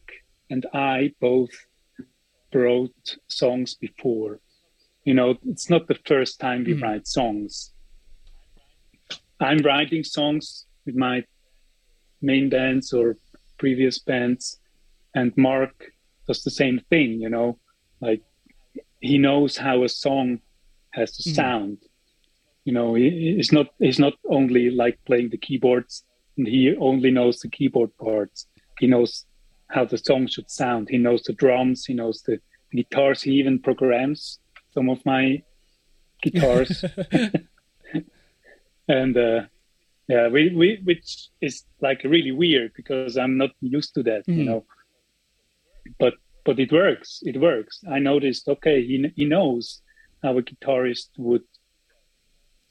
and 0.50 0.66
I 0.74 1.14
both 1.20 1.50
wrote 2.54 3.18
songs 3.28 3.76
before. 3.76 4.40
You 5.04 5.14
know 5.14 5.36
it's 5.46 5.70
not 5.70 5.88
the 5.88 6.00
first 6.06 6.40
time 6.40 6.64
we 6.64 6.74
hmm. 6.74 6.84
write 6.84 7.08
songs. 7.08 7.72
I'm 9.40 9.60
writing 9.60 10.04
songs 10.04 10.66
with 10.86 10.96
my 10.96 11.24
main 12.22 12.50
bands 12.50 12.94
or 12.94 13.18
previous 13.58 14.00
bands 14.00 14.60
and 15.14 15.32
mark 15.38 15.92
does 16.28 16.44
the 16.44 16.52
same 16.52 16.80
thing 16.90 17.22
you 17.22 17.30
know? 17.30 17.60
Like 18.02 18.22
he 19.02 19.18
knows 19.18 19.58
how 19.58 19.84
a 19.84 19.90
song 19.90 20.40
has 20.92 21.18
to 21.18 21.30
hmm. 21.30 21.36
sound 21.36 21.78
you 22.66 22.74
know 22.74 22.96
he, 22.96 23.36
he's 23.38 23.52
not 23.52 23.68
he's 23.80 24.00
not 24.00 24.14
only 24.38 24.70
like 24.84 24.98
playing 25.06 25.30
the 25.30 25.38
keyboards 25.38 26.04
and 26.38 26.48
he 26.48 26.76
only 26.80 27.12
knows 27.12 27.40
the 27.40 27.50
keyboard 27.50 27.92
parts. 27.98 28.48
He 28.80 28.88
knows 28.88 29.26
how 29.70 29.86
the 29.86 29.98
song 29.98 30.28
should 30.28 30.50
sound. 30.52 30.90
He 30.90 30.98
knows 30.98 31.24
the 31.24 31.34
drums. 31.34 31.86
He 31.86 31.94
knows 31.94 32.22
the 32.24 32.40
guitars. 32.74 33.22
He 33.22 33.32
even 33.42 33.60
programs 33.60 34.40
some 34.74 34.90
of 34.90 35.00
my 35.06 35.42
guitars. 36.24 36.84
And 38.88 39.18
uh 39.18 39.42
yeah 40.08 40.28
we, 40.28 40.54
we 40.56 40.80
which 40.84 41.30
is 41.42 41.64
like 41.82 42.04
really 42.04 42.32
weird 42.32 42.72
because 42.76 43.18
i'm 43.18 43.38
not 43.38 43.50
used 43.62 43.96
to 43.96 44.04
that 44.04 44.24
you 44.28 44.44
Mhm. 44.44 44.46
know. 44.46 44.66
But 46.00 46.14
but 46.46 46.60
it 46.60 46.72
works. 46.72 47.22
It 47.24 47.38
works. 47.42 47.82
I 47.90 47.98
noticed 48.00 48.48
okay 48.48 48.86
he, 48.86 48.96
he 49.16 49.26
knows 49.26 49.82
how 50.22 50.38
a 50.38 50.44
guitarist 50.44 51.10
would 51.18 51.44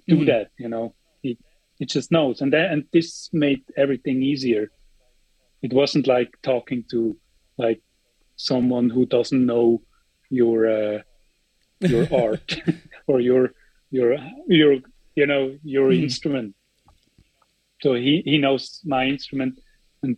do 0.09 0.17
Mhm. 0.19 0.27
that. 0.27 0.51
You 0.59 0.69
know, 0.69 0.95
he 1.23 1.39
he 1.79 1.87
just 1.87 2.11
knows, 2.11 2.41
and 2.41 2.53
then 2.53 2.65
and 2.73 2.85
this 2.93 3.29
made 3.33 3.63
everything 3.77 4.23
easier. 4.23 4.71
It 5.63 5.73
wasn't 5.73 6.07
like 6.07 6.31
talking 6.43 6.85
to 6.91 7.17
like 7.59 7.81
someone 8.37 8.91
who 8.91 9.07
doesn't 9.07 9.47
know 9.47 9.83
your 10.31 10.67
uh, 10.69 11.03
your 11.81 12.07
art 12.25 12.57
or 13.07 13.21
your 13.21 13.53
your 13.91 14.19
your 14.49 14.73
you 15.17 15.27
know 15.27 15.59
your 15.63 15.91
Mhm. 15.91 16.03
instrument. 16.03 16.55
So 17.83 17.95
he 17.95 18.23
he 18.25 18.39
knows 18.39 18.81
my 18.85 19.07
instrument, 19.07 19.61
and 20.03 20.17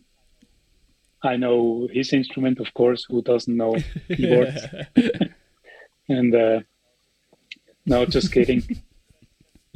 I 1.23 1.37
know 1.37 1.87
his 1.91 2.13
instrument, 2.13 2.59
of 2.59 2.73
course. 2.73 3.05
Who 3.09 3.21
doesn't 3.21 3.55
know 3.57 3.75
keyboards? 4.15 4.65
and 6.09 6.35
uh, 6.35 6.59
no, 7.85 8.05
just 8.05 8.31
kidding. 8.31 8.63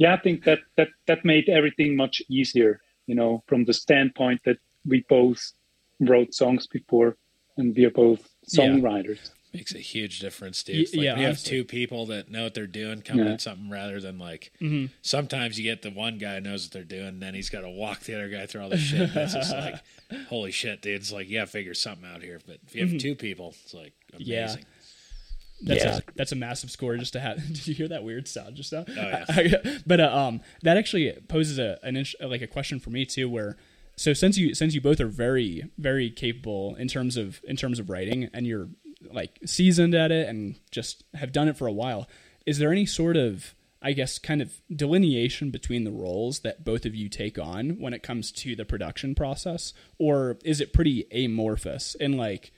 Yeah, 0.02 0.14
I 0.14 0.20
think 0.24 0.38
that 0.48 0.60
that 0.76 0.88
that 1.08 1.20
made 1.32 1.46
everything 1.58 1.90
much 2.04 2.16
easier. 2.38 2.72
You 3.10 3.16
know, 3.20 3.32
from 3.48 3.60
the 3.68 3.74
standpoint 3.84 4.40
that 4.46 4.58
we 4.92 4.98
both 5.08 5.42
wrote 6.10 6.30
songs 6.42 6.66
before, 6.78 7.10
and 7.58 7.66
we 7.76 7.84
are 7.88 7.90
both 8.06 8.22
Yeah. 8.52 8.58
songwriters. 8.58 9.22
Makes 9.54 9.74
a 9.74 9.84
huge 9.94 10.20
difference, 10.26 10.62
dude. 10.62 10.76
Y- 10.76 10.80
Like, 10.94 11.04
yeah, 11.04 11.12
when 11.12 11.20
you 11.22 11.26
have 11.32 11.42
two 11.52 11.62
people 11.78 12.06
that 12.12 12.30
know 12.30 12.44
what 12.44 12.54
they're 12.54 12.66
doing, 12.82 13.02
coming 13.02 13.26
Yeah. 13.26 13.32
at 13.34 13.40
something 13.42 13.68
rather 13.80 14.00
than 14.00 14.16
like 14.18 14.50
Mhm. 14.60 14.88
sometimes 15.02 15.58
you 15.58 15.64
get 15.64 15.82
the 15.82 15.90
one 15.90 16.16
guy 16.18 16.38
knows 16.40 16.64
what 16.64 16.72
they're 16.72 16.96
doing, 16.98 17.08
and 17.14 17.22
then 17.22 17.34
he's 17.34 17.50
got 17.50 17.60
to 17.60 17.68
walk 17.68 18.00
the 18.04 18.14
other 18.14 18.30
guy 18.30 18.46
through 18.46 18.62
all 18.62 18.70
the 18.70 18.78
shit. 18.78 19.10
And 19.10 19.16
it's 19.16 19.34
just 19.34 19.52
like, 19.66 19.76
holy 20.32 20.52
shit, 20.52 20.80
dude! 20.80 20.94
It's 21.02 21.12
like, 21.12 21.28
yeah, 21.28 21.44
figure 21.44 21.74
something 21.74 22.08
out 22.08 22.22
here. 22.22 22.40
But 22.46 22.60
if 22.66 22.74
you 22.74 22.80
have 22.82 22.92
Mhm. 22.94 23.00
two 23.00 23.14
people, 23.14 23.54
it's 23.64 23.74
like 23.74 23.92
Yeah. 24.16 24.56
That's 25.64 25.84
Yeah. 25.84 25.96
a 25.98 26.00
that's 26.16 26.32
a 26.32 26.36
massive 26.36 26.70
score 26.70 26.96
just 26.96 27.12
to 27.12 27.20
have. 27.20 27.36
Did 27.46 27.66
you 27.66 27.74
hear 27.74 27.88
that 27.88 28.02
weird 28.04 28.26
sound 28.28 28.56
just 28.56 28.72
now? 28.72 28.84
Oh, 28.88 29.40
yeah. 29.40 29.78
but 29.86 30.00
uh, 30.00 30.14
um, 30.16 30.40
that 30.62 30.76
actually 30.76 31.12
poses 31.28 31.58
a 31.58 31.78
an 31.82 31.96
int- 31.96 32.14
like 32.20 32.42
a 32.42 32.46
question 32.46 32.80
for 32.80 32.90
me 32.90 33.04
too. 33.06 33.28
Where 33.28 33.56
so 33.96 34.12
since 34.12 34.36
you 34.38 34.54
since 34.54 34.74
you 34.74 34.80
both 34.80 35.00
are 35.00 35.06
very 35.06 35.64
very 35.78 36.10
capable 36.10 36.74
in 36.76 36.88
terms 36.88 37.16
of 37.16 37.40
in 37.44 37.56
terms 37.56 37.78
of 37.78 37.88
writing 37.90 38.28
and 38.34 38.46
you're 38.46 38.68
like 39.12 39.38
seasoned 39.44 39.94
at 39.94 40.10
it 40.12 40.28
and 40.28 40.56
just 40.70 41.04
have 41.14 41.32
done 41.32 41.48
it 41.48 41.56
for 41.56 41.66
a 41.66 41.72
while, 41.72 42.08
is 42.46 42.58
there 42.58 42.72
any 42.72 42.86
sort 42.86 43.16
of 43.16 43.54
I 43.84 43.92
guess 43.92 44.18
kind 44.18 44.40
of 44.40 44.60
delineation 44.74 45.50
between 45.50 45.84
the 45.84 45.90
roles 45.90 46.40
that 46.40 46.64
both 46.64 46.84
of 46.86 46.94
you 46.94 47.08
take 47.08 47.38
on 47.38 47.80
when 47.80 47.92
it 47.92 48.02
comes 48.02 48.30
to 48.32 48.54
the 48.56 48.64
production 48.64 49.14
process, 49.14 49.72
or 49.98 50.38
is 50.44 50.60
it 50.60 50.72
pretty 50.72 51.06
amorphous 51.12 51.94
in 51.96 52.16
like 52.16 52.52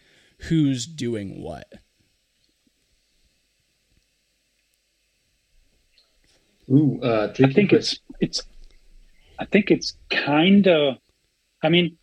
who's 0.49 0.87
doing 0.87 1.41
what? 1.43 1.73
Ooh, 6.71 7.01
uh, 7.03 7.33
tricky 7.33 7.51
I 7.51 7.55
think 7.55 7.71
question. 7.71 7.99
it's 8.21 8.41
it's. 8.41 8.49
I 9.39 9.45
think 9.47 9.71
it's 9.71 9.97
kind 10.11 10.67
of. 10.67 10.97
I 11.63 11.69
mean, 11.69 11.99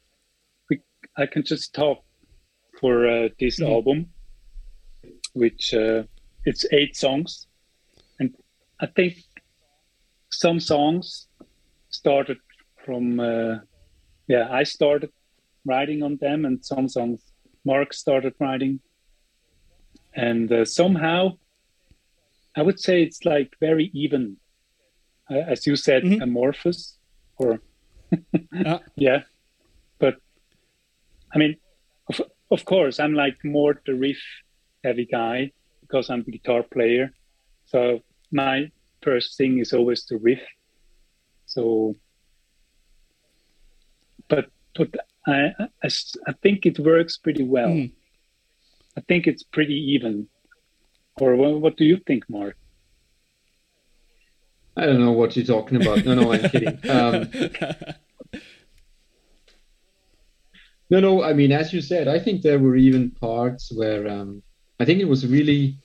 we, 0.69 0.81
I 1.17 1.25
can 1.25 1.43
just 1.43 1.73
talk 1.73 2.03
for 2.79 3.07
uh, 3.07 3.29
this 3.39 3.59
Mhm. 3.59 3.67
album, 3.67 4.13
which 5.33 5.73
uh, 5.73 6.03
it's 6.45 6.65
eight 6.71 6.95
songs, 6.95 7.47
and 8.19 8.35
I 8.79 8.87
think 8.87 9.15
some 10.29 10.59
songs 10.59 11.27
started 11.89 12.37
from. 12.85 13.19
Uh, 13.19 13.59
yeah, 14.27 14.47
I 14.51 14.63
started 14.63 15.11
writing 15.65 16.03
on 16.03 16.17
them, 16.17 16.45
and 16.45 16.63
some 16.63 16.87
songs 16.87 17.21
Mark 17.65 17.93
started 17.93 18.33
writing, 18.39 18.81
and 20.13 20.51
uh, 20.51 20.65
somehow, 20.65 21.37
I 22.55 22.61
would 22.61 22.79
say 22.79 23.03
it's 23.03 23.25
like 23.25 23.53
very 23.59 23.89
even 23.93 24.37
as 25.35 25.65
you 25.67 25.75
said, 25.75 26.03
Mhm. 26.03 26.21
amorphous, 26.21 26.97
or 27.37 27.61
Uh. 28.65 28.79
yeah. 28.95 29.23
But 29.99 30.15
I 31.33 31.37
mean, 31.37 31.55
of, 32.09 32.21
of 32.49 32.65
course, 32.65 32.99
I'm 32.99 33.13
like 33.13 33.37
more 33.43 33.81
the 33.85 33.93
riff 33.93 34.21
heavy 34.83 35.05
guy 35.05 35.51
because 35.81 36.09
I'm 36.09 36.23
the 36.23 36.31
guitar 36.31 36.63
player. 36.63 37.13
So 37.65 38.01
my 38.31 38.71
first 39.01 39.37
thing 39.37 39.59
is 39.59 39.73
always 39.73 40.05
the 40.05 40.17
riff. 40.17 40.41
So, 41.45 41.95
but 44.27 44.45
but 44.75 44.89
I 45.27 45.53
I, 45.83 45.89
I 46.27 46.33
think 46.41 46.65
it 46.65 46.79
works 46.79 47.17
pretty 47.17 47.43
well. 47.43 47.69
Mhm. 47.69 47.91
I 48.97 49.01
think 49.07 49.27
it's 49.27 49.43
pretty 49.43 49.75
even. 49.95 50.27
Or 51.19 51.35
what, 51.35 51.61
what 51.61 51.77
do 51.77 51.85
you 51.85 51.97
think, 52.07 52.29
Mark? 52.29 52.55
I 54.77 54.85
don't 54.85 54.99
know 55.03 55.11
what 55.11 55.35
you're 55.35 55.45
talking 55.45 55.77
about. 55.77 56.05
No, 56.05 56.15
no, 56.15 56.31
I'm 56.31 56.47
kidding. 56.49 56.79
Um, 56.89 57.29
no, 60.89 60.99
no. 60.99 61.23
I 61.23 61.33
mean, 61.33 61.51
as 61.51 61.73
you 61.73 61.81
said, 61.81 62.07
I 62.07 62.19
think 62.19 62.41
there 62.41 62.59
were 62.59 62.75
even 62.75 63.11
parts 63.11 63.71
where 63.75 64.07
um, 64.07 64.43
I 64.79 64.85
think 64.85 64.99
it 64.99 65.07
was 65.07 65.25
really, 65.25 65.77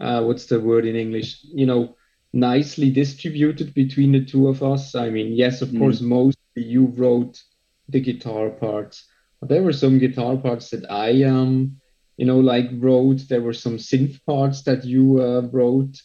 uh, 0.00 0.22
what's 0.22 0.46
the 0.46 0.60
word 0.60 0.86
in 0.86 0.96
English? 0.96 1.40
You 1.44 1.66
know, 1.66 1.96
nicely 2.32 2.90
distributed 2.90 3.74
between 3.74 4.12
the 4.12 4.24
two 4.24 4.48
of 4.48 4.62
us. 4.62 4.94
I 4.94 5.10
mean, 5.10 5.32
yes, 5.32 5.62
of 5.62 5.70
Mm. 5.70 5.78
course, 5.78 6.00
mostly 6.00 6.34
you 6.56 6.86
wrote 6.96 7.42
the 7.88 8.00
guitar 8.00 8.50
parts, 8.50 9.04
but 9.40 9.48
there 9.48 9.62
were 9.62 9.72
some 9.72 9.98
guitar 9.98 10.36
parts 10.36 10.70
that 10.70 10.90
I, 10.90 11.22
um, 11.24 11.76
you 12.16 12.26
know, 12.26 12.38
like 12.40 12.68
wrote. 12.74 13.28
There 13.28 13.42
were 13.42 13.52
some 13.52 13.76
synth 13.78 14.20
parts 14.24 14.62
that 14.62 14.84
you 14.84 15.20
uh, 15.22 15.42
wrote 15.52 16.00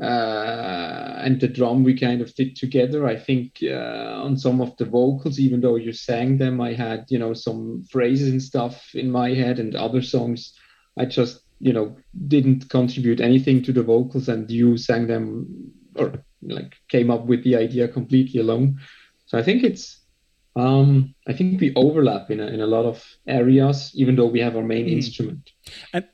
uh, 0.00 1.14
and 1.24 1.40
the 1.40 1.48
drum 1.48 1.84
we 1.84 1.98
kind 1.98 2.20
of 2.20 2.34
did 2.34 2.56
together. 2.56 3.06
I 3.06 3.16
think 3.16 3.58
uh, 3.62 4.22
on 4.24 4.36
some 4.36 4.60
of 4.60 4.76
the 4.76 4.84
vocals, 4.84 5.38
even 5.38 5.60
though 5.60 5.76
you 5.76 5.92
sang 5.92 6.38
them, 6.38 6.60
I 6.60 6.72
had 6.74 7.06
you 7.08 7.18
know 7.18 7.34
some 7.34 7.84
phrases 7.90 8.30
and 8.30 8.42
stuff 8.42 8.94
in 8.94 9.10
my 9.10 9.34
head, 9.34 9.58
and 9.58 9.74
other 9.74 10.02
songs 10.02 10.54
I 10.96 11.04
just 11.06 11.40
you 11.60 11.72
know 11.72 11.96
didn't 12.28 12.68
contribute 12.70 13.20
anything 13.20 13.62
to 13.64 13.72
the 13.72 13.82
vocals, 13.82 14.28
and 14.28 14.50
you 14.50 14.76
sang 14.76 15.06
them 15.06 15.46
or 15.96 16.12
like 16.42 16.76
came 16.88 17.10
up 17.10 17.26
with 17.26 17.42
the 17.44 17.56
idea 17.56 17.88
completely 17.88 18.40
alone. 18.40 18.78
So 19.26 19.38
I 19.38 19.42
think 19.42 19.62
it's. 19.64 19.96
Um, 20.56 21.14
I 21.28 21.34
think 21.34 21.60
we 21.60 21.72
overlap 21.76 22.32
in 22.32 22.40
a, 22.40 22.46
in 22.46 22.60
a 22.60 22.66
lot 22.66 22.84
of 22.84 23.04
areas, 23.28 23.92
even 23.94 24.16
though 24.16 24.26
we 24.26 24.40
have 24.40 24.56
our 24.56 24.64
main 24.64 24.86
Mhm. 24.86 24.92
instrument. 24.92 25.52
And- 25.92 26.06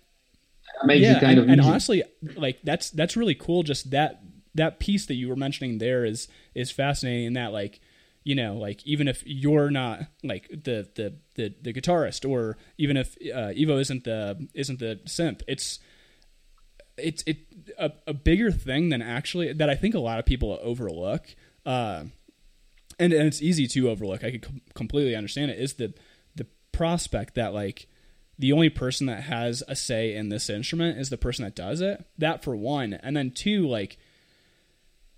makes 0.84 1.02
yeah, 1.02 1.16
it 1.16 1.20
kind 1.20 1.38
and, 1.38 1.40
of 1.40 1.48
and 1.48 1.60
easy. 1.60 1.70
honestly, 1.70 2.02
like 2.36 2.58
that's 2.62 2.90
that's 2.90 3.16
really 3.16 3.34
cool. 3.34 3.62
Just 3.62 3.90
that 3.90 4.22
that 4.54 4.78
piece 4.78 5.06
that 5.06 5.14
you 5.14 5.28
were 5.28 5.36
mentioning 5.36 5.78
there 5.78 6.04
is 6.04 6.28
is 6.54 6.70
fascinating. 6.70 7.26
In 7.26 7.32
that, 7.34 7.52
like, 7.52 7.80
you 8.22 8.34
know, 8.34 8.56
like 8.56 8.84
even 8.86 9.08
if 9.08 9.22
you're 9.26 9.70
not 9.70 10.00
like 10.22 10.48
the 10.48 10.88
the 10.94 11.14
the, 11.34 11.54
the 11.62 11.72
guitarist, 11.72 12.28
or 12.28 12.56
even 12.78 12.96
if 12.96 13.16
uh, 13.34 13.52
Ivo 13.58 13.78
isn't 13.78 14.04
the 14.04 14.48
isn't 14.54 14.78
the 14.78 15.00
synth, 15.06 15.42
it's 15.46 15.80
it's 16.96 17.22
it 17.26 17.38
a, 17.78 17.92
a 18.06 18.14
bigger 18.14 18.50
thing 18.50 18.88
than 18.88 19.02
actually 19.02 19.52
that 19.52 19.68
I 19.68 19.74
think 19.74 19.94
a 19.94 20.00
lot 20.00 20.18
of 20.18 20.26
people 20.26 20.58
overlook. 20.62 21.34
Uh, 21.66 22.04
and 22.98 23.12
and 23.12 23.26
it's 23.26 23.42
easy 23.42 23.66
to 23.66 23.90
overlook. 23.90 24.22
I 24.22 24.30
could 24.30 24.42
com- 24.42 24.60
completely 24.74 25.16
understand 25.16 25.50
it. 25.50 25.58
Is 25.58 25.74
the 25.74 25.94
the 26.36 26.46
prospect 26.72 27.34
that 27.34 27.52
like 27.52 27.88
the 28.38 28.52
only 28.52 28.68
person 28.68 29.06
that 29.06 29.24
has 29.24 29.62
a 29.68 29.76
say 29.76 30.14
in 30.14 30.28
this 30.28 30.50
instrument 30.50 30.98
is 30.98 31.10
the 31.10 31.18
person 31.18 31.44
that 31.44 31.54
does 31.54 31.80
it. 31.80 32.04
That 32.18 32.42
for 32.42 32.56
one, 32.56 32.94
and 32.94 33.16
then 33.16 33.30
two, 33.30 33.66
like 33.66 33.96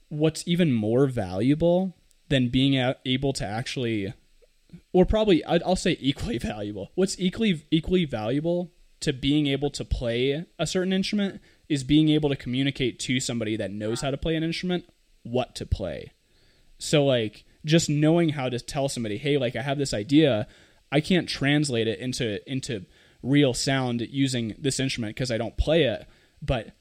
what's 0.08 0.46
even 0.46 0.72
more 0.72 1.06
valuable 1.06 1.96
than 2.28 2.48
being 2.48 2.94
able 3.04 3.32
to 3.32 3.44
actually, 3.44 4.12
or 4.92 5.04
probably 5.04 5.44
I'll 5.44 5.76
say 5.76 5.96
equally 6.00 6.38
valuable. 6.52 6.90
What's 6.94 7.18
equally 7.18 7.64
equally 7.70 8.04
valuable 8.04 8.72
to 9.00 9.12
being 9.12 9.46
able 9.46 9.70
to 9.70 9.84
play 9.84 10.44
a 10.58 10.66
certain 10.66 10.92
instrument 10.92 11.40
is 11.68 11.84
being 11.84 12.08
able 12.08 12.28
to 12.28 12.36
communicate 12.36 12.98
to 12.98 13.20
somebody 13.20 13.56
that 13.56 13.70
knows 13.70 14.00
how 14.00 14.10
to 14.10 14.16
play 14.16 14.36
an 14.36 14.42
instrument 14.42 14.84
what 15.22 15.54
to 15.56 15.66
play. 15.66 16.12
So 16.78 17.04
like 17.04 17.44
just 17.64 17.90
knowing 17.90 18.30
how 18.30 18.48
to 18.48 18.58
tell 18.60 18.88
somebody, 18.88 19.18
hey, 19.18 19.38
like 19.38 19.56
I 19.56 19.62
have 19.62 19.78
this 19.78 19.92
idea, 19.92 20.46
I 20.92 21.00
can't 21.00 21.28
translate 21.28 21.88
it 21.88 21.98
into 21.98 22.40
into 22.50 22.86
real 23.22 23.54
sound 23.54 24.00
using 24.00 24.54
this 24.58 24.80
instrument 24.80 25.14
because 25.14 25.30
I 25.30 25.38
don't 25.38 25.56
play 25.56 25.84
it, 25.84 26.06
but 26.42 26.72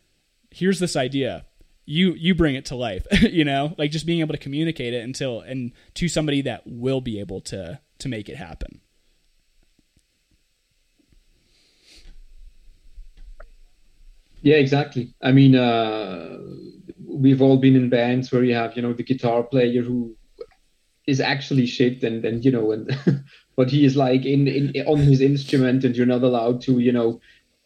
here's 0.52 0.80
this 0.80 0.96
idea. 0.96 1.46
You 1.86 2.14
you 2.14 2.34
bring 2.34 2.56
it 2.56 2.66
to 2.66 2.76
life, 2.76 3.06
you 3.22 3.46
know? 3.46 3.76
Like 3.78 3.92
just 3.92 4.06
being 4.06 4.22
able 4.22 4.34
to 4.34 4.40
communicate 4.40 4.94
it 4.94 5.04
until 5.04 5.42
and 5.42 5.72
to 5.96 6.08
somebody 6.08 6.42
that 6.44 6.64
will 6.66 7.02
be 7.02 7.20
able 7.20 7.42
to 7.42 7.80
to 8.00 8.10
make 8.10 8.30
it 8.30 8.38
happen. 8.38 8.82
Yeah, 14.42 14.58
exactly. 14.58 15.12
I 15.24 15.32
mean, 15.32 15.56
uh, 15.56 16.38
we've 17.04 17.42
all 17.42 17.58
been 17.58 17.76
in 17.76 17.90
bands 17.90 18.32
where 18.32 18.44
you 18.44 18.54
have, 18.54 18.76
you 18.76 18.84
know, 18.84 18.94
the 18.94 19.02
guitar 19.04 19.42
player 19.42 19.82
who 19.82 20.16
is 21.08 21.20
actually 21.20 21.66
shaped 21.66 22.04
and 22.04 22.24
and 22.24 22.46
you 22.46 22.52
know, 22.52 22.72
and 22.72 22.96
but 23.56 23.70
he 23.70 23.86
is 23.86 23.96
like 23.96 24.26
in 24.26 24.48
in 24.48 24.74
on 24.88 25.00
his 25.00 25.22
instrument, 25.22 25.84
and 25.84 25.96
you're 25.96 26.06
not 26.06 26.24
allowed 26.24 26.62
to, 26.62 26.80
you 26.80 26.92
know, 26.92 27.20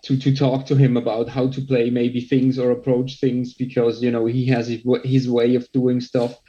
to 0.03 0.17
to 0.17 0.35
talk 0.35 0.65
to 0.67 0.75
him 0.75 0.95
about 0.97 1.29
how 1.29 1.47
to 1.49 1.61
play 1.61 1.89
maybe 1.89 2.21
things 2.21 2.57
or 2.57 2.71
approach 2.71 3.19
things 3.19 3.53
because 3.53 4.01
you 4.01 4.11
know 4.11 4.25
he 4.25 4.45
has 4.45 4.67
his, 4.67 4.81
his 5.03 5.29
way 5.29 5.55
of 5.55 5.71
doing 5.71 5.99
stuff 5.99 6.39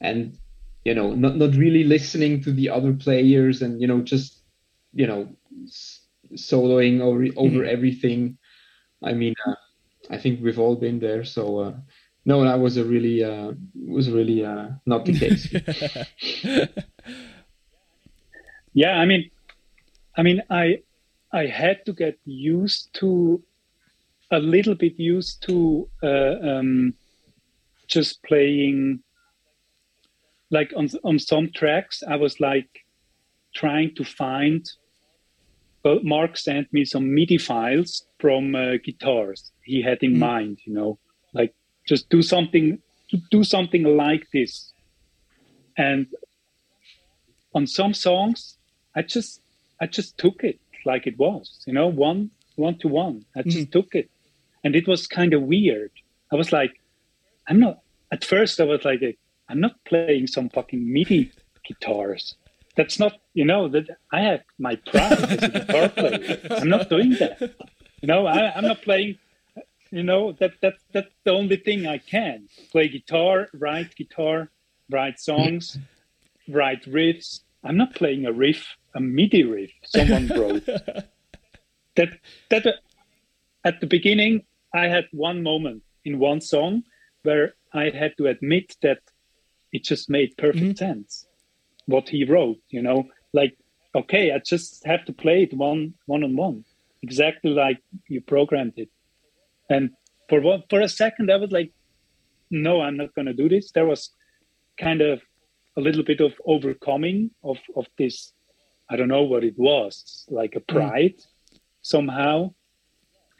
and 0.00 0.38
you 0.84 0.94
know 0.94 1.12
not 1.14 1.36
not 1.36 1.54
really 1.54 1.84
listening 1.84 2.42
to 2.42 2.52
the 2.52 2.68
other 2.68 2.92
players 2.92 3.62
and 3.62 3.80
you 3.80 3.86
know 3.86 4.00
just 4.00 4.42
you 4.92 5.06
know 5.06 5.28
soloing 6.34 7.00
over 7.00 7.24
over 7.36 7.58
mm-hmm. 7.58 7.74
everything 7.74 8.38
i 9.02 9.12
mean 9.12 9.34
uh, 9.46 9.54
i 10.10 10.16
think 10.16 10.40
we've 10.42 10.58
all 10.58 10.76
been 10.76 10.98
there 10.98 11.24
so 11.24 11.58
uh, 11.58 11.72
no 12.24 12.44
that 12.44 12.58
was 12.58 12.76
a 12.76 12.84
really 12.84 13.24
uh, 13.24 13.52
was 13.74 14.10
really 14.10 14.44
uh, 14.44 14.68
not 14.86 15.04
the 15.04 15.18
case 15.18 15.48
yeah 18.72 18.98
i 18.98 19.04
mean 19.04 19.30
i 20.16 20.22
mean 20.22 20.42
i 20.50 20.78
I 21.32 21.46
had 21.46 21.84
to 21.86 21.92
get 21.92 22.18
used 22.24 22.92
to 22.94 23.42
a 24.30 24.38
little 24.38 24.74
bit 24.74 24.98
used 24.98 25.42
to 25.48 25.88
uh, 26.02 26.36
um, 26.42 26.94
just 27.86 28.22
playing 28.22 29.02
like 30.50 30.72
on 30.76 30.88
on 31.04 31.18
some 31.18 31.50
tracks 31.52 32.02
I 32.06 32.16
was 32.16 32.38
like 32.40 32.84
trying 33.54 33.94
to 33.96 34.04
find 34.04 34.64
well 35.84 36.00
Mark 36.02 36.36
sent 36.36 36.72
me 36.72 36.84
some 36.84 37.14
MIDI 37.14 37.38
files 37.38 38.06
from 38.18 38.54
uh, 38.54 38.76
guitars 38.84 39.52
he 39.64 39.82
had 39.82 40.02
in 40.02 40.14
mm. 40.14 40.18
mind 40.18 40.58
you 40.64 40.74
know 40.74 40.98
like 41.32 41.54
just 41.88 42.08
do 42.10 42.22
something 42.22 42.78
do 43.30 43.44
something 43.44 43.84
like 43.84 44.26
this 44.32 44.72
and 45.76 46.06
on 47.54 47.66
some 47.66 47.94
songs 47.94 48.58
I 48.94 49.02
just 49.02 49.40
I 49.80 49.86
just 49.86 50.18
took 50.18 50.44
it 50.44 50.60
like 50.84 51.06
it 51.06 51.18
was, 51.18 51.62
you 51.66 51.72
know, 51.72 51.86
one 51.86 52.30
one 52.56 52.78
to 52.78 52.88
one. 52.88 53.24
I 53.36 53.42
just 53.42 53.68
mm. 53.68 53.72
took 53.72 53.94
it, 53.94 54.10
and 54.62 54.76
it 54.76 54.86
was 54.86 55.06
kind 55.06 55.32
of 55.34 55.42
weird. 55.42 55.90
I 56.32 56.36
was 56.36 56.52
like, 56.52 56.80
I'm 57.48 57.60
not. 57.60 57.80
At 58.10 58.24
first, 58.24 58.60
I 58.60 58.64
was 58.64 58.84
like, 58.84 59.18
I'm 59.48 59.60
not 59.60 59.82
playing 59.84 60.26
some 60.26 60.48
fucking 60.50 60.92
MIDI 60.92 61.32
guitars. 61.66 62.36
That's 62.76 62.98
not, 62.98 63.20
you 63.34 63.44
know, 63.44 63.68
that 63.68 63.86
I 64.10 64.20
have 64.20 64.42
my 64.58 64.76
pride 64.76 65.12
as 65.12 65.42
a 65.42 65.48
guitar 65.48 65.88
player. 65.96 66.40
I'm 66.50 66.68
not 66.68 66.88
doing 66.88 67.10
that. 67.18 67.40
You 68.00 68.08
know, 68.08 68.26
I, 68.26 68.52
I'm 68.54 68.64
not 68.64 68.82
playing. 68.82 69.18
You 69.90 70.02
know, 70.02 70.32
that 70.32 70.52
that 70.62 70.76
that's 70.92 71.14
the 71.24 71.32
only 71.32 71.56
thing 71.56 71.86
I 71.86 71.98
can 71.98 72.48
play 72.70 72.88
guitar, 72.88 73.48
write 73.52 73.94
guitar, 73.94 74.50
write 74.90 75.20
songs, 75.20 75.78
write 76.48 76.84
riffs. 76.84 77.40
I'm 77.62 77.76
not 77.76 77.94
playing 77.94 78.24
a 78.24 78.32
riff 78.32 78.66
a 78.94 79.00
MIDI 79.00 79.44
riff 79.44 79.70
someone 79.84 80.28
wrote. 80.28 80.66
that 81.96 82.18
that 82.50 82.66
at 83.64 83.80
the 83.80 83.86
beginning, 83.86 84.44
I 84.74 84.86
had 84.86 85.06
one 85.12 85.42
moment 85.42 85.82
in 86.04 86.18
one 86.18 86.40
song 86.40 86.84
where 87.22 87.54
I 87.72 87.90
had 87.90 88.16
to 88.18 88.26
admit 88.26 88.76
that 88.82 88.98
it 89.72 89.84
just 89.84 90.10
made 90.10 90.36
perfect 90.36 90.64
mm-hmm. 90.64 90.76
sense 90.76 91.26
what 91.86 92.08
he 92.08 92.24
wrote. 92.24 92.60
You 92.68 92.82
know, 92.82 93.08
like 93.32 93.56
okay, 93.94 94.32
I 94.32 94.38
just 94.38 94.84
have 94.84 95.04
to 95.06 95.12
play 95.12 95.44
it 95.44 95.54
one 95.54 95.94
one 96.06 96.24
on 96.24 96.36
one, 96.36 96.64
exactly 97.02 97.50
like 97.50 97.80
you 98.08 98.20
programmed 98.20 98.74
it. 98.76 98.90
And 99.68 99.90
for 100.28 100.40
one, 100.40 100.62
for 100.68 100.80
a 100.80 100.88
second, 100.88 101.30
I 101.30 101.36
was 101.36 101.52
like, 101.52 101.72
no, 102.50 102.80
I'm 102.80 102.96
not 102.96 103.14
going 103.14 103.26
to 103.26 103.34
do 103.34 103.48
this. 103.48 103.70
There 103.72 103.86
was 103.86 104.10
kind 104.78 105.00
of 105.00 105.20
a 105.76 105.80
little 105.80 106.02
bit 106.02 106.20
of 106.20 106.32
overcoming 106.44 107.30
of 107.42 107.58
of 107.76 107.86
this 107.98 108.32
I 108.88 108.96
don't 108.96 109.08
know 109.08 109.22
what 109.22 109.44
it 109.44 109.58
was, 109.58 110.26
like 110.28 110.54
a 110.56 110.60
mm. 110.60 110.68
pride 110.68 111.16
mm. 111.16 111.58
somehow. 111.80 112.52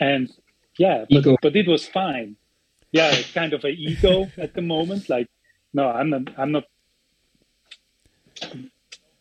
And 0.00 0.30
yeah, 0.78 1.04
but, 1.10 1.24
but 1.42 1.56
it 1.56 1.68
was 1.68 1.86
fine. 1.86 2.36
Yeah, 2.90 3.14
kind 3.34 3.52
of 3.52 3.64
an 3.64 3.74
ego 3.78 4.30
at 4.36 4.54
the 4.54 4.62
moment. 4.62 5.08
Like, 5.08 5.28
no, 5.72 5.88
I'm 5.88 6.10
not, 6.10 6.22
I'm 6.36 6.52
not. 6.52 6.64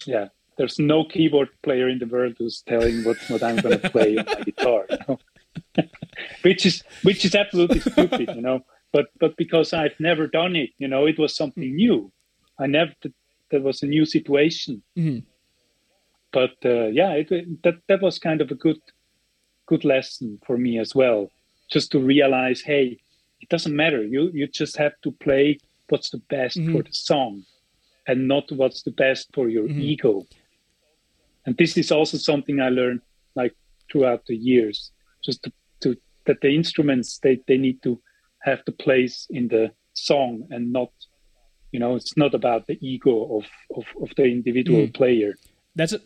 Yeah, 0.05 0.29
there's 0.57 0.79
no 0.79 1.05
keyboard 1.05 1.49
player 1.63 1.87
in 1.87 1.99
the 1.99 2.07
world 2.07 2.35
who's 2.37 2.61
telling 2.61 3.03
what, 3.03 3.17
what 3.27 3.43
I'm 3.43 3.57
going 3.57 3.79
to 3.79 3.89
play 3.89 4.17
on 4.17 4.25
my 4.25 4.41
guitar. 4.41 4.85
You 4.89 4.97
know? 5.07 5.19
which 6.41 6.65
is 6.65 6.83
which 7.03 7.23
is 7.23 7.35
absolutely 7.35 7.79
stupid, 7.79 8.35
you 8.35 8.41
know. 8.41 8.65
But 8.91 9.07
but 9.19 9.37
because 9.37 9.73
I've 9.73 9.99
never 9.99 10.27
done 10.27 10.55
it, 10.55 10.71
you 10.77 10.87
know, 10.87 11.05
it 11.05 11.19
was 11.19 11.35
something 11.35 11.75
new. 11.75 12.11
I 12.59 12.67
never 12.67 12.93
that 13.51 13.61
was 13.61 13.83
a 13.83 13.87
new 13.87 14.05
situation. 14.05 14.83
Mm-hmm 14.97 15.30
but 16.31 16.53
uh, 16.65 16.87
yeah, 16.87 17.11
it, 17.11 17.63
that 17.63 17.75
that 17.87 18.01
was 18.01 18.19
kind 18.19 18.41
of 18.41 18.51
a 18.51 18.55
good 18.55 18.79
good 19.65 19.85
lesson 19.85 20.39
for 20.45 20.57
me 20.57 20.79
as 20.79 20.95
well, 20.95 21.31
just 21.69 21.91
to 21.91 21.99
realize, 21.99 22.61
hey, 22.61 22.99
it 23.41 23.49
doesn't 23.49 23.75
matter. 23.75 24.03
You 24.03 24.31
you 24.33 24.47
just 24.47 24.77
have 24.77 24.93
to 25.03 25.11
play 25.11 25.59
what's 25.89 26.09
the 26.09 26.21
best 26.29 26.57
mm-hmm. 26.57 26.73
for 26.73 26.83
the 26.83 26.93
song, 26.93 27.43
and 28.07 28.27
not 28.27 28.51
what's 28.51 28.83
the 28.83 28.91
best 28.91 29.29
for 29.33 29.49
your 29.49 29.67
mm-hmm. 29.67 29.81
ego. 29.81 30.25
And 31.45 31.57
this 31.57 31.77
is 31.77 31.91
also 31.91 32.17
something 32.17 32.59
I 32.59 32.69
learned 32.69 33.01
like 33.35 33.55
throughout 33.91 34.25
the 34.27 34.35
years, 34.35 34.91
just 35.23 35.43
to, 35.43 35.51
to 35.81 35.97
that 36.25 36.41
the 36.41 36.55
instruments 36.55 37.19
they, 37.19 37.41
they 37.47 37.57
need 37.57 37.81
to 37.83 37.99
have 38.39 38.61
the 38.65 38.71
place 38.71 39.27
in 39.29 39.47
the 39.47 39.71
song 39.93 40.47
and 40.49 40.71
not 40.71 40.91
you 41.71 41.79
know 41.79 41.95
it's 41.95 42.15
not 42.15 42.33
about 42.33 42.67
the 42.67 42.77
ego 42.81 43.37
of 43.37 43.45
of, 43.75 43.85
of 44.01 44.09
the 44.15 44.23
individual 44.23 44.87
mm. 44.87 44.93
player 44.93 45.35
that's 45.75 45.93
a, 45.93 45.99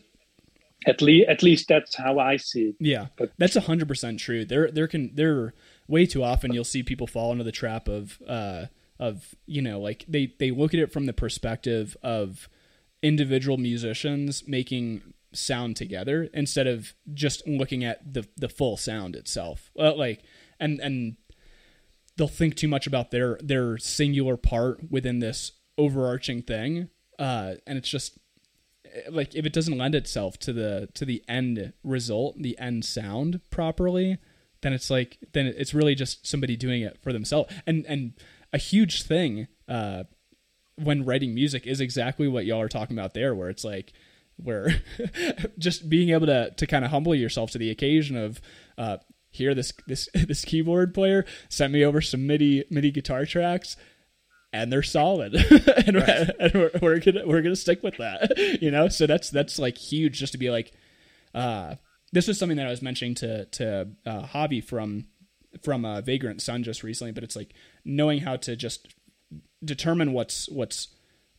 at 0.86 1.02
least 1.02 1.30
at 1.30 1.44
least 1.44 1.68
that's 1.68 1.96
how 1.96 2.20
I 2.20 2.38
see 2.38 2.70
it. 2.70 2.76
Yeah, 2.80 3.08
but 3.18 3.32
that's 3.38 3.56
hundred 3.56 3.88
percent 3.88 4.20
true. 4.20 4.46
There 4.46 4.70
there 4.72 4.88
can 4.88 5.16
there 5.16 5.54
way 5.88 6.06
too 6.06 6.24
often 6.24 6.54
you'll 6.54 6.64
see 6.64 6.84
people 6.84 7.08
fall 7.08 7.32
into 7.32 7.44
the 7.44 7.52
trap 7.52 7.88
of 7.88 8.20
uh 8.28 8.66
of 9.00 9.36
you 9.46 9.62
know 9.62 9.80
like 9.80 10.06
they 10.08 10.34
they 10.40 10.52
look 10.52 10.74
at 10.74 10.80
it 10.80 10.92
from 10.92 11.06
the 11.06 11.14
perspective 11.14 11.98
of 12.02 12.50
individual 13.02 13.58
musicians 13.58 14.48
making 14.48 15.14
sound 15.34 15.76
together 15.76 16.30
instead 16.34 16.66
of 16.66 16.94
just 17.14 17.46
looking 17.48 17.84
at 17.84 18.14
the 18.14 18.28
the 18.38 18.50
full 18.50 18.78
sound 18.78 19.16
itself. 19.16 19.72
Uh, 19.78 19.94
like 19.94 20.24
and 20.60 20.80
and 20.80 21.18
they'll 22.18 22.28
think 22.28 22.56
too 22.56 22.68
much 22.68 22.88
about 22.88 23.12
their 23.12 23.38
their 23.42 23.78
singular 23.78 24.38
part 24.38 24.80
within 24.90 25.20
this 25.20 25.52
overarching 25.78 26.42
thing. 26.42 26.90
Uh, 27.20 27.56
and 27.66 27.78
it's 27.78 27.90
just 27.90 28.18
like 29.10 29.36
if 29.36 29.46
it 29.46 29.54
doesn't 29.54 29.78
lend 29.78 29.96
itself 29.96 30.38
to 30.40 30.54
the 30.54 30.90
to 30.94 31.06
the 31.06 31.24
end 31.28 31.74
result, 31.84 32.36
the 32.38 32.58
end 32.60 32.86
sound 32.86 33.42
properly, 33.50 34.18
then 34.62 34.74
it's 34.74 34.90
like 34.90 35.18
then 35.34 35.46
it's 35.46 35.74
really 35.74 35.96
just 35.96 36.26
somebody 36.26 36.56
doing 36.56 36.82
it 36.82 36.98
for 37.02 37.14
themselves. 37.14 37.54
And 37.66 37.86
and 37.88 38.14
a 38.54 38.58
huge 38.58 39.04
thing 39.04 39.48
uh, 39.68 40.04
when 40.76 41.06
writing 41.06 41.34
music 41.34 41.68
is 41.68 41.82
exactly 41.82 42.28
what 42.28 42.46
y'all 42.46 42.62
are 42.62 42.70
talking 42.70 42.98
about 42.98 43.14
there, 43.14 43.36
where 43.36 43.50
it's 43.50 43.64
like 43.64 43.94
where 44.38 44.82
just 45.58 45.90
being 45.90 46.10
able 46.10 46.28
to 46.28 46.52
to 46.52 46.68
kind 46.68 46.86
of 46.86 46.92
humble 46.92 47.16
yourself 47.16 47.52
to 47.52 47.58
the 47.58 47.70
occasion 47.70 48.16
of 48.16 48.42
uh, 48.78 48.98
here 49.30 49.54
this 49.54 49.74
this 49.88 50.10
this 50.14 50.44
keyboard 50.46 50.94
player 50.94 51.26
sent 51.50 51.74
me 51.74 51.84
over 51.84 52.02
some 52.02 52.26
MIDI 52.26 52.66
MIDI 52.70 52.92
guitar 52.92 53.26
tracks 53.26 53.76
and 54.56 54.72
they're 54.72 54.84
solid 54.84 55.36
and, 55.88 55.96
right. 55.98 56.30
and 56.40 56.54
we're, 56.54 56.72
we're, 56.82 57.00
gonna 57.00 57.26
we're 57.26 57.42
gonna 57.42 57.56
stick 57.56 57.84
with 57.84 57.98
that 57.98 58.38
you 58.62 58.72
know 58.72 58.88
so 58.88 59.06
that's 59.06 59.30
that's 59.30 59.60
like 59.60 59.78
huge 59.78 60.18
just 60.18 60.32
to 60.32 60.38
be 60.38 60.50
like 60.50 60.72
uh 61.34 61.76
this 62.14 62.28
was 62.28 62.40
something 62.40 62.58
that 62.58 62.66
i 62.66 62.70
was 62.70 62.82
mentioning 62.82 63.14
to 63.14 63.46
to 63.46 63.88
uh 64.06 64.22
hobby 64.22 64.62
from 64.62 65.06
from 65.62 65.86
uh, 65.86 66.02
vagrant 66.02 66.42
sun 66.42 66.64
just 66.64 66.84
recently 66.84 67.12
but 67.12 67.24
it's 67.24 67.36
like 67.36 67.54
knowing 67.84 68.20
how 68.20 68.36
to 68.36 68.56
just 68.56 68.88
determine 69.64 70.14
what's 70.14 70.50
what's 70.50 70.88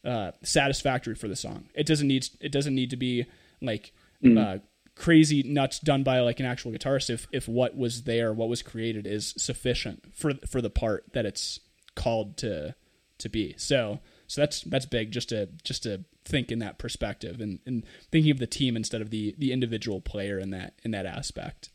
uh 0.04 0.30
satisfactory 0.42 1.14
for 1.14 1.28
the 1.28 1.36
song 1.36 1.68
it 1.74 1.86
doesn't 1.86 2.08
need 2.08 2.26
it 2.40 2.52
doesn't 2.52 2.74
need 2.74 2.90
to 2.90 2.96
be 2.96 3.24
like 3.62 3.92
mm. 4.22 4.38
uh 4.38 4.58
crazy 4.94 5.42
nuts 5.42 5.78
done 5.78 6.02
by 6.02 6.20
like 6.20 6.40
an 6.40 6.46
actual 6.46 6.72
guitarist 6.72 7.10
if 7.10 7.26
if 7.30 7.48
what 7.48 7.76
was 7.76 8.04
there 8.04 8.32
what 8.32 8.48
was 8.48 8.62
created 8.62 9.06
is 9.06 9.34
sufficient 9.36 10.02
for 10.14 10.34
for 10.48 10.62
the 10.62 10.70
part 10.70 11.04
that 11.12 11.26
it's 11.26 11.60
called 11.94 12.38
to 12.38 12.74
to 13.18 13.28
be. 13.28 13.54
So 13.56 14.00
so 14.26 14.40
that's 14.40 14.62
that's 14.62 14.86
big 14.86 15.12
just 15.12 15.28
to 15.30 15.48
just 15.64 15.82
to 15.84 16.04
think 16.24 16.50
in 16.50 16.58
that 16.58 16.78
perspective 16.78 17.40
and, 17.40 17.60
and 17.66 17.84
thinking 18.10 18.32
of 18.32 18.38
the 18.38 18.46
team 18.46 18.76
instead 18.76 19.00
of 19.00 19.10
the 19.10 19.34
the 19.38 19.52
individual 19.52 20.00
player 20.00 20.38
in 20.38 20.50
that 20.50 20.74
in 20.82 20.90
that 20.90 21.06
aspect. 21.06 21.70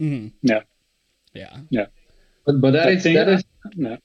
Mm-hmm. 0.00 0.28
Yeah. 0.42 0.60
Yeah. 1.34 1.56
Yeah. 1.70 1.86
But 2.44 2.60
but 2.60 2.72
that 2.72 2.88
is 2.88 3.04
that 3.04 3.28
is 3.28 3.44
no. 3.76 3.98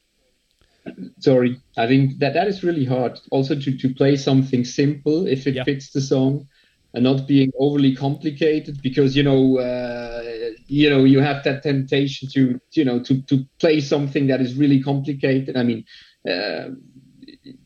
sorry. 1.20 1.62
I 1.78 1.88
think 1.88 2.20
that 2.20 2.34
that 2.34 2.48
is 2.48 2.64
really 2.64 2.86
hard. 2.86 3.20
Also 3.32 3.60
to 3.60 3.78
to 3.78 3.94
play 3.94 4.16
something 4.16 4.64
simple 4.66 5.28
if 5.28 5.48
it 5.48 5.56
yeah. 5.56 5.64
fits 5.64 5.92
the 5.92 6.02
song 6.02 6.48
and 6.94 7.04
not 7.04 7.28
being 7.28 7.52
overly 7.58 7.96
complicated 7.96 8.82
because 8.82 9.16
you 9.16 9.24
know 9.24 9.58
uh, 9.58 10.24
you 10.68 10.90
know 10.90 11.04
you 11.04 11.20
have 11.20 11.44
that 11.44 11.64
temptation 11.64 12.30
to 12.34 12.60
you 12.72 12.86
know 12.86 13.00
to 13.04 13.22
to 13.24 13.46
play 13.60 13.82
something 13.82 14.28
that 14.28 14.42
is 14.42 14.56
really 14.56 14.82
complicated. 14.82 15.58
I 15.58 15.64
mean 15.64 15.86
uh, 16.30 16.70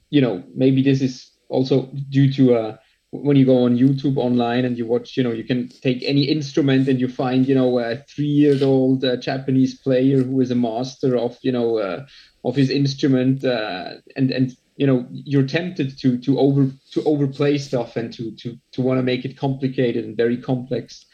you 0.09 0.21
know, 0.21 0.43
maybe 0.55 0.81
this 0.81 1.01
is 1.01 1.31
also 1.49 1.89
due 2.09 2.31
to 2.33 2.55
a 2.55 2.79
when 3.11 3.37
you 3.37 3.45
go 3.45 3.63
on 3.63 3.77
YouTube 3.77 4.17
online 4.17 4.65
and 4.65 4.77
you 4.77 4.85
watch, 4.85 5.15
you 5.15 5.23
know, 5.23 5.31
you 5.31 5.43
can 5.45 5.69
take 5.69 6.03
any 6.03 6.23
instrument 6.23 6.89
and 6.89 6.99
you 6.99 7.07
find, 7.07 7.47
you 7.47 7.55
know, 7.55 7.79
a 7.79 7.95
three-year-old 8.13 9.03
uh, 9.05 9.15
Japanese 9.15 9.79
player 9.79 10.21
who 10.21 10.41
is 10.41 10.51
a 10.51 10.55
master 10.55 11.17
of, 11.17 11.37
you 11.41 11.51
know, 11.53 11.77
uh, 11.77 12.05
of 12.43 12.55
his 12.55 12.69
instrument, 12.69 13.43
uh, 13.45 13.93
and 14.15 14.31
and 14.31 14.51
you 14.75 14.85
know, 14.85 15.07
you're 15.11 15.47
tempted 15.47 15.97
to 15.99 16.17
to 16.19 16.37
over 16.37 16.69
to 16.91 17.03
overplay 17.03 17.57
stuff 17.57 17.95
and 17.95 18.13
to 18.13 18.31
to 18.35 18.57
to 18.73 18.81
want 18.81 18.99
to 18.99 19.03
make 19.03 19.25
it 19.25 19.37
complicated 19.37 20.05
and 20.05 20.17
very 20.17 20.37
complex, 20.37 21.05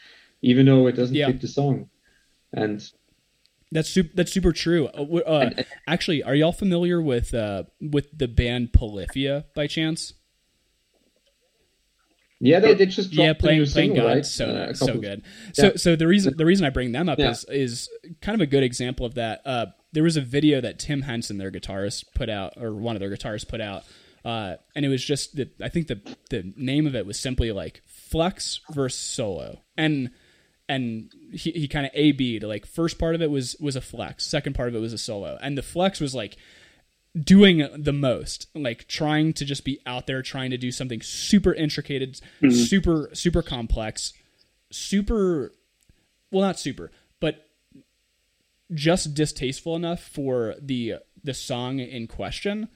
even 0.42 0.66
though 0.66 0.86
it 0.88 0.96
doesn't 0.96 1.14
Yeah. 1.16 1.26
fit 1.26 1.40
the 1.40 1.48
song. 1.48 1.88
And 2.52 2.82
That's 3.74 3.88
super. 3.90 4.10
That's 4.14 4.32
super 4.32 4.52
true. 4.52 4.86
Uh, 4.86 5.16
uh, 5.26 5.50
actually, 5.86 6.22
are 6.22 6.34
y'all 6.34 6.52
familiar 6.52 7.02
with 7.02 7.34
uh, 7.34 7.64
with 7.80 8.16
the 8.16 8.28
band 8.28 8.72
Polyphia 8.72 9.44
by 9.54 9.66
chance? 9.66 10.14
yeah, 12.40 12.60
they, 12.60 12.74
they 12.74 12.86
just 12.86 13.12
yeah, 13.12 13.26
dropped 13.26 13.40
a 13.40 13.42
playing 13.42 13.58
new 13.60 13.66
playing 13.66 13.88
single, 13.90 14.04
God, 14.06 14.14
right? 14.14 14.26
so 14.26 14.46
Uh, 14.46 14.74
so 14.74 14.98
good. 14.98 15.22
So 15.54 15.66
Yeah. 15.66 15.72
so 15.76 15.96
the 15.96 16.06
reason 16.06 16.34
the 16.36 16.46
reason 16.46 16.64
I 16.66 16.70
bring 16.70 16.92
them 16.92 17.08
up 17.08 17.18
Yeah. 17.18 17.30
is 17.30 17.44
is 17.48 17.88
kind 18.20 18.34
of 18.34 18.40
a 18.40 18.46
good 18.46 18.62
example 18.62 19.04
of 19.06 19.14
that. 19.14 19.42
Uh, 19.44 19.66
there 19.92 20.02
was 20.02 20.16
a 20.16 20.20
video 20.20 20.60
that 20.60 20.78
Tim 20.78 21.02
Henson, 21.02 21.38
their 21.38 21.50
guitarist, 21.50 22.04
put 22.14 22.28
out, 22.28 22.54
or 22.56 22.74
one 22.74 22.96
of 22.96 23.00
their 23.00 23.10
guitarists 23.10 23.48
put 23.48 23.60
out, 23.60 23.84
uh, 24.24 24.56
and 24.74 24.84
it 24.84 24.88
was 24.88 25.04
just 25.04 25.36
the, 25.36 25.50
I 25.60 25.68
think 25.68 25.86
the 25.88 26.00
the 26.30 26.52
name 26.56 26.86
of 26.86 26.94
it 26.94 27.06
was 27.06 27.18
simply 27.18 27.50
like 27.50 27.82
flex 27.86 28.60
versus 28.72 29.00
solo, 29.00 29.62
and 29.76 30.10
and 30.68 31.12
he, 31.32 31.50
he 31.52 31.68
kind 31.68 31.86
of 31.86 31.92
a 31.94 32.12
b'd 32.12 32.42
like 32.42 32.66
first 32.66 32.98
part 32.98 33.14
of 33.14 33.22
it 33.22 33.30
was 33.30 33.56
was 33.60 33.76
a 33.76 33.80
flex, 33.80 34.26
second 34.26 34.54
part 34.54 34.68
of 34.68 34.74
it 34.74 34.80
was 34.80 34.92
a 34.92 34.98
solo, 34.98 35.38
and 35.42 35.58
the 35.58 35.62
flex 35.62 36.00
was 36.00 36.14
like 36.14 36.36
doing 37.18 37.68
the 37.76 37.92
most 37.92 38.48
like 38.54 38.88
trying 38.88 39.32
to 39.32 39.44
just 39.44 39.64
be 39.64 39.78
out 39.86 40.06
there 40.06 40.20
trying 40.20 40.50
to 40.50 40.58
do 40.58 40.72
something 40.72 41.00
super 41.00 41.54
intricate 41.54 42.20
mm-hmm. 42.42 42.50
super 42.50 43.08
super 43.12 43.40
complex 43.40 44.12
super 44.72 45.52
well 46.32 46.42
not 46.42 46.58
super 46.58 46.90
but 47.20 47.46
just 48.72 49.14
distasteful 49.14 49.76
enough 49.76 50.02
for 50.02 50.56
the 50.60 50.94
the 51.22 51.34
song 51.34 51.78
in 51.78 52.08
question 52.08 52.68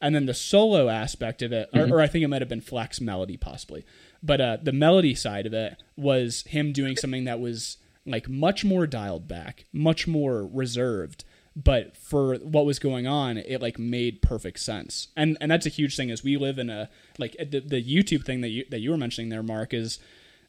and 0.00 0.12
then 0.12 0.26
the 0.26 0.34
solo 0.34 0.88
aspect 0.88 1.40
of 1.40 1.52
it 1.52 1.68
or, 1.72 1.82
mm-hmm. 1.82 1.92
or 1.92 2.00
i 2.00 2.08
think 2.08 2.24
it 2.24 2.28
might 2.28 2.42
have 2.42 2.48
been 2.48 2.60
flex 2.60 3.00
melody 3.00 3.36
possibly 3.36 3.84
but 4.24 4.40
uh 4.40 4.56
the 4.62 4.72
melody 4.72 5.14
side 5.14 5.46
of 5.46 5.52
it 5.52 5.76
was 5.96 6.42
him 6.48 6.72
doing 6.72 6.96
something 6.96 7.24
that 7.24 7.38
was 7.38 7.76
like 8.06 8.28
much 8.28 8.64
more 8.64 8.86
dialed 8.86 9.28
back 9.28 9.66
much 9.72 10.06
more 10.06 10.46
reserved 10.46 11.24
but 11.56 11.96
for 11.96 12.36
what 12.36 12.66
was 12.66 12.78
going 12.78 13.06
on 13.06 13.38
it 13.38 13.62
like 13.62 13.78
made 13.78 14.22
perfect 14.22 14.58
sense. 14.58 15.08
And 15.16 15.38
and 15.40 15.50
that's 15.50 15.66
a 15.66 15.70
huge 15.70 15.96
thing 15.96 16.10
is 16.10 16.24
we 16.24 16.36
live 16.36 16.58
in 16.58 16.68
a 16.68 16.90
like 17.18 17.36
the, 17.38 17.60
the 17.60 17.82
youtube 17.82 18.24
thing 18.24 18.40
that 18.40 18.48
you 18.48 18.64
that 18.70 18.80
you 18.80 18.90
were 18.90 18.96
mentioning 18.96 19.28
there 19.28 19.42
mark 19.42 19.72
is 19.72 19.98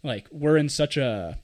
like 0.03 0.27
we're 0.31 0.57
in 0.57 0.69
such 0.69 0.97
a 0.97 1.39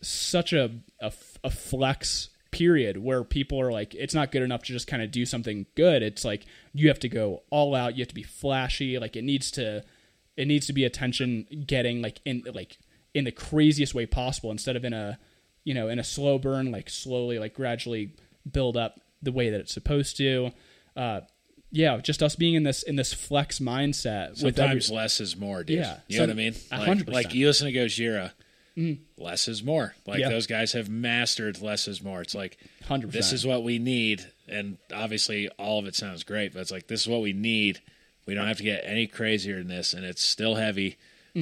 such 0.00 0.52
a, 0.52 0.70
a, 1.00 1.12
a 1.42 1.50
flex 1.50 2.28
period 2.50 2.98
where 2.98 3.24
people 3.24 3.60
are 3.60 3.72
like 3.72 3.94
it's 3.96 4.14
not 4.14 4.30
good 4.30 4.42
enough 4.42 4.62
to 4.62 4.72
just 4.72 4.86
kind 4.86 5.02
of 5.02 5.10
do 5.10 5.26
something 5.26 5.66
good. 5.74 6.02
It's 6.02 6.24
like 6.24 6.46
you 6.72 6.86
have 6.88 7.00
to 7.00 7.08
go 7.08 7.42
all 7.50 7.74
out 7.74 7.96
you 7.96 8.02
have 8.02 8.08
to 8.08 8.14
be 8.14 8.22
flashy 8.22 8.98
like 8.98 9.16
it 9.16 9.24
needs 9.24 9.50
to 9.52 9.82
it 10.36 10.46
needs 10.46 10.66
to 10.66 10.72
be 10.72 10.84
attention 10.84 11.46
getting 11.66 12.02
like 12.02 12.20
in 12.24 12.42
like 12.54 12.78
in 13.14 13.24
the 13.24 13.32
craziest 13.32 13.94
way 13.94 14.06
possible 14.06 14.50
instead 14.50 14.76
of 14.76 14.84
in 14.84 14.92
a 14.92 15.18
you 15.64 15.72
know 15.74 15.88
in 15.88 15.98
a 15.98 16.04
slow 16.04 16.38
burn 16.38 16.70
like 16.72 16.90
slowly 16.90 17.38
like 17.38 17.54
gradually 17.54 18.10
build 18.50 18.76
up 18.76 19.00
the 19.22 19.32
way 19.32 19.50
that 19.50 19.60
it's 19.60 19.72
supposed 19.72 20.16
to 20.16 20.50
uh 20.96 21.20
yeah 21.70 21.96
just 21.98 22.22
us 22.22 22.36
being 22.36 22.54
in 22.54 22.62
this 22.62 22.82
in 22.82 22.96
this 22.96 23.12
flex 23.12 23.58
mindset 23.60 24.30
with 24.42 24.58
every, 24.58 24.80
Sometimes 24.80 24.90
less 24.90 25.20
is 25.20 25.36
more, 25.36 25.64
dude. 25.64 25.78
Yeah, 25.78 25.98
You 26.08 26.18
know 26.18 26.24
what 26.24 26.30
I 26.30 26.34
mean? 26.34 26.54
Like, 26.70 26.80
hundred 26.80 27.08
like 27.08 27.34
you 27.34 27.46
listen 27.46 27.72
to 27.72 27.72
Gojira, 27.72 28.32
less 29.16 29.48
is 29.48 29.62
more. 29.62 29.94
Like 30.06 30.20
Yeah. 30.20 30.28
those 30.28 30.46
guys 30.46 30.72
have 30.72 30.88
mastered 30.88 31.62
less 31.62 31.88
is 31.88 32.02
more. 32.02 32.20
It's 32.20 32.34
like 32.34 32.58
100%. 32.88 33.10
this 33.12 33.32
is 33.32 33.46
what 33.46 33.62
we 33.62 33.78
need, 33.78 34.24
and 34.48 34.76
obviously 34.92 35.48
all 35.58 35.78
of 35.78 35.86
it 35.86 35.94
sounds 35.94 36.22
great, 36.24 36.52
but 36.52 36.60
it's 36.60 36.70
like 36.70 36.86
this 36.88 37.02
is 37.02 37.08
what 37.08 37.22
we 37.22 37.32
need. 37.32 37.80
We 38.26 38.34
don't 38.34 38.46
have 38.48 38.56
to 38.58 38.62
get 38.62 38.82
any 38.84 39.06
crazier 39.06 39.58
than 39.58 39.68
this, 39.68 39.92
and 39.94 40.04
it's 40.04 40.22
still 40.22 40.54
heavy, 40.56 40.96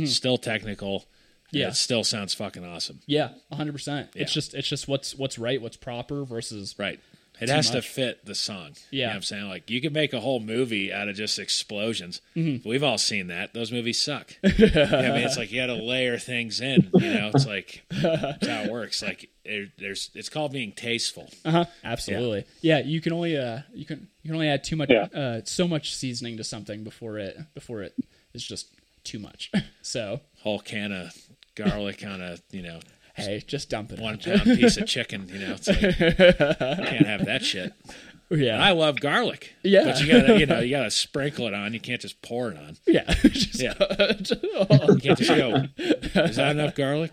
still 0.07 0.39
technical. 0.39 0.93
and 0.95 1.03
Mm-hmm. 1.03 1.57
Yeah. 1.59 1.69
it 1.69 1.75
still 1.77 2.03
sounds 2.03 2.33
fucking 2.33 2.65
awesome. 2.65 3.01
yeah 3.07 3.29
100% 3.53 4.09
it's 4.15 4.33
just 4.33 4.55
it's 4.55 4.67
just 4.69 4.89
what's 4.89 5.15
what's 5.15 5.39
right 5.39 5.61
what's 5.61 5.77
proper 5.77 6.25
versus 6.25 6.75
Right. 6.79 6.99
It 7.41 7.49
has 7.49 7.71
to 7.71 7.83
fit 7.83 8.25
the 8.25 8.35
song. 8.37 8.71
You 8.91 9.01
Yeah. 9.01 9.07
know 9.07 9.11
what 9.11 9.17
I'm 9.17 9.23
saying? 9.23 9.49
Like, 9.49 9.69
you 9.69 9.81
could 9.81 9.93
make 9.93 10.13
a 10.13 10.21
whole 10.21 10.39
movie 10.39 10.93
out 10.93 11.09
of 11.09 11.17
just 11.17 11.39
explosions. 11.41 12.21
Mm-hmm. 12.37 12.67
We've 12.69 12.85
all 12.85 12.99
seen 12.99 13.27
that. 13.29 13.53
Those 13.53 13.73
movies 13.73 14.01
suck. 14.01 14.37
You 14.45 14.71
know 14.71 14.83
I 14.85 15.03
mean, 15.11 15.25
it's 15.27 15.37
like 15.37 15.51
you 15.51 15.61
got 15.61 15.67
to 15.67 15.75
layer 15.75 16.19
things 16.19 16.61
in. 16.61 16.89
You 16.95 17.15
know, 17.15 17.31
it's 17.35 17.47
like 17.47 17.83
that's 17.91 18.47
how 18.47 18.63
it 18.63 18.71
works. 18.71 19.03
Like, 19.03 19.29
there, 19.45 19.67
there's, 19.77 20.11
it's 20.15 20.29
called 20.29 20.53
being 20.53 20.73
tasteful. 20.73 21.31
Uh-huh. 21.45 21.65
Absolutely. 21.83 22.45
Yeah. 22.61 22.79
you 22.81 23.01
can 23.01 23.13
only 23.13 23.37
uh 23.37 23.61
you 23.75 23.87
can 23.87 24.09
you 24.23 24.29
can 24.29 24.35
only 24.35 24.49
add 24.49 24.65
too 24.65 24.77
much 24.77 24.91
Yeah. 24.91 25.07
uh 25.15 25.41
so 25.45 25.67
much 25.69 25.95
seasoning 25.95 26.37
to 26.39 26.45
something 26.45 26.85
before 26.85 27.19
it 27.19 27.37
before 27.55 27.83
it 27.83 27.95
is 28.35 28.45
just 28.45 28.69
too 29.05 29.19
much. 29.19 29.51
so 29.83 30.21
Whole 30.41 30.61
can 30.61 30.93
of 30.93 31.13
garlic 31.55 32.05
on 32.07 32.21
a, 32.23 32.39
you 32.51 32.63
know, 32.63 32.81
hey, 33.15 33.43
just 33.47 33.69
dump 33.69 33.93
it. 33.93 33.99
one 34.01 34.15
on. 34.15 34.19
pound 34.21 34.43
piece 34.59 34.77
of 34.77 34.87
chicken. 34.87 35.29
You 35.29 35.39
know, 35.41 35.53
it's 35.59 35.69
like, 35.69 35.81
can't 35.81 37.07
have 37.07 37.27
that 37.27 37.45
shit. 37.45 37.73
Yeah. 38.31 38.55
And 38.55 38.63
I 38.65 38.71
love 38.71 38.99
garlic. 38.99 39.53
Yeah. 39.63 39.85
But 39.85 40.01
you 40.01 40.11
gotta, 40.11 40.39
you 40.41 40.47
know, 40.47 40.61
you 40.61 40.71
gotta 40.71 40.91
sprinkle 40.91 41.47
it 41.49 41.53
on. 41.53 41.75
You 41.75 41.81
can't 41.81 42.01
just 42.01 42.23
pour 42.23 42.51
it 42.51 42.57
on. 42.57 42.79
yeah. 42.87 43.13
Just- 43.25 43.61
Yeah. 43.61 43.75
You 43.79 44.97
can't 44.97 45.19
just 45.19 45.29
go, 45.29 45.65
is 45.77 46.37
that 46.37 46.53
enough 46.57 46.75
garlic? 46.75 47.13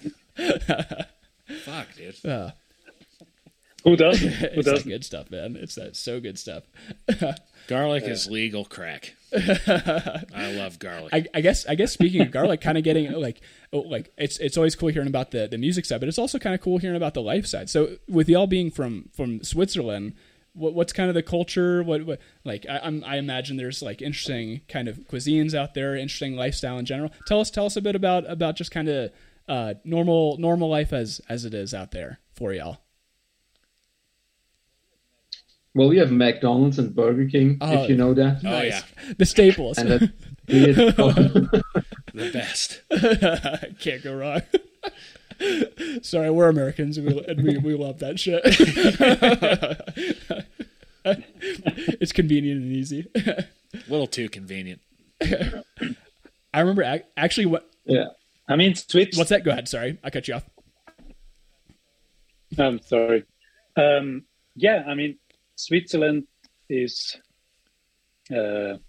Fuck, 1.66 1.88
dude. 1.98 2.26
Uh, 2.26 2.52
Who 3.84 3.96
doesn't? 3.96 4.32
Who 4.32 4.46
it's 4.60 4.66
doesn't? 4.66 4.90
good 4.90 5.06
stuff, 5.06 5.32
man. 5.32 5.56
It's 5.56 5.76
that 5.76 5.96
so 5.96 6.20
good 6.20 6.38
stuff. 6.38 6.64
Garlic 7.68 8.04
is 8.04 8.30
legal 8.30 8.66
crack. 8.66 9.16
I 9.34 10.54
love 10.56 10.80
garlic. 10.80 11.14
I, 11.14 11.26
I 11.36 11.42
guess 11.42 11.68
I 11.68 11.76
guess 11.76 11.92
speaking 11.92 12.22
of 12.22 12.32
garlic, 12.32 12.62
kind 12.62 12.80
of 12.80 12.84
getting 12.84 13.12
like 13.12 13.42
oh, 13.72 13.82
like 13.82 14.12
it's 14.18 14.40
it's 14.40 14.58
always 14.58 14.76
cool 14.76 14.90
hearing 14.90 15.08
about 15.08 15.30
the, 15.30 15.48
the 15.48 15.60
music 15.60 15.86
side, 15.86 16.00
but 16.00 16.10
it's 16.10 16.18
also 16.18 16.40
kind 16.40 16.56
of 16.56 16.62
cool 16.62 16.80
hearing 16.80 16.98
about 16.98 17.14
the 17.14 17.22
life 17.22 17.46
side. 17.46 17.70
So 17.70 17.98
with 18.08 18.28
y'all 18.28 18.48
being 18.48 18.72
from 18.72 19.10
from 19.14 19.44
Switzerland, 19.44 20.16
what, 20.54 20.74
what's 20.74 20.94
kind 20.94 21.10
of 21.10 21.14
the 21.14 21.22
culture? 21.22 21.84
What, 21.84 22.08
what 22.08 22.20
like 22.44 22.66
I, 22.68 22.80
I'm, 22.80 23.04
I 23.06 23.18
imagine 23.18 23.58
there's 23.58 23.84
like 23.84 24.02
interesting 24.02 24.62
kind 24.68 24.88
of 24.88 24.98
cuisines 25.08 25.54
out 25.54 25.76
there, 25.76 25.96
interesting 25.96 26.36
lifestyle 26.36 26.80
in 26.80 26.86
general. 26.86 27.12
Tell 27.28 27.40
us 27.40 27.52
tell 27.52 27.68
us 27.68 27.76
a 27.76 27.82
bit 27.82 27.96
about 27.96 28.28
about 28.28 28.56
just 28.56 28.72
kind 28.72 28.90
of 28.90 29.12
uh, 29.48 29.76
normal 29.84 30.38
normal 30.40 30.70
life 30.70 30.92
as 30.92 31.22
as 31.30 31.46
it 31.46 31.54
is 31.54 31.76
out 31.76 31.92
there 31.92 32.20
for 32.34 32.52
y'all. 32.52 32.80
Well, 35.76 35.90
we 35.90 35.98
have 35.98 36.12
McDonald's 36.12 36.80
and 36.80 36.96
Burger 36.96 37.28
King, 37.30 37.58
Oh, 37.62 37.84
if 37.84 37.90
you 37.90 37.96
know 37.96 38.14
that. 38.14 38.42
oh 38.46 38.62
yeah, 38.62 38.82
the 39.18 39.26
staples. 39.26 39.78
And 39.78 39.92
that's 39.92 40.06
weird. 40.48 40.76
the 42.14 42.30
best. 42.34 42.82
Can't 43.80 44.04
go 44.04 44.16
wrong. 44.16 44.42
Sorry, 46.02 46.30
we're 46.32 46.50
Americans 46.50 46.98
and 46.98 47.08
we, 47.08 47.24
and 47.26 47.44
we, 47.44 47.58
we 47.60 47.76
love 47.76 48.00
that 48.00 48.20
shit. 48.20 48.42
it's 51.06 52.12
convenient 52.12 52.62
and 52.62 52.74
easy. 52.74 53.08
A 53.16 53.46
little 53.88 54.08
too 54.08 54.28
convenient. 54.28 54.82
I 55.22 56.60
remember 56.60 57.02
actually 57.16 57.46
what 57.46 57.70
yeah. 57.86 58.06
I 58.48 58.56
mean, 58.56 58.74
Switch. 58.76 59.16
what's 59.16 59.30
that? 59.30 59.46
Go 59.46 59.52
ahead. 59.52 59.68
Sorry, 59.68 60.00
I 60.04 60.10
cut 60.10 60.28
you 60.28 60.34
off. 60.34 60.44
I'm 62.58 62.82
sorry. 62.82 63.24
Um, 63.78 64.24
yeah, 64.56 64.84
I 64.88 64.96
mean, 64.96 65.19
Switzerland 65.60 66.24
is 66.70 67.18
a 68.32 68.80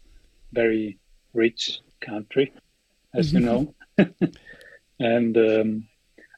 very 0.53 0.99
rich 1.35 1.81
country, 2.01 2.53
as 3.13 3.33
you 3.33 3.41
know. 3.41 3.75
and 5.01 5.37
um, 5.37 5.89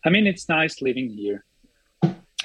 I 0.06 0.08
mean, 0.08 0.26
it's 0.26 0.48
nice 0.48 0.80
living 0.80 1.10
here. 1.10 1.44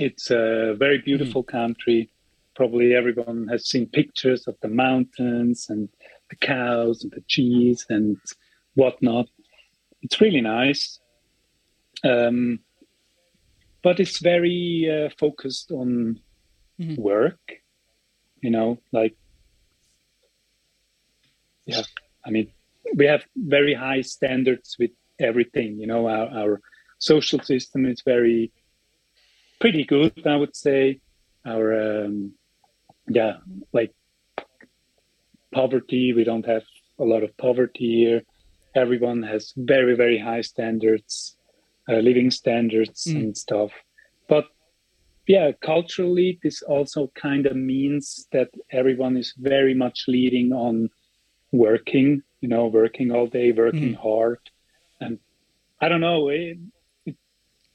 It's 0.02 0.30
a 0.32 0.76
very 0.78 0.98
beautiful 0.98 1.44
country. 1.44 2.12
Probably 2.56 2.94
everyone 2.94 3.48
has 3.48 3.70
seen 3.70 3.88
pictures 3.88 4.48
of 4.48 4.56
the 4.62 4.68
mountains 4.68 5.68
and 5.70 5.88
the 6.30 6.36
cows 6.36 7.04
and 7.04 7.12
the 7.14 7.24
cheese 7.28 7.86
and 7.90 8.18
whatnot. 8.76 9.28
It's 10.02 10.20
really 10.20 10.42
nice. 10.42 11.00
Um, 12.04 12.60
but 13.82 14.02
it's 14.02 14.20
very 14.20 14.90
uh, 14.92 15.10
focused 15.18 15.72
on 15.72 16.20
Mhm. 16.80 16.98
work 17.00 17.40
you 18.42 18.50
know 18.50 18.78
like 18.92 19.16
yeah 21.66 21.82
i 22.26 22.30
mean 22.30 22.48
we 22.96 23.06
have 23.06 23.24
very 23.36 23.74
high 23.74 24.02
standards 24.02 24.76
with 24.80 24.92
everything 25.20 25.80
you 25.80 25.88
know 25.88 26.08
our, 26.08 26.28
our 26.42 26.62
social 27.00 27.40
system 27.40 27.86
is 27.86 28.02
very 28.06 28.52
pretty 29.60 29.84
good 29.84 30.14
i 30.28 30.36
would 30.36 30.56
say 30.56 31.00
our 31.46 32.04
um, 32.06 32.34
yeah 33.10 33.38
like 33.74 33.94
poverty 35.54 36.14
we 36.14 36.24
don't 36.24 36.46
have 36.46 36.64
a 37.00 37.04
lot 37.04 37.24
of 37.24 37.36
poverty 37.38 37.96
here 38.04 38.22
everyone 38.76 39.24
has 39.24 39.54
very 39.58 39.96
very 39.96 40.20
high 40.20 40.42
standards, 40.42 41.36
uh, 41.90 41.96
living 41.96 42.30
standards 42.30 43.06
Mm. 43.08 43.16
and 43.16 43.38
stuff. 43.38 43.72
Yeah, 45.28 45.52
culturally, 45.62 46.40
this 46.42 46.62
also 46.62 47.12
kind 47.16 47.46
of 47.46 47.56
means 47.56 48.28
that 48.32 48.50
everyone 48.72 49.18
is 49.18 49.34
very 49.38 49.74
much 49.74 50.06
leading 50.08 50.54
on 50.54 50.90
working. 51.52 52.24
You 52.40 52.50
know, 52.50 52.68
working 52.68 53.12
all 53.12 53.28
day, 53.28 53.52
working 53.52 53.94
hard, 53.96 54.40
and 55.02 55.18
I 55.82 55.90
don't 55.90 56.02
know. 56.02 56.30
It, 56.30 56.58
it's 57.06 57.18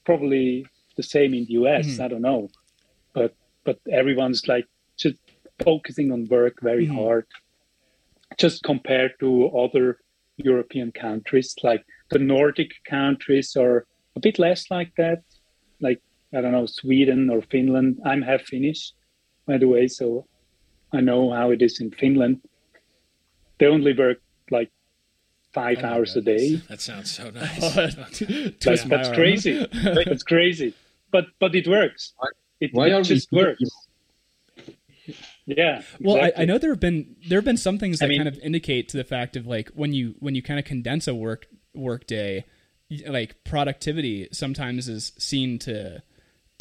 probably 0.05 0.65
the 0.95 1.03
same 1.03 1.33
in 1.33 1.45
the 1.45 1.53
US. 1.53 1.85
Mhm. 1.87 1.99
I 2.05 2.07
don't 2.07 2.21
know, 2.21 2.49
but 3.13 3.35
but 3.65 3.79
everyone's 3.91 4.47
like 4.47 4.65
just 4.97 5.15
focusing 5.63 6.11
on 6.11 6.27
work 6.29 6.55
very 6.61 6.87
Mhm. 6.87 6.95
hard. 6.95 7.25
Just 8.37 8.63
compared 8.63 9.11
to 9.19 9.49
other 9.49 9.99
European 10.37 10.91
countries, 10.91 11.53
like 11.61 11.83
the 12.09 12.19
Nordic 12.19 12.71
countries 12.89 13.55
are 13.55 13.85
a 14.15 14.19
bit 14.19 14.39
less 14.39 14.71
like 14.71 14.91
that. 14.95 15.19
Like 15.81 16.01
I 16.35 16.41
don't 16.41 16.51
know, 16.51 16.65
Sweden 16.65 17.29
or 17.29 17.41
Finland. 17.41 17.99
I'm 18.05 18.21
half 18.21 18.41
Finnish, 18.41 18.91
by 19.45 19.57
the 19.57 19.67
way, 19.67 19.87
so 19.87 20.25
I 20.91 21.01
know 21.01 21.31
how 21.31 21.51
it 21.51 21.61
is 21.61 21.79
in 21.79 21.91
Finland. 21.91 22.41
They 23.59 23.67
only 23.67 23.93
work 23.93 24.19
like 24.49 24.71
five 25.53 25.77
Oh 25.79 25.81
my 25.83 25.89
hours 25.89 26.15
a 26.15 26.21
day. 26.21 26.55
That 26.69 26.81
sounds 26.81 27.11
so 27.11 27.29
nice. 27.35 27.75
That's, 28.59 28.83
that's 28.83 29.09
crazy. 29.09 29.67
That's 29.83 30.23
crazy. 30.23 30.73
But 31.11 31.25
but 31.39 31.55
it 31.55 31.67
works. 31.67 32.13
It, 32.59 32.71
Why 32.73 32.87
it 32.87 32.93
are 32.93 32.97
we 32.97 33.03
just 33.03 33.31
works. 33.31 33.61
Yeah. 35.45 35.81
Well, 35.99 36.17
I, 36.17 36.31
I 36.37 36.45
know 36.45 36.57
there 36.57 36.71
have 36.71 36.79
been 36.79 37.15
there 37.27 37.37
have 37.37 37.45
been 37.45 37.57
some 37.57 37.77
things 37.77 37.99
that 37.99 38.05
I 38.05 38.09
mean- 38.09 38.19
kind 38.19 38.29
of 38.29 38.39
indicate 38.39 38.89
to 38.89 38.97
the 38.97 39.03
fact 39.03 39.35
of 39.35 39.45
like 39.45 39.69
when 39.69 39.93
you 39.93 40.15
when 40.19 40.33
you 40.35 40.41
kind 40.41 40.59
of 40.59 40.65
condense 40.65 41.07
a 41.07 41.13
work 41.13 41.47
work 41.75 42.07
day, 42.07 42.45
like 43.07 43.43
productivity 43.43 44.29
sometimes 44.31 44.87
is 44.87 45.11
seen 45.17 45.59
to 45.59 46.01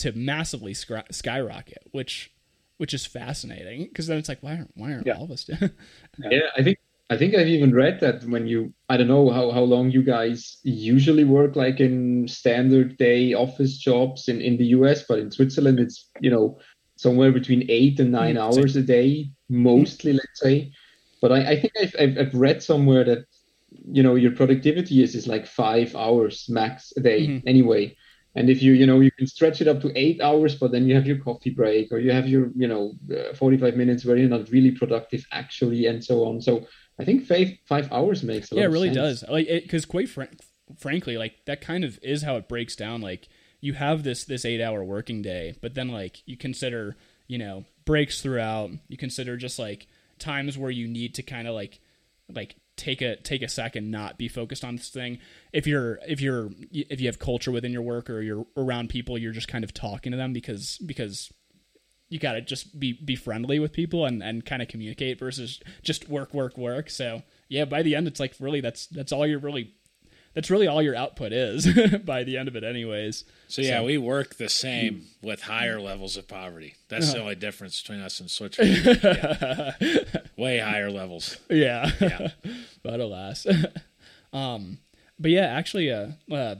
to 0.03 0.13
massively 0.13 0.75
scry- 0.75 1.13
skyrocket, 1.13 1.85
which 1.93 2.33
which 2.79 2.95
is 2.95 3.07
fascinating 3.07 3.85
because 3.85 4.07
then 4.09 4.19
it's 4.19 4.29
like 4.29 4.43
why 4.43 4.53
aren't 4.57 4.73
why 4.77 4.93
aren't 4.93 5.07
Yeah. 5.07 5.15
all 5.15 5.25
of 5.25 5.31
us 5.31 5.45
doing? 5.45 5.71
Yeah, 6.19 6.49
I 6.57 6.63
think 6.63 6.79
I 7.11 7.17
think 7.17 7.35
I've 7.35 7.49
even 7.49 7.75
read 7.75 8.01
that 8.01 8.25
when 8.25 8.47
you 8.47 8.73
I 8.89 8.97
don't 8.97 9.09
know 9.09 9.31
how, 9.31 9.51
how 9.51 9.63
long 9.63 9.91
you 9.91 10.03
guys 10.03 10.59
usually 10.63 11.25
work 11.25 11.57
like 11.57 11.81
in 11.81 12.27
standard 12.29 12.97
day 12.97 13.35
office 13.35 13.77
jobs 13.77 14.29
in, 14.29 14.41
in 14.41 14.57
the 14.57 14.67
US, 14.67 15.05
but 15.09 15.19
in 15.19 15.31
Switzerland 15.31 15.81
it's 15.81 16.11
you 16.21 16.31
know 16.31 16.59
somewhere 16.97 17.33
between 17.33 17.67
eight 17.71 18.01
and 18.01 18.13
nine 18.13 18.37
Mm, 18.37 18.39
hours 18.39 18.77
a 18.77 18.83
day, 18.83 19.31
mostly, 19.49 20.13
let's 20.13 20.41
say. 20.41 20.73
But 21.21 21.33
I, 21.33 21.51
I 21.53 21.61
think 21.61 21.73
I've, 21.81 21.95
I've 22.01 22.19
I've 22.19 22.35
read 22.35 22.63
somewhere 22.63 23.05
that 23.05 23.27
you 23.71 24.03
know 24.03 24.15
your 24.15 24.33
productivity 24.33 25.03
is 25.03 25.15
is 25.15 25.27
like 25.27 25.47
five 25.47 25.95
hours 25.97 26.47
max 26.49 26.93
a 26.97 27.01
day 27.01 27.21
Mhm. 27.29 27.43
anyway. 27.47 27.97
And 28.35 28.49
if 28.49 28.63
you 28.63 28.73
you 28.73 28.87
know 28.87 29.01
you 29.01 29.11
can 29.11 29.27
stretch 29.27 29.61
it 29.61 29.69
up 29.69 29.81
to 29.83 29.93
eight 29.99 30.21
hours, 30.21 30.55
but 30.55 30.73
then 30.73 30.87
you 30.87 30.95
have 30.95 31.07
your 31.07 31.19
coffee 31.19 31.51
break 31.51 31.93
or 31.93 31.99
you 31.99 32.13
have 32.13 32.29
your 32.29 32.51
you 32.57 32.67
know 32.67 32.95
uh, 33.15 33.35
45 33.35 33.77
minutes 33.77 34.05
where 34.05 34.17
you're 34.17 34.29
not 34.29 34.51
really 34.51 34.71
productive 34.71 35.27
actually, 35.33 35.87
and 35.87 36.03
so 36.03 36.25
on. 36.25 36.41
So 36.41 36.67
I 36.99 37.05
think 37.05 37.27
five 37.27 37.53
five 37.67 37.93
hours 37.93 38.23
makes 38.23 38.51
a 38.51 38.55
lot. 38.55 38.61
yeah, 38.61 38.65
it 38.65 38.69
of 38.69 38.73
really 38.73 38.91
does. 38.91 39.25
Like 39.29 39.49
because 39.49 39.85
quite 39.85 40.09
fran- 40.09 40.39
frankly, 40.79 41.19
like 41.19 41.45
that 41.47 41.61
kind 41.61 41.85
of 41.85 41.99
is 42.03 42.23
how 42.23 42.37
it 42.37 42.49
breaks 42.49 42.75
down. 42.75 43.01
Like 43.01 43.29
you 43.61 43.75
have 43.75 44.03
this 44.03 44.25
this 44.25 44.45
eight 44.45 44.63
hour 44.63 44.83
working 44.83 45.23
day, 45.23 45.55
but 45.61 45.75
then 45.75 45.89
like 45.89 46.23
you 46.27 46.37
consider 46.37 46.97
you 47.27 47.39
know 47.39 47.65
breaks 47.85 48.23
throughout. 48.23 48.71
You 48.89 48.97
consider 48.97 49.37
just 49.37 49.59
like 49.59 49.89
times 50.19 50.57
where 50.57 50.71
you 50.71 50.89
need 50.89 51.15
to 51.17 51.23
kind 51.23 51.49
of 51.49 51.55
like 51.55 51.81
like 52.33 52.57
take 52.77 53.03
a 53.03 53.17
take 53.17 53.43
a 53.43 53.49
second 53.49 53.91
not 53.91 54.19
be 54.19 54.29
focused 54.29 54.65
on 54.65 54.77
this 54.77 54.89
thing. 54.89 55.19
If 55.53 55.67
you're 55.67 55.99
if 56.07 56.21
you're 56.21 56.51
if 56.73 57.01
you 57.01 57.07
have 57.09 57.19
culture 57.19 57.53
within 57.53 57.73
your 57.73 57.83
work 57.83 58.09
or 58.09 58.21
you're 58.21 58.47
around 58.57 58.89
people 58.89 59.19
you're 59.19 59.33
just 59.33 59.49
kind 59.49 59.65
of 59.65 59.75
talking 59.75 60.13
to 60.13 60.19
them 60.19 60.33
because 60.33 60.79
because 60.85 61.31
you 62.09 62.19
got 62.19 62.33
to 62.33 62.41
just 62.41 62.79
be 62.79 62.93
be 62.93 63.17
friendly 63.17 63.59
with 63.59 63.73
people 63.73 64.07
and 64.07 64.23
and 64.23 64.45
kind 64.45 64.63
of 64.63 64.69
communicate 64.69 65.19
versus 65.19 65.61
just 65.83 66.09
work 66.09 66.33
work 66.35 66.57
work. 66.57 66.91
So 66.91 67.23
yeah 67.49 67.65
by 67.65 67.83
the 67.83 67.95
end 67.95 68.07
it's 68.07 68.21
like 68.21 68.35
really 68.41 68.61
that's 68.61 68.87
that's 68.87 69.13
all 69.13 69.27
you're 69.27 69.39
really 69.39 69.75
that's 70.35 70.51
really 70.51 70.67
all 70.67 70.83
your 70.83 70.95
output 70.97 71.33
is 71.33 71.67
by 72.05 72.25
the 72.25 72.37
end 72.39 72.49
of 72.49 72.57
it 72.57 72.65
anyways 72.65 73.25
So 73.49 73.63
yeah, 73.63 73.79
So- 73.79 73.85
we 73.85 73.99
work 73.99 74.37
the 74.37 74.49
same 74.49 75.03
with 75.23 75.43
higher 75.43 75.81
levels 75.81 76.17
of 76.17 76.27
poverty. 76.29 76.75
That's 76.89 77.13
the 77.13 77.21
only 77.21 77.35
difference 77.35 77.81
between 77.81 78.01
us 78.01 78.21
and 78.21 78.31
Switzerland. 78.31 79.01
Yeah. 79.03 79.73
Way 80.37 80.59
higher 80.59 80.91
levels. 80.91 81.37
yeah 81.51 81.91
Yeah. 82.01 82.29
but 82.83 83.01
alas 83.01 83.47
um 84.33 84.79
but 85.19 85.31
yeah 85.31 85.47
actually 85.47 85.91
uh, 85.91 86.09
uh 86.31 86.57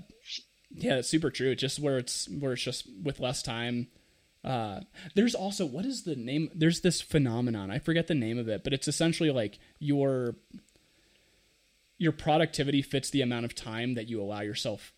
yeah 0.71 0.97
it's 0.97 1.09
super 1.09 1.31
true 1.31 1.55
just 1.55 1.79
where 1.81 1.99
it's 1.99 2.29
where 2.29 2.53
it's 2.53 2.63
just 2.63 2.87
with 3.03 3.19
less 3.21 3.43
time 3.43 3.89
uh 4.45 4.81
there's 5.15 5.35
also 5.35 5.65
what 5.67 5.85
is 5.85 6.03
the 6.03 6.17
name 6.17 6.51
there's 6.55 6.81
this 6.81 7.01
phenomenon 7.01 7.71
i 7.71 7.79
forget 7.79 8.07
the 8.09 8.15
name 8.15 8.39
of 8.39 8.49
it 8.49 8.63
but 8.65 8.73
it's 8.73 8.89
essentially 8.89 9.31
like 9.31 9.59
your 9.79 10.35
your 12.03 12.13
productivity 12.13 12.83
fits 12.83 13.11
the 13.11 13.23
amount 13.23 13.45
of 13.45 13.55
time 13.55 13.95
that 13.95 14.09
you 14.09 14.21
allow 14.21 14.41
yourself 14.41 14.93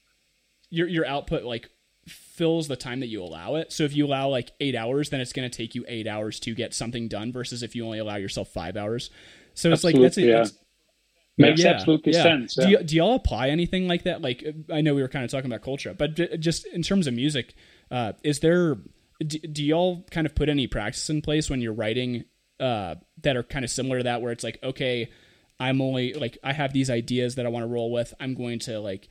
your 0.71 0.89
your 0.89 1.07
output 1.07 1.45
like 1.45 1.69
fills 2.07 2.69
the 2.69 2.77
time 2.77 3.01
that 3.01 3.07
you 3.07 3.23
allow 3.23 3.55
it 3.57 3.73
so 3.73 3.85
if 3.85 3.95
you 3.95 4.07
allow 4.07 4.29
like 4.29 4.51
eight 4.61 4.75
hours 4.75 5.11
then 5.11 5.21
it's 5.21 5.33
going 5.33 5.49
to 5.49 5.57
take 5.57 5.75
you 5.75 5.85
eight 5.89 6.07
hours 6.07 6.41
to 6.41 6.55
get 6.55 6.75
something 6.75 7.09
done 7.09 7.33
versus 7.33 7.63
if 7.63 7.75
you 7.75 7.85
only 7.85 7.99
allow 7.99 8.17
yourself 8.17 8.49
five 8.49 8.77
hours 8.77 9.11
so 9.55 9.71
it's 9.71 9.85
like 9.85 9.95
that's, 9.95 10.19
Absolutely, 10.19 10.33
yeah. 10.33 10.39
that's 10.39 10.59
Makes 11.37 11.65
yeah, 11.65 11.71
absolutely 11.71 12.13
yeah. 12.13 12.23
sense. 12.23 12.55
Do, 12.55 12.69
you, 12.69 12.83
do 12.85 12.95
y'all 12.95 13.17
apply 13.17 13.49
anything 13.49 13.89
like 13.89 14.05
that? 14.05 14.23
Like, 14.23 14.45
I 14.73 14.83
know 14.83 14.95
we 14.95 15.03
were 15.03 15.09
kind 15.09 15.25
of 15.25 15.33
talking 15.33 15.51
about 15.51 15.63
culture, 15.63 15.93
but 15.93 16.15
just 16.39 16.65
in 16.67 16.83
terms 16.83 17.09
of 17.09 17.15
music, 17.15 17.55
uh, 17.91 18.13
is 18.23 18.39
there, 18.39 18.77
do, 19.19 19.39
do 19.41 19.65
y'all 19.65 20.07
kind 20.13 20.29
of 20.29 20.35
put 20.37 20.49
any 20.49 20.69
practice 20.69 21.11
in 21.11 21.23
place 21.23 21.51
when 21.51 21.61
you're 21.61 21.73
writing 21.73 22.25
uh, 22.61 22.95
that 23.23 23.37
are 23.37 23.43
kind 23.43 23.65
of 23.65 23.71
similar 23.71 23.99
to 23.99 24.05
that, 24.05 24.23
where 24.23 24.31
it's 24.31 24.45
like, 24.45 24.61
okay, 24.63 25.11
I'm 25.61 25.81
only, 25.81 26.13
like, 26.15 26.39
I 26.43 26.53
have 26.53 26.73
these 26.73 26.91
ideas 26.91 27.37
that 27.37 27.47
I 27.47 27.49
want 27.49 27.63
to 27.63 27.69
roll 27.69 27.93
with. 27.93 28.13
I'm 28.21 28.35
going 28.35 28.59
to, 28.61 28.81
like, 28.81 29.09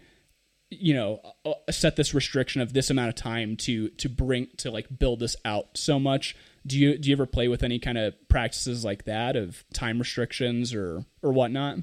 you 0.70 0.94
know, 0.94 1.22
uh, 1.46 1.54
set 1.72 1.96
this 1.96 2.14
restriction 2.14 2.62
of 2.62 2.74
this 2.74 2.90
amount 2.90 3.10
of 3.10 3.16
time 3.16 3.56
to 3.58 3.90
to 3.90 4.10
bring 4.10 4.48
to 4.58 4.72
like 4.72 4.88
build 4.98 5.20
this 5.20 5.36
out 5.46 5.68
so 5.76 6.00
much. 6.00 6.36
Do 6.66 6.80
you 6.80 6.98
do 6.98 7.10
you 7.10 7.16
ever 7.16 7.28
play 7.28 7.48
with 7.48 7.62
any 7.62 7.78
kind 7.78 7.98
of 7.98 8.16
practices 8.28 8.84
like 8.84 9.06
that 9.06 9.36
of 9.36 9.64
time 9.74 10.00
restrictions 10.00 10.74
or 10.74 11.06
or 11.22 11.32
whatnot? 11.32 11.78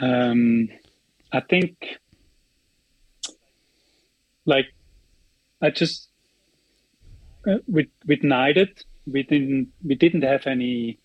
um, 0.00 0.68
I 1.32 1.40
think 1.40 1.98
like 4.44 4.66
I 5.62 5.70
just 5.70 6.08
uh, 7.46 7.58
with 7.66 7.88
with 8.06 8.22
Knighted 8.22 8.84
we 9.06 9.22
didn't 9.22 9.68
we 9.84 9.94
didn't 9.94 10.22
have 10.22 10.46
any 10.46 10.98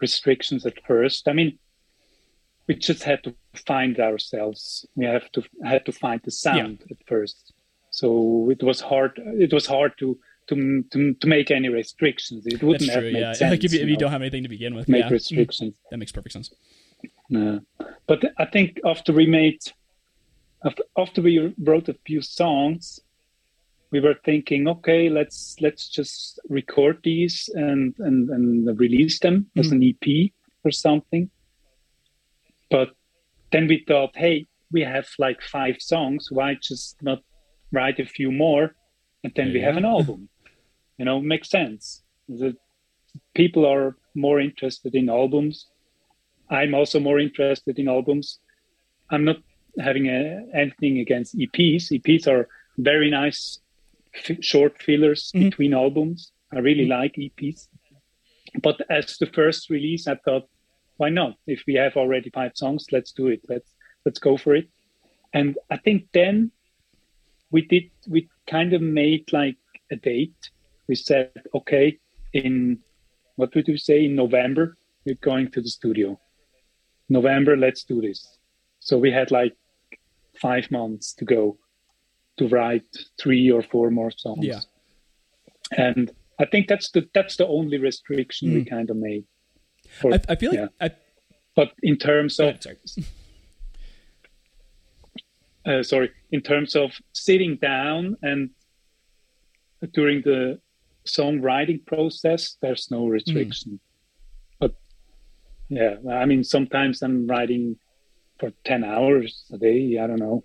restrictions 0.00 0.66
at 0.66 0.74
first. 0.86 1.28
I 1.28 1.32
mean, 1.32 1.58
we 2.66 2.74
just 2.74 3.02
had 3.02 3.22
to 3.24 3.34
find 3.66 3.98
ourselves. 4.00 4.86
We 4.96 5.04
have 5.06 5.30
to 5.32 5.42
had 5.64 5.84
to 5.86 5.92
find 5.92 6.20
the 6.24 6.30
sound 6.30 6.82
at 6.90 6.96
first. 7.06 7.52
So 7.90 8.50
it 8.50 8.62
was 8.62 8.80
hard. 8.80 9.12
It 9.18 9.52
was 9.52 9.66
hard 9.66 9.92
to 9.98 10.18
to 10.48 10.82
to, 10.92 11.14
to 11.14 11.26
make 11.26 11.50
any 11.50 11.68
restrictions. 11.68 12.46
It 12.46 12.62
wouldn't 12.62 12.90
That's 12.90 12.94
have 12.94 13.04
made 13.04 13.20
Yeah, 13.20 13.32
sense. 13.32 13.50
like 13.54 13.64
if 13.64 13.72
you, 13.72 13.80
if 13.80 13.86
you 13.88 13.94
know, 13.94 14.00
don't 14.00 14.12
have 14.12 14.22
anything 14.22 14.42
to 14.42 14.48
begin 14.48 14.74
with, 14.74 14.88
make 14.88 15.04
yeah, 15.04 15.10
restrictions. 15.10 15.74
that 15.90 15.98
makes 15.98 16.12
perfect 16.12 16.32
sense. 16.32 16.50
No. 17.30 17.60
But 18.06 18.24
I 18.38 18.44
think 18.46 18.80
after 18.84 19.12
we 19.12 19.26
made, 19.26 19.60
af- 20.62 20.86
after 20.98 21.22
we 21.22 21.54
wrote 21.58 21.88
a 21.88 21.96
few 22.06 22.20
songs, 22.20 23.00
we 23.94 24.00
were 24.00 24.18
thinking, 24.24 24.66
okay, 24.68 25.08
let's 25.08 25.56
let's 25.60 25.88
just 25.88 26.40
record 26.48 26.98
these 27.04 27.48
and 27.54 27.94
and, 27.98 28.28
and 28.30 28.78
release 28.78 29.20
them 29.20 29.36
as 29.56 29.66
mm-hmm. 29.66 29.82
an 29.82 29.88
EP 29.90 30.32
or 30.64 30.72
something. 30.72 31.30
But 32.70 32.88
then 33.52 33.68
we 33.68 33.84
thought, 33.86 34.16
hey, 34.16 34.46
we 34.72 34.80
have 34.82 35.06
like 35.18 35.40
five 35.42 35.76
songs. 35.78 36.28
Why 36.30 36.56
just 36.60 37.00
not 37.02 37.20
write 37.72 38.00
a 38.00 38.06
few 38.16 38.32
more, 38.32 38.74
and 39.22 39.32
then 39.36 39.52
we 39.52 39.60
have 39.60 39.76
an 39.76 39.86
album? 39.86 40.28
You 40.96 41.04
know, 41.04 41.20
makes 41.20 41.50
sense. 41.50 42.04
The 42.28 42.56
people 43.34 43.66
are 43.66 43.96
more 44.14 44.38
interested 44.40 44.94
in 44.94 45.08
albums 45.08 45.66
I'm 46.50 46.74
also 46.74 47.00
more 47.00 47.18
interested 47.18 47.78
in 47.78 47.88
albums. 47.88 48.38
I'm 49.10 49.24
not 49.24 49.36
having 49.78 50.06
a, 50.08 50.44
anything 50.54 50.98
against 50.98 51.36
EPs. 51.36 51.90
EPs 51.90 52.26
are 52.28 52.48
very 52.78 53.10
nice 53.10 53.60
f- 54.14 54.42
short 54.42 54.82
fillers 54.82 55.30
Mhm. 55.32 55.44
between 55.50 55.74
albums. 55.74 56.32
I 56.52 56.58
really 56.58 56.86
like 56.86 57.18
EPs. 57.18 57.68
But 58.62 58.80
as 58.88 59.16
the 59.18 59.26
first 59.26 59.70
release, 59.70 60.06
I 60.06 60.16
thought, 60.24 60.48
why 60.96 61.08
not? 61.10 61.36
If 61.46 61.64
we 61.66 61.74
have 61.74 61.96
already 61.96 62.30
five 62.30 62.52
songs, 62.54 62.86
let's 62.92 63.12
do 63.12 63.28
it. 63.28 63.40
Let's 63.48 63.74
let's 64.04 64.18
go 64.20 64.36
for 64.36 64.54
it. 64.54 64.68
And 65.32 65.58
I 65.70 65.76
think 65.78 66.08
then 66.12 66.52
we 67.50 67.62
did 67.62 67.90
we 68.08 68.28
kind 68.46 68.72
of 68.72 68.82
made 68.82 69.32
like 69.32 69.56
a 69.90 69.96
date. 69.96 70.50
We 70.88 70.94
said, 70.94 71.32
okay, 71.54 71.98
in 72.32 72.78
what 73.36 73.54
would 73.54 73.66
you 73.68 73.78
say 73.78 74.04
in 74.04 74.14
November 74.14 74.76
we're 75.04 75.16
going 75.30 75.50
to 75.50 75.60
the 75.60 75.68
studio. 75.68 76.18
November, 77.08 77.56
let's 77.56 77.84
do 77.84 78.00
this. 78.00 78.38
So 78.80 78.96
we 78.98 79.10
had 79.10 79.30
like 79.30 79.54
five 80.40 80.70
months 80.70 81.12
to 81.14 81.24
go 81.24 81.58
to 82.38 82.48
write 82.48 82.84
three 83.20 83.50
or 83.50 83.62
four 83.62 83.90
more 83.90 84.10
songs. 84.10 84.44
Yeah. 84.44 84.60
And 85.76 86.10
I 86.38 86.44
think 86.46 86.68
that's 86.68 86.90
the 86.90 87.08
that's 87.14 87.36
the 87.36 87.46
only 87.46 87.78
restriction 87.78 88.52
we 88.54 88.64
Mm. 88.64 88.70
kind 88.70 88.90
of 88.90 88.96
made. 88.96 89.24
For- 90.00 90.14
I, 90.14 90.20
I 90.28 90.34
feel 90.36 90.50
like 90.50 90.60
yeah. 90.60 90.86
I, 90.86 90.90
but 91.54 91.72
in 91.82 91.96
terms 91.96 92.40
of 92.40 92.60
sorry. 92.62 92.76
uh, 95.66 95.82
sorry, 95.82 96.10
in 96.30 96.40
terms 96.40 96.76
of 96.76 96.92
sitting 97.12 97.56
down 97.56 98.16
and 98.22 98.50
during 99.92 100.22
the 100.22 100.58
songwriting 101.06 101.84
process, 101.86 102.56
there's 102.60 102.90
no 102.90 103.06
restriction. 103.06 103.78
But 104.58 104.74
yeah, 105.68 105.96
I 106.10 106.24
mean, 106.26 106.42
sometimes 106.44 107.02
I'm 107.02 107.26
writing 107.26 107.76
for 108.40 108.50
10 108.64 108.84
hours 108.84 109.44
a 109.52 109.58
day, 109.58 109.98
I 109.98 110.06
don't 110.06 110.18
know, 110.18 110.44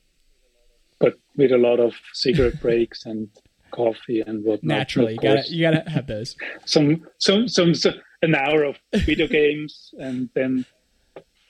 but 0.99 1.13
with 1.35 1.51
a 1.51 1.57
lot 1.57 1.79
of 1.79 1.93
cigarette 2.13 2.61
breaks 2.61 3.05
and 3.05 3.29
coffee 3.71 4.21
and 4.21 4.43
whatnot. 4.43 4.77
naturally, 4.77 5.13
you 5.13 5.19
gotta 5.19 5.43
you 5.49 5.61
gotta 5.61 5.89
have 5.89 6.07
those. 6.07 6.35
some, 6.65 7.07
some, 7.17 7.47
some, 7.47 7.73
some, 7.73 7.93
an 8.21 8.35
hour 8.35 8.63
of 8.63 8.77
video 8.93 9.27
games 9.39 9.93
and 9.99 10.29
then 10.33 10.65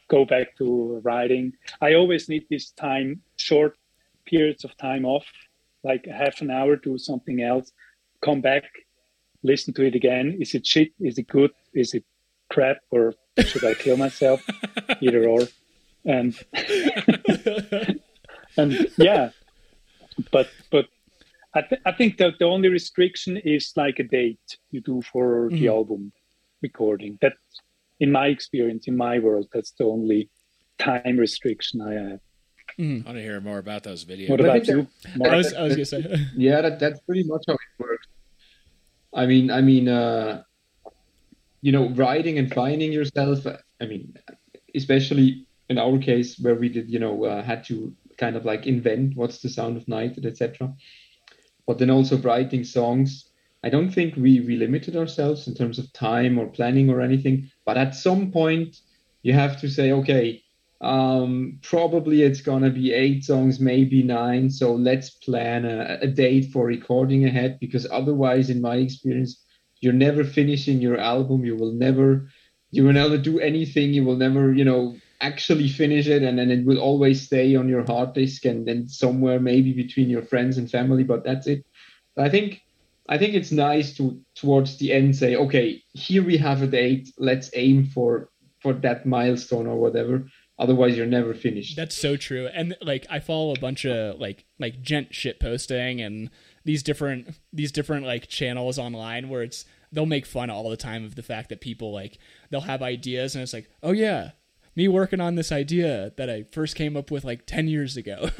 go 0.07 0.25
back 0.25 0.57
to 0.57 0.99
writing. 1.03 1.53
I 1.81 1.93
always 1.93 2.29
need 2.29 2.45
this 2.49 2.71
time, 2.71 3.21
short 3.37 3.77
periods 4.25 4.63
of 4.63 4.75
time 4.77 5.05
off, 5.05 5.25
like 5.83 6.05
half 6.05 6.41
an 6.41 6.51
hour, 6.51 6.75
do 6.75 6.97
something 6.97 7.41
else, 7.41 7.71
come 8.21 8.41
back, 8.41 8.63
listen 9.43 9.73
to 9.75 9.85
it 9.85 9.95
again. 9.95 10.37
Is 10.39 10.53
it 10.53 10.65
shit? 10.65 10.91
Is 10.99 11.17
it 11.17 11.27
good? 11.27 11.51
Is 11.73 11.93
it 11.93 12.03
crap? 12.49 12.77
Or 12.91 13.13
should 13.39 13.63
I 13.63 13.73
kill 13.73 13.97
myself? 13.97 14.45
Either 15.01 15.27
or. 15.27 15.41
And 16.05 16.37
and 18.57 18.87
yeah, 18.97 19.29
but 20.31 20.47
but 20.71 20.85
I, 21.55 21.61
th- 21.61 21.81
I 21.85 21.91
think 21.91 22.17
that 22.17 22.33
the 22.39 22.45
only 22.45 22.69
restriction 22.69 23.37
is 23.37 23.71
like 23.75 23.97
a 23.99 24.03
date 24.03 24.47
you 24.71 24.81
do 24.81 25.01
for 25.01 25.49
the 25.49 25.65
Mhm. 25.65 25.75
album 25.77 26.11
recording. 26.61 27.17
That, 27.21 27.33
in 27.99 28.11
my 28.11 28.27
experience, 28.27 28.87
in 28.87 28.95
my 28.95 29.19
world, 29.19 29.47
that's 29.53 29.71
the 29.79 29.85
only 29.85 30.29
time 30.77 31.17
restriction 31.17 31.81
I 31.81 31.93
have. 31.93 32.19
I 32.77 33.01
want 33.05 33.17
to 33.17 33.21
hear 33.21 33.41
more 33.41 33.57
about 33.57 33.83
those 33.83 34.05
videos. 34.05 34.29
What 34.29 34.39
But 34.39 34.49
I 34.49 34.57
about 34.57 34.65
think 34.67 34.87
you? 35.17 35.25
I 35.25 35.35
was 35.35 35.53
I 35.53 35.63
was 35.63 35.73
gonna 35.75 35.85
say. 35.85 36.01
yeah 36.37 36.61
that 36.61 36.79
that's 36.79 36.99
pretty 37.01 37.23
much 37.23 37.43
how 37.47 37.53
it 37.55 37.73
works 37.79 38.07
i 39.13 39.25
mean 39.25 39.49
i 39.49 39.59
mean 39.59 39.89
uh 39.89 40.43
you 41.61 41.71
know 41.71 41.89
writing 41.89 42.37
and 42.37 42.53
finding 42.53 42.91
yourself 42.93 43.39
i 43.81 43.85
mean 43.85 44.13
especially 44.75 45.47
in 45.69 45.77
our 45.79 45.97
case 45.97 46.37
where 46.39 46.55
we 46.55 46.69
did 46.69 46.87
you 46.89 46.99
know 46.99 47.23
uh, 47.25 47.41
had 47.41 47.63
to 47.65 47.75
kind 48.19 48.35
of 48.35 48.45
like 48.45 48.67
invent 48.67 49.15
what's 49.15 49.39
the 49.39 49.49
sound 49.49 49.77
of 49.77 49.87
night 49.87 50.17
etc 50.23 50.71
but 51.65 51.77
then 51.77 51.89
also 51.89 52.17
writing 52.17 52.63
songs 52.63 53.29
i 53.63 53.69
don't 53.69 53.91
think 53.91 54.15
we 54.15 54.41
we 54.41 54.55
limited 54.57 54.95
ourselves 54.95 55.47
in 55.47 55.55
terms 55.55 55.79
of 55.79 55.91
time 55.93 56.37
or 56.37 56.47
planning 56.47 56.89
or 56.89 57.01
anything 57.01 57.49
but 57.65 57.77
at 57.77 57.95
some 57.95 58.31
point 58.31 58.81
you 59.23 59.33
have 59.33 59.59
to 59.59 59.69
say 59.69 59.91
okay 59.91 60.43
um, 60.81 61.59
probably 61.61 62.21
it's 62.21 62.41
gonna 62.41 62.69
be 62.69 62.93
eight 62.93 63.25
songs, 63.25 63.59
maybe 63.59 64.01
nine. 64.01 64.49
So 64.49 64.73
let's 64.73 65.09
plan 65.09 65.65
a, 65.65 65.99
a 66.01 66.07
date 66.07 66.51
for 66.51 66.65
recording 66.65 67.25
ahead 67.25 67.59
because 67.59 67.85
otherwise, 67.91 68.49
in 68.49 68.61
my 68.61 68.77
experience, 68.77 69.43
you're 69.81 69.93
never 69.93 70.23
finishing 70.23 70.79
your 70.79 70.97
album. 70.97 71.43
You 71.45 71.55
will 71.57 71.73
never, 71.73 72.29
you 72.71 72.85
will 72.85 72.93
never 72.93 73.17
do 73.17 73.39
anything. 73.39 73.93
You 73.93 74.05
will 74.05 74.15
never, 74.15 74.53
you 74.53 74.63
know, 74.63 74.95
actually 75.21 75.69
finish 75.69 76.07
it, 76.07 76.23
and 76.23 76.37
then 76.37 76.51
it 76.51 76.65
will 76.65 76.79
always 76.79 77.21
stay 77.21 77.55
on 77.55 77.69
your 77.69 77.85
hard 77.85 78.13
disk 78.13 78.45
and 78.45 78.67
then 78.67 78.87
somewhere 78.87 79.39
maybe 79.39 79.73
between 79.73 80.09
your 80.09 80.23
friends 80.23 80.57
and 80.57 80.69
family. 80.69 81.03
But 81.03 81.23
that's 81.23 81.47
it. 81.47 81.65
But 82.15 82.25
I 82.25 82.29
think. 82.29 82.61
I 83.11 83.17
think 83.17 83.33
it's 83.33 83.51
nice 83.51 83.97
to 83.97 84.21
towards 84.35 84.77
the 84.77 84.93
end 84.93 85.15
say, 85.15 85.35
okay, 85.35 85.81
here 85.93 86.23
we 86.23 86.37
have 86.37 86.61
a 86.61 86.67
date. 86.67 87.11
Let's 87.17 87.49
aim 87.55 87.87
for 87.87 88.29
for 88.59 88.71
that 88.71 89.07
milestone 89.07 89.65
or 89.65 89.77
whatever 89.77 90.25
otherwise 90.59 90.97
you're 90.97 91.07
never 91.07 91.33
finished 91.33 91.75
That's 91.75 91.95
so 91.95 92.17
true. 92.17 92.47
And 92.53 92.75
like 92.81 93.07
I 93.09 93.19
follow 93.19 93.55
a 93.55 93.59
bunch 93.59 93.85
of 93.85 94.19
like 94.19 94.45
like 94.59 94.83
djent 94.83 95.15
shit 95.15 95.39
posting 95.39 96.01
and 96.01 96.29
these 96.65 96.83
different 96.83 97.35
these 97.53 97.71
different 97.71 98.05
like 98.05 98.27
channels 98.27 98.77
online 98.77 99.29
where 99.29 99.41
it's 99.41 99.65
they'll 99.91 100.05
make 100.05 100.25
fun 100.25 100.49
all 100.49 100.69
the 100.69 100.77
time 100.77 101.05
of 101.05 101.15
the 101.15 101.23
fact 101.23 101.49
that 101.49 101.61
people 101.61 101.91
like 101.93 102.19
they'll 102.49 102.61
have 102.61 102.83
ideas 102.83 103.33
and 103.33 103.41
it's 103.41 103.53
like, 103.53 103.69
"Oh 103.81 103.93
yeah, 103.93 104.31
me 104.75 104.87
working 104.87 105.19
on 105.19 105.35
this 105.35 105.51
idea 105.51 106.13
that 106.17 106.29
I 106.29 106.43
first 106.51 106.75
came 106.75 106.95
up 106.95 107.11
with 107.11 107.23
like 107.23 107.45
10 107.45 107.67
years 107.67 107.97
ago." 107.97 108.29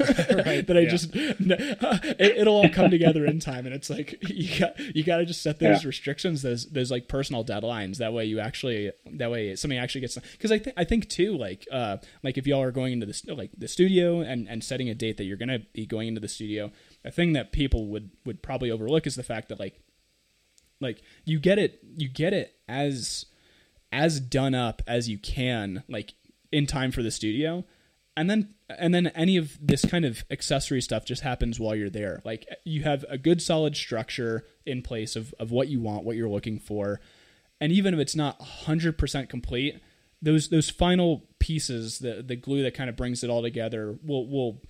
Right, 0.50 0.66
that 0.66 0.76
I 0.76 0.80
yeah. 0.80 0.88
just 0.90 1.10
it, 1.14 2.20
it'll 2.38 2.54
all 2.56 2.68
come 2.68 2.90
together 2.90 3.24
in 3.26 3.40
time 3.40 3.66
and 3.66 3.74
it's 3.74 3.90
like 3.90 4.16
you 4.28 4.58
got 4.58 4.78
you 4.96 5.04
got 5.04 5.18
to 5.18 5.24
just 5.26 5.42
set 5.42 5.58
those 5.58 5.82
Yeah. 5.82 5.88
restrictions 5.88 6.42
those 6.42 6.66
those 6.70 6.90
like 6.90 7.08
personal 7.08 7.44
deadlines 7.44 7.98
that 7.98 8.12
way 8.12 8.24
you 8.24 8.40
actually 8.40 8.90
that 9.12 9.30
way 9.30 9.54
something 9.56 9.78
actually 9.78 10.00
gets 10.02 10.16
because 10.18 10.50
I 10.52 10.58
think 10.58 10.74
I 10.78 10.84
think 10.84 11.08
too 11.08 11.36
like 11.36 11.66
uh 11.70 11.98
like 12.22 12.38
if 12.38 12.46
y'all 12.46 12.62
are 12.62 12.72
going 12.72 12.92
into 12.94 13.06
this 13.06 13.24
like 13.26 13.50
the 13.56 13.68
studio 13.68 14.20
and 14.20 14.48
and 14.48 14.62
setting 14.64 14.88
a 14.88 14.94
date 14.94 15.16
that 15.18 15.24
you're 15.24 15.36
gonna 15.36 15.60
be 15.72 15.84
going 15.86 16.08
into 16.08 16.20
the 16.20 16.28
studio 16.28 16.70
a 17.04 17.10
thing 17.10 17.32
that 17.34 17.52
people 17.52 17.86
would 17.88 18.10
would 18.24 18.42
probably 18.42 18.70
overlook 18.70 19.06
is 19.06 19.14
the 19.16 19.22
fact 19.22 19.48
that 19.50 19.60
like 19.60 19.80
like 20.80 21.02
you 21.24 21.38
get 21.38 21.58
it 21.58 21.80
you 21.96 22.08
get 22.08 22.32
it 22.32 22.54
as 22.68 23.26
as 23.92 24.20
done 24.20 24.54
up 24.54 24.82
as 24.86 25.08
you 25.08 25.18
can 25.18 25.82
like 25.88 26.14
in 26.52 26.66
time 26.66 26.90
for 26.90 27.02
the 27.02 27.10
studio 27.10 27.64
and 28.16 28.30
then 28.30 28.54
and 28.68 28.94
then 28.94 29.08
any 29.08 29.36
of 29.36 29.58
this 29.60 29.84
kind 29.84 30.04
of 30.04 30.24
accessory 30.30 30.80
stuff 30.80 31.04
just 31.04 31.22
happens 31.22 31.58
while 31.58 31.74
you're 31.74 31.90
there 31.90 32.20
like 32.24 32.46
you 32.64 32.82
have 32.82 33.04
a 33.08 33.18
good 33.18 33.42
solid 33.42 33.76
structure 33.76 34.44
in 34.64 34.82
place 34.82 35.16
of, 35.16 35.34
of 35.38 35.50
what 35.50 35.68
you 35.68 35.80
want 35.80 36.04
what 36.04 36.16
you're 36.16 36.28
looking 36.28 36.58
for 36.58 37.00
and 37.60 37.72
even 37.72 37.94
if 37.94 38.00
it's 38.00 38.16
not 38.16 38.38
100% 38.40 39.28
complete 39.28 39.80
those 40.22 40.48
those 40.48 40.70
final 40.70 41.24
pieces 41.38 41.98
the 41.98 42.22
the 42.22 42.36
glue 42.36 42.62
that 42.62 42.74
kind 42.74 42.90
of 42.90 42.96
brings 42.96 43.24
it 43.24 43.30
all 43.30 43.42
together 43.42 43.98
will 44.04 44.28
will 44.28 44.62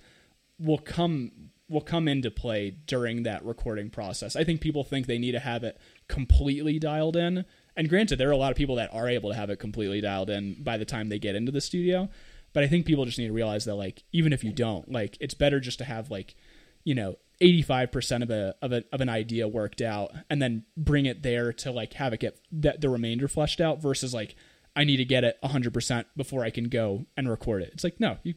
will 0.59 0.77
come 0.77 1.31
will 1.71 1.81
come 1.81 2.07
into 2.07 2.29
play 2.29 2.69
during 2.85 3.23
that 3.23 3.43
recording 3.45 3.89
process. 3.89 4.35
I 4.35 4.43
think 4.43 4.59
people 4.61 4.83
think 4.83 5.07
they 5.07 5.17
need 5.17 5.31
to 5.31 5.39
have 5.39 5.63
it 5.63 5.79
completely 6.07 6.77
dialed 6.77 7.15
in. 7.15 7.45
And 7.75 7.89
granted, 7.89 8.17
there 8.17 8.29
are 8.29 8.33
a 8.33 8.37
lot 8.37 8.51
of 8.51 8.57
people 8.57 8.75
that 8.75 8.93
are 8.93 9.07
able 9.07 9.29
to 9.29 9.35
have 9.35 9.49
it 9.49 9.59
completely 9.59 10.01
dialed 10.01 10.29
in 10.29 10.61
by 10.61 10.77
the 10.77 10.85
time 10.85 11.09
they 11.09 11.19
get 11.19 11.35
into 11.35 11.51
the 11.51 11.61
studio. 11.61 12.09
But 12.53 12.63
I 12.63 12.67
think 12.67 12.85
people 12.85 13.05
just 13.05 13.17
need 13.17 13.27
to 13.27 13.33
realize 13.33 13.65
that 13.65 13.75
like 13.75 14.03
even 14.11 14.33
if 14.33 14.43
you 14.43 14.51
don't, 14.51 14.91
like 14.91 15.17
it's 15.21 15.33
better 15.33 15.59
just 15.59 15.77
to 15.79 15.85
have 15.85 16.11
like, 16.11 16.35
you 16.83 16.95
know, 16.95 17.17
85% 17.41 18.23
of 18.23 18.29
a 18.29 18.55
of 18.61 18.71
a 18.71 18.83
of 18.91 19.01
an 19.01 19.09
idea 19.09 19.47
worked 19.47 19.81
out 19.81 20.11
and 20.29 20.41
then 20.41 20.65
bring 20.77 21.05
it 21.05 21.23
there 21.23 21.53
to 21.53 21.71
like 21.71 21.93
have 21.93 22.13
it 22.13 22.19
get 22.19 22.39
the, 22.51 22.75
the 22.77 22.89
remainder 22.89 23.27
fleshed 23.27 23.61
out 23.61 23.81
versus 23.81 24.13
like 24.13 24.35
I 24.75 24.83
need 24.83 24.97
to 24.97 25.05
get 25.05 25.23
it 25.23 25.37
100% 25.43 26.05
before 26.15 26.43
I 26.43 26.49
can 26.49 26.65
go 26.65 27.05
and 27.17 27.29
record 27.29 27.63
it. 27.63 27.71
It's 27.73 27.83
like 27.83 27.99
no, 27.99 28.17
you 28.23 28.35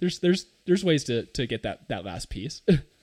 there's 0.00 0.18
there's 0.18 0.46
there's 0.66 0.84
ways 0.84 1.04
to 1.04 1.26
to 1.26 1.46
get 1.46 1.62
that 1.62 1.88
that 1.88 2.04
last 2.04 2.30
piece. 2.30 2.62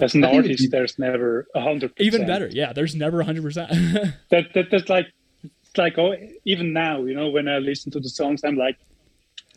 As 0.00 0.14
an 0.14 0.24
I 0.24 0.30
think 0.30 0.44
if 0.44 0.50
artist, 0.52 0.70
there's 0.70 0.98
never 0.98 1.46
a 1.54 1.60
hundred. 1.60 1.92
Even 1.98 2.26
better. 2.26 2.48
Yeah, 2.48 2.72
there's 2.72 2.94
never 2.94 3.22
100%. 3.22 4.14
That, 4.30 4.54
that 4.54 4.70
that's 4.70 4.88
like 4.88 5.06
it's 5.42 5.76
like 5.76 5.98
oh, 5.98 6.14
even 6.44 6.72
now, 6.72 7.02
you 7.04 7.14
know, 7.14 7.28
when 7.28 7.46
I 7.48 7.58
listen 7.58 7.92
to 7.92 8.00
the 8.00 8.08
songs, 8.08 8.40
I'm 8.44 8.56
like, 8.56 8.78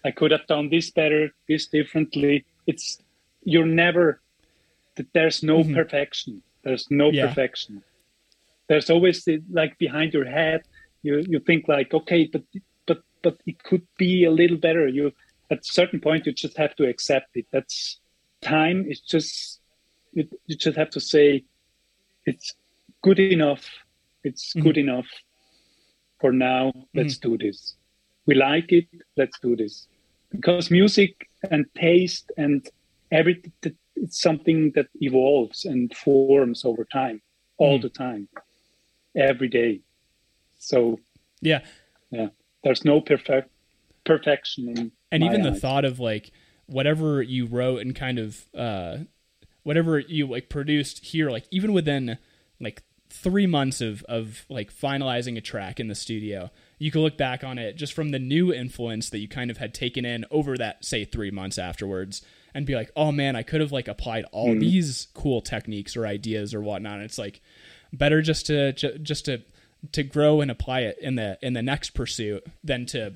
I 0.04 0.12
could 0.12 0.32
have 0.32 0.46
done 0.48 0.70
this 0.70 0.92
better, 0.92 1.32
this 1.48 1.68
differently. 1.68 2.46
It's 2.68 3.00
you're 3.44 3.66
never. 3.66 4.22
that 4.98 5.08
There's 5.14 5.44
no 5.44 5.58
Mhm. 5.64 5.74
perfection. 5.76 6.42
There's 6.64 6.88
no 6.90 7.12
Yeah. 7.12 7.28
perfection. 7.28 7.84
There's 8.68 8.90
always 8.90 9.24
the, 9.26 9.42
like 9.52 9.78
behind 9.78 10.14
your 10.14 10.26
head. 10.26 10.62
You 11.04 11.24
you 11.32 11.40
think 11.40 11.68
like 11.68 11.94
okay, 11.94 12.28
but 12.34 12.44
but 12.88 13.00
but 13.24 13.36
it 13.46 13.62
could 13.64 13.86
be 13.98 14.26
a 14.26 14.32
little 14.32 14.58
better. 14.58 14.88
You 14.88 15.12
at 15.52 15.60
a 15.60 15.64
certain 15.80 16.00
point 16.02 16.26
you 16.26 16.34
just 16.34 16.58
have 16.58 16.76
to 16.78 16.84
accept 16.88 17.30
it. 17.36 17.46
That's 17.52 18.00
time. 18.42 18.86
It's 18.90 19.02
just 19.02 19.62
you, 20.16 20.28
you 20.48 20.56
just 20.56 20.78
have 20.78 20.90
to 20.92 21.00
say 21.00 21.44
it's 22.26 22.56
good 23.04 23.20
enough. 23.20 23.64
It's 24.24 24.54
Mhm. 24.54 24.64
good 24.64 24.78
enough 24.78 25.08
for 26.20 26.32
now. 26.32 26.72
Let's 26.94 27.18
do 27.20 27.38
this. 27.38 27.76
We 28.26 28.34
like 28.36 28.72
it. 28.72 28.88
Let's 29.16 29.38
do 29.40 29.56
this. 29.56 29.88
Because 30.32 30.72
music 30.72 31.30
and 31.52 31.66
taste 31.76 32.32
and 32.38 32.68
everything, 33.12 33.54
it's 33.96 34.20
something 34.20 34.72
that 34.76 34.88
evolves 35.02 35.66
and 35.66 35.96
forms 35.96 36.66
over 36.66 36.86
time, 36.86 37.22
all 37.58 37.78
Mhm. 37.78 37.84
the 37.84 37.90
time, 37.90 38.28
every 39.16 39.48
day. 39.50 39.82
So 40.58 41.00
yeah. 41.42 41.62
yeah, 42.12 42.30
there's 42.64 42.84
no 42.84 43.02
perfect 43.02 43.50
perfection 44.04 44.70
in 44.70 44.92
and 45.12 45.24
even 45.24 45.42
the 45.42 45.52
eyes. 45.52 45.60
thought 45.62 45.86
of 45.86 46.00
like 46.00 46.32
whatever 46.68 47.22
you 47.22 47.46
wrote 47.46 47.82
and 47.82 47.96
kind 47.96 48.20
of 48.20 48.48
uh 48.54 48.98
whatever 49.66 50.00
you 50.00 50.28
like 50.28 50.48
produced 50.48 51.04
here 51.04 51.30
like 51.30 51.46
even 51.52 51.74
within 51.74 52.18
like 52.62 52.84
three 53.10 53.48
months 53.48 53.82
of 53.82 54.04
of 54.04 54.46
like 54.50 54.74
finalizing 54.74 55.38
a 55.38 55.42
track 55.42 55.80
in 55.80 55.88
the 55.88 55.96
studio, 55.96 56.50
you 56.78 56.92
can 56.92 57.02
look 57.02 57.18
back 57.18 57.44
on 57.44 57.58
it 57.58 57.76
just 57.76 57.94
from 57.94 58.12
the 58.12 58.20
new 58.20 58.54
influence 58.54 59.10
that 59.10 59.20
you 59.20 59.28
kind 59.28 59.52
of 59.52 59.58
had 59.58 59.74
taken 59.74 60.06
in 60.06 60.26
over 60.32 60.58
that 60.58 60.84
say 60.84 61.06
three 61.06 61.32
months 61.32 61.58
afterwards 61.58 62.22
and 62.54 62.66
be 62.66 62.76
like, 62.76 62.92
oh 62.96 63.12
man, 63.12 63.36
I 63.36 63.44
could 63.44 63.62
have 63.62 63.72
like 63.72 63.88
applied 63.88 64.26
all 64.32 64.50
mm-hmm. 64.50 64.60
these 64.60 65.08
cool 65.14 65.42
techniques 65.42 65.96
or 65.96 66.06
ideas 66.06 66.54
or 66.54 66.62
whatnot. 66.62 66.96
And 66.96 67.04
it's 67.04 67.18
like 67.18 67.42
better 67.94 68.22
just 68.22 68.48
to 68.48 68.74
just 68.74 69.26
to 69.26 69.42
to 69.92 70.04
grow 70.04 70.42
and 70.42 70.52
apply 70.52 70.82
it 70.82 70.98
in 71.00 71.16
the 71.16 71.38
in 71.42 71.54
the 71.54 71.62
next 71.62 71.92
pursuit 71.92 72.46
than 72.64 72.86
to 72.88 73.14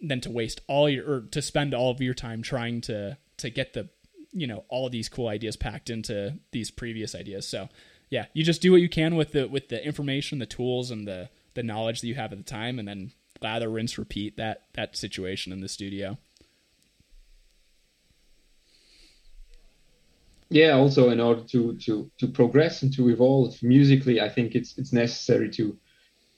than 0.00 0.20
to 0.20 0.30
waste 0.30 0.60
all 0.68 0.88
your 0.88 1.10
or 1.10 1.20
to 1.30 1.40
spend 1.40 1.74
all 1.74 1.90
of 1.90 2.00
your 2.00 2.14
time 2.14 2.42
trying 2.42 2.80
to 2.82 3.16
to 3.38 3.50
get 3.50 3.72
the 3.72 3.88
you 4.32 4.46
know 4.46 4.64
all 4.68 4.88
these 4.88 5.08
cool 5.08 5.28
ideas 5.28 5.56
packed 5.56 5.90
into 5.90 6.38
these 6.52 6.70
previous 6.70 7.14
ideas. 7.14 7.46
So 7.46 7.68
yeah, 8.10 8.26
you 8.34 8.44
just 8.44 8.60
do 8.60 8.72
what 8.72 8.80
you 8.80 8.88
can 8.88 9.16
with 9.16 9.32
the 9.32 9.48
with 9.48 9.68
the 9.68 9.84
information, 9.84 10.38
the 10.38 10.46
tools, 10.46 10.90
and 10.90 11.06
the 11.06 11.30
the 11.54 11.62
knowledge 11.62 12.00
that 12.00 12.06
you 12.06 12.14
have 12.14 12.32
at 12.32 12.38
the 12.38 12.44
time, 12.44 12.78
and 12.78 12.86
then 12.86 13.12
lather, 13.40 13.68
rinse, 13.68 13.98
repeat 13.98 14.36
that 14.36 14.64
that 14.74 14.96
situation 14.96 15.52
in 15.52 15.60
the 15.60 15.68
studio. 15.68 16.18
Yeah, 20.50 20.72
also 20.72 21.08
in 21.08 21.20
order 21.20 21.42
to 21.44 21.76
to 21.78 22.10
to 22.18 22.28
progress 22.28 22.82
and 22.82 22.92
to 22.94 23.08
evolve 23.08 23.62
musically, 23.62 24.20
I 24.20 24.28
think 24.28 24.54
it's 24.54 24.76
it's 24.76 24.92
necessary 24.92 25.48
to 25.52 25.78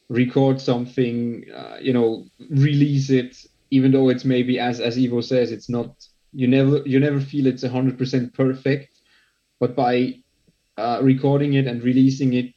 record 0.09 0.61
something, 0.61 1.45
uh, 1.53 1.78
you 1.80 1.92
know, 1.92 2.26
release 2.51 3.11
it, 3.11 3.36
even 3.72 3.90
though 3.90 4.11
it's 4.11 4.24
maybe 4.24 4.61
as 4.61 4.78
as 4.78 4.97
Ivo 4.97 5.20
says, 5.20 5.51
it's 5.51 5.68
not 5.68 6.07
you 6.35 6.49
never 6.49 6.78
you 6.85 6.99
never 7.01 7.20
feel 7.20 7.47
it's 7.47 7.64
hundred 7.64 7.97
percent 7.99 8.35
perfect, 8.35 8.99
but 9.61 9.76
by 9.76 10.20
uh, 10.76 11.01
recording 11.03 11.55
it 11.55 11.66
and 11.66 11.82
releasing 11.82 12.35
it, 12.35 12.53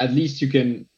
at 0.00 0.12
least 0.12 0.40
you 0.40 0.48
can 0.48 0.88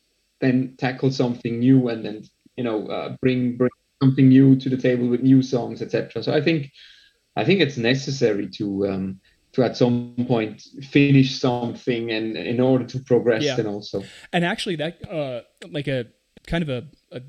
then 0.41 0.75
tackle 0.79 1.11
something 1.11 1.59
new 1.59 1.89
and 1.89 2.05
then 2.05 2.25
you 2.57 2.65
know 2.65 2.87
uh, 2.89 3.17
bring 3.21 3.57
bring 3.57 3.71
something 4.03 4.29
new 4.29 4.57
to 4.57 4.69
the 4.69 4.77
table 4.77 5.09
with 5.09 5.23
new 5.23 5.43
songs, 5.43 5.81
etc. 5.81 6.23
So 6.23 6.33
I 6.33 6.41
think 6.41 6.71
I 7.37 7.45
think 7.45 7.61
it's 7.61 7.77
necessary 7.77 8.49
to 8.59 8.89
um, 8.89 9.21
to 9.55 9.63
at 9.63 9.77
some 9.77 10.15
point 10.27 10.63
finish 10.83 11.39
something 11.39 12.11
and 12.11 12.37
in 12.37 12.61
order 12.61 12.85
to 12.85 12.99
progress 12.99 13.43
yeah. 13.43 13.59
and 13.59 13.69
also 13.69 14.03
and 14.33 14.45
actually 14.45 14.77
that 14.77 14.99
uh 15.11 15.41
like 15.71 15.87
a 15.87 16.07
kind 16.47 16.63
of 16.63 16.69
a, 16.69 16.85
a 17.13 17.23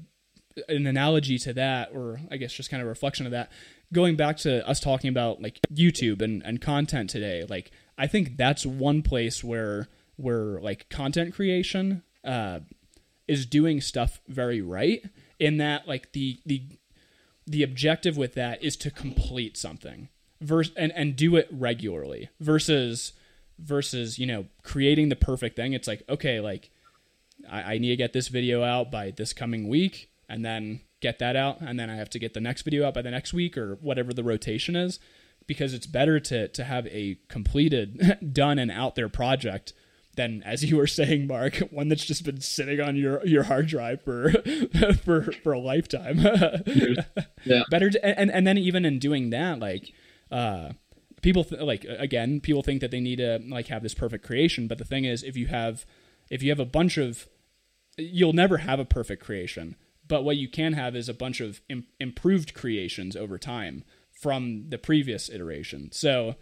an 0.68 0.88
analogy 0.88 1.38
to 1.38 1.54
that 1.54 1.90
or 1.94 2.20
i 2.32 2.38
guess 2.38 2.52
just 2.52 2.70
kind 2.70 2.82
of 2.82 2.88
a 2.88 2.90
reflection 2.90 3.26
of 3.26 3.32
that 3.32 3.52
going 3.94 4.16
back 4.16 4.38
to 4.38 4.68
us 4.68 4.80
talking 4.80 5.10
about 5.10 5.42
like 5.42 5.60
youtube 5.74 6.22
and, 6.22 6.44
and 6.44 6.62
content 6.62 7.10
today 7.10 7.46
like 7.50 7.72
i 7.98 8.08
think 8.08 8.38
that's 8.38 8.66
one 8.66 9.02
place 9.02 9.44
where 9.44 9.88
where 10.18 10.60
like 10.62 10.90
content 10.90 11.34
creation 11.34 12.04
uh 12.24 12.60
is 13.28 13.46
doing 13.46 13.82
stuff 13.82 14.22
very 14.28 14.62
right 14.62 15.04
in 15.40 15.58
that 15.58 15.88
like 15.88 16.12
the 16.14 16.40
the 16.46 16.64
the 17.48 17.64
objective 17.64 18.18
with 18.18 18.34
that 18.34 18.64
is 18.64 18.76
to 18.76 18.90
complete 18.90 19.58
something 19.58 20.10
verse 20.42 20.72
and 20.76 20.92
and 20.94 21.16
do 21.16 21.36
it 21.36 21.48
regularly 21.52 22.30
versus 22.40 23.14
versus 23.60 24.20
you 24.20 24.26
know 24.26 24.46
creating 24.64 25.10
the 25.10 25.16
perfect 25.16 25.56
thing. 25.56 25.74
It's 25.74 25.88
like 25.88 26.04
okay 26.10 26.40
like 26.40 26.72
I, 27.50 27.76
I 27.76 27.78
need 27.78 27.90
to 27.90 27.96
get 27.96 28.14
this 28.14 28.28
video 28.28 28.64
out 28.64 28.92
by 28.92 29.12
this 29.12 29.34
coming 29.34 29.68
week 29.68 30.10
and 30.30 30.44
then 30.44 30.82
get 31.06 31.20
that 31.20 31.36
out 31.36 31.62
and 31.62 31.80
then 31.80 31.90
i 31.90 31.96
have 31.96 32.10
to 32.10 32.20
get 32.20 32.34
the 32.34 32.40
next 32.40 32.64
video 32.64 32.88
out 32.88 32.94
by 32.94 33.02
the 33.02 33.12
next 33.12 33.34
week 33.34 33.58
or 33.58 33.76
whatever 33.82 34.14
the 34.14 34.24
rotation 34.24 34.76
is 34.76 35.00
because 35.48 35.74
it's 35.74 35.88
better 35.88 36.20
to 36.20 36.48
to 36.50 36.64
have 36.64 36.88
a 36.88 37.18
completed 37.30 38.18
done 38.34 38.58
and 38.60 38.72
out 38.72 38.96
there 38.96 39.10
project 39.10 39.74
than 40.16 40.42
as 40.44 40.64
you 40.64 40.78
were 40.78 40.88
saying 40.88 41.28
mark 41.28 41.58
one 41.72 41.90
that's 41.90 42.06
just 42.06 42.24
been 42.24 42.42
sitting 42.42 42.80
on 42.80 42.96
your 42.96 43.26
your 43.26 43.44
hard 43.44 43.68
drive 43.68 44.02
for 44.02 44.32
for 45.04 45.32
for 45.44 45.54
a 45.54 45.60
lifetime. 45.60 46.20
Yeah. 47.44 47.64
Better 47.70 47.90
to, 47.90 48.20
and 48.20 48.32
and 48.32 48.48
then 48.48 48.58
even 48.58 48.86
in 48.86 48.98
doing 48.98 49.30
that 49.32 49.60
like 49.60 49.92
uh, 50.32 50.72
people 51.22 51.44
th- 51.44 51.62
like 51.62 51.86
again, 51.86 52.40
people 52.40 52.62
think 52.64 52.82
that 52.82 52.92
they 52.92 53.00
need 53.00 53.18
to 53.18 53.40
like 53.48 53.68
have 53.68 53.84
this 53.84 53.94
perfect 53.94 54.26
creation, 54.26 54.68
but 54.68 54.78
the 54.78 54.86
thing 54.86 55.06
is, 55.06 55.24
if 55.24 55.36
you 55.36 55.48
have 55.48 55.86
if 56.30 56.42
you 56.42 56.50
have 56.50 56.60
a 56.60 56.66
bunch 56.66 56.98
of, 56.98 57.28
you'll 57.98 58.34
never 58.34 58.58
have 58.58 58.80
a 58.80 58.86
perfect 58.86 59.24
creation. 59.24 59.76
But 60.08 60.24
what 60.24 60.38
you 60.38 60.48
can 60.48 60.74
have 60.74 60.96
is 60.96 61.10
a 61.10 61.14
bunch 61.14 61.42
of 61.42 61.62
Im- 61.70 61.88
improved 62.00 62.54
creations 62.54 63.16
over 63.16 63.38
time 63.38 63.84
from 64.12 64.70
the 64.70 64.78
previous 64.78 65.30
iteration. 65.30 65.92
So, 65.92 66.36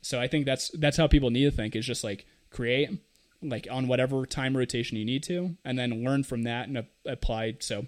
so 0.00 0.20
I 0.20 0.26
think 0.26 0.46
that's 0.46 0.70
that's 0.70 0.96
how 0.96 1.06
people 1.06 1.30
need 1.30 1.44
to 1.44 1.50
think 1.50 1.76
is 1.76 1.86
just 1.86 2.04
like 2.04 2.26
create 2.50 2.90
like 3.42 3.66
on 3.70 3.88
whatever 3.88 4.26
time 4.26 4.56
rotation 4.56 4.96
you 4.96 5.04
need 5.04 5.22
to, 5.24 5.56
and 5.64 5.78
then 5.78 6.04
learn 6.04 6.24
from 6.24 6.42
that 6.44 6.68
and 6.68 6.84
apply. 7.06 7.56
So, 7.60 7.86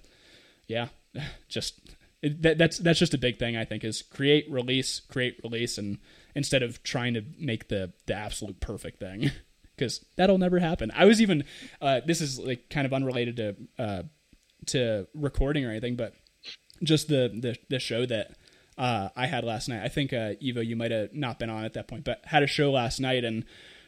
yeah, 0.67 0.89
just 1.49 1.81
that, 2.23 2.59
that's 2.59 2.79
that's 2.79 2.99
just 2.99 3.15
a 3.15 3.19
big 3.19 3.39
thing 3.39 3.57
I 3.57 3.65
think 3.65 3.85
is 3.85 4.03
create, 4.03 4.51
release, 4.51 5.01
create, 5.01 5.41
release, 5.43 5.79
and 5.79 5.99
instead 6.35 6.63
of 6.63 6.83
trying 6.83 7.15
to 7.15 7.25
make 7.39 7.69
the 7.69 7.93
the 8.07 8.15
absolute 8.15 8.61
perfect 8.61 9.01
thing, 9.01 9.31
because 9.77 10.05
that'll 10.17 10.39
never 10.39 10.59
happen. 10.59 10.91
I 10.95 11.05
was 11.05 11.21
even 11.21 11.45
uh, 11.81 12.01
this 12.07 12.21
is 12.21 12.39
like 12.39 12.71
kind 12.71 12.87
of 12.87 12.93
unrelated 12.93 13.37
to 13.37 13.57
uh, 13.79 14.03
to 14.67 15.07
recording 15.15 15.65
or 15.65 15.71
anything, 15.71 15.97
but 15.97 16.15
just 16.83 17.09
the 17.09 17.31
the, 17.33 17.57
the 17.69 17.79
show 17.79 18.07
that 18.07 18.37
uh, 18.79 19.09
I 19.17 19.27
had 19.27 19.45
last 19.45 19.69
night. 19.69 19.83
I 19.83 19.89
think 19.89 20.13
uh, 20.13 20.33
Ivo, 20.45 20.61
you 20.61 20.77
might 20.77 20.91
have 20.91 21.13
not 21.13 21.39
been 21.39 21.51
on 21.51 21.65
at 21.65 21.75
that 21.75 21.89
point, 21.89 22.05
but 22.05 22.21
had 22.25 22.43
a 22.43 22.49
show 22.49 22.71
last 22.71 23.01
night 23.01 23.25
and. 23.25 23.45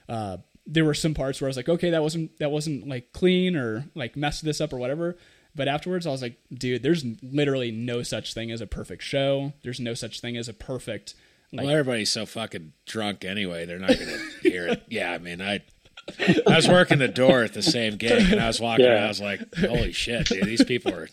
Uh, 0.09 0.39
there 0.67 0.85
were 0.85 0.95
some 0.95 1.13
parts 1.13 1.41
where 1.41 1.47
I 1.47 1.51
was 1.51 1.59
like, 1.59 1.69
okay, 1.69 1.91
that 1.91 2.03
wasn't 2.03 2.39
that 2.39 2.51
wasn't 2.51 2.89
like 2.89 3.13
clean 3.13 3.55
or 3.55 3.85
like 3.95 4.17
messed 4.17 4.45
this 4.45 4.63
up 4.63 4.73
or 4.73 4.79
whatever. 4.79 5.19
But 5.55 5.69
afterwards, 5.69 6.07
I 6.07 6.11
was 6.11 6.23
like, 6.23 6.39
dude, 6.53 6.83
there's 6.83 7.05
literally 7.23 7.71
no 7.71 8.03
such 8.03 8.35
thing 8.35 8.51
as 8.51 8.61
a 8.61 8.67
perfect 8.67 9.03
show. 9.03 9.53
There's 9.63 9.79
no 9.79 9.95
such 9.95 10.21
thing 10.21 10.37
as 10.37 10.49
a 10.49 10.55
perfect. 10.55 11.15
Like, 11.53 11.67
well, 11.67 11.77
everybody's 11.77 12.11
so 12.11 12.27
fucking 12.27 12.73
drunk 12.87 13.25
anyway. 13.25 13.65
They're 13.65 13.79
not 13.79 13.97
going 13.97 14.01
to 14.43 14.51
hear 14.51 14.67
it. 14.67 14.83
Yeah, 14.89 15.13
I 15.13 15.19
mean, 15.19 15.41
I 15.41 15.61
I 16.47 16.57
was 16.57 16.69
working 16.69 16.99
the 16.99 17.09
door 17.09 17.43
at 17.43 17.55
the 17.55 17.63
same 17.63 17.97
gig, 17.97 18.33
and 18.33 18.41
I 18.41 18.47
was 18.47 18.61
walking. 18.61 18.85
Yeah. 18.85 18.93
around, 18.93 19.05
I 19.05 19.09
was 19.09 19.21
like, 19.21 19.55
holy 19.57 19.93
shit, 19.93 20.27
dude, 20.27 20.45
these 20.45 20.65
people 20.65 20.93
are 20.95 21.09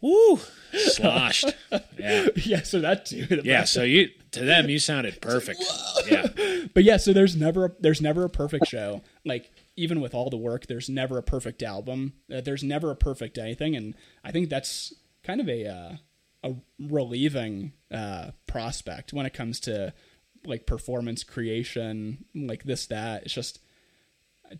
woo 0.00 0.38
sloshed. 0.72 1.54
Yeah, 1.98 2.28
yeah. 2.36 2.62
So 2.62 2.80
that 2.80 3.06
too. 3.06 3.42
Yeah. 3.44 3.64
So 3.64 3.82
you 3.82 4.10
to 4.32 4.44
them, 4.44 4.68
you 4.68 4.78
sounded 4.78 5.20
perfect. 5.20 5.62
Yeah. 6.08 6.28
But 6.72 6.82
yeah, 6.82 6.96
so 6.96 7.12
there's 7.12 7.36
never 7.36 7.66
a, 7.66 7.72
there's 7.78 8.00
never 8.00 8.24
a 8.24 8.28
perfect 8.28 8.66
show. 8.66 9.02
Like 9.24 9.52
even 9.76 10.00
with 10.00 10.12
all 10.12 10.28
the 10.28 10.36
work, 10.36 10.66
there's 10.66 10.88
never 10.88 11.18
a 11.18 11.22
perfect 11.22 11.62
album. 11.62 12.14
Uh, 12.34 12.40
there's 12.40 12.64
never 12.64 12.90
a 12.90 12.96
perfect 12.96 13.38
anything, 13.38 13.76
and 13.76 13.94
I 14.24 14.32
think 14.32 14.48
that's 14.48 14.92
kind 15.22 15.40
of 15.40 15.48
a 15.48 15.68
uh, 15.68 15.96
a 16.42 16.54
relieving 16.80 17.74
uh, 17.92 18.32
prospect 18.48 19.12
when 19.12 19.24
it 19.24 19.34
comes 19.34 19.60
to 19.60 19.92
like 20.44 20.66
performance 20.66 21.22
creation, 21.22 22.24
like 22.34 22.64
this 22.64 22.86
that. 22.86 23.22
It's 23.22 23.34
just 23.34 23.60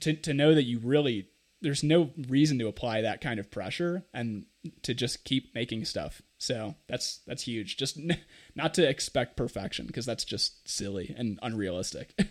to 0.00 0.14
to 0.14 0.34
know 0.34 0.54
that 0.54 0.64
you 0.64 0.78
really 0.78 1.28
there's 1.64 1.82
no 1.82 2.10
reason 2.28 2.58
to 2.58 2.68
apply 2.68 3.00
that 3.00 3.22
kind 3.22 3.40
of 3.40 3.50
pressure 3.50 4.04
and 4.12 4.44
to 4.82 4.92
just 4.92 5.24
keep 5.24 5.54
making 5.54 5.84
stuff. 5.86 6.20
So 6.36 6.74
that's 6.88 7.20
that's 7.26 7.44
huge. 7.44 7.78
Just 7.78 7.96
n- 7.98 8.18
not 8.54 8.74
to 8.74 8.86
expect 8.88 9.36
perfection 9.36 9.86
because 9.86 10.06
that's 10.06 10.24
just 10.24 10.68
silly 10.68 11.14
and 11.16 11.38
unrealistic. 11.42 12.14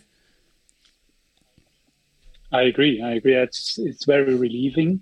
I 2.51 2.61
agree. 2.63 3.01
I 3.01 3.13
agree. 3.13 3.35
It's 3.35 3.79
it's 3.79 4.05
very 4.05 4.35
relieving, 4.35 5.01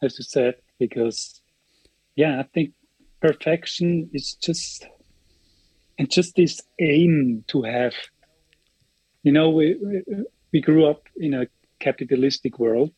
as 0.00 0.16
you 0.18 0.24
said, 0.24 0.54
because 0.78 1.40
yeah, 2.14 2.38
I 2.38 2.44
think 2.54 2.74
perfection 3.20 4.08
is 4.12 4.34
just 4.34 4.86
and 5.98 6.08
just 6.08 6.36
this 6.36 6.60
aim 6.78 7.44
to 7.48 7.62
have. 7.62 7.94
You 9.24 9.32
know, 9.32 9.50
we 9.50 9.76
we 10.52 10.60
grew 10.60 10.86
up 10.86 11.08
in 11.16 11.34
a 11.34 11.46
capitalistic 11.88 12.58
world 12.58 12.90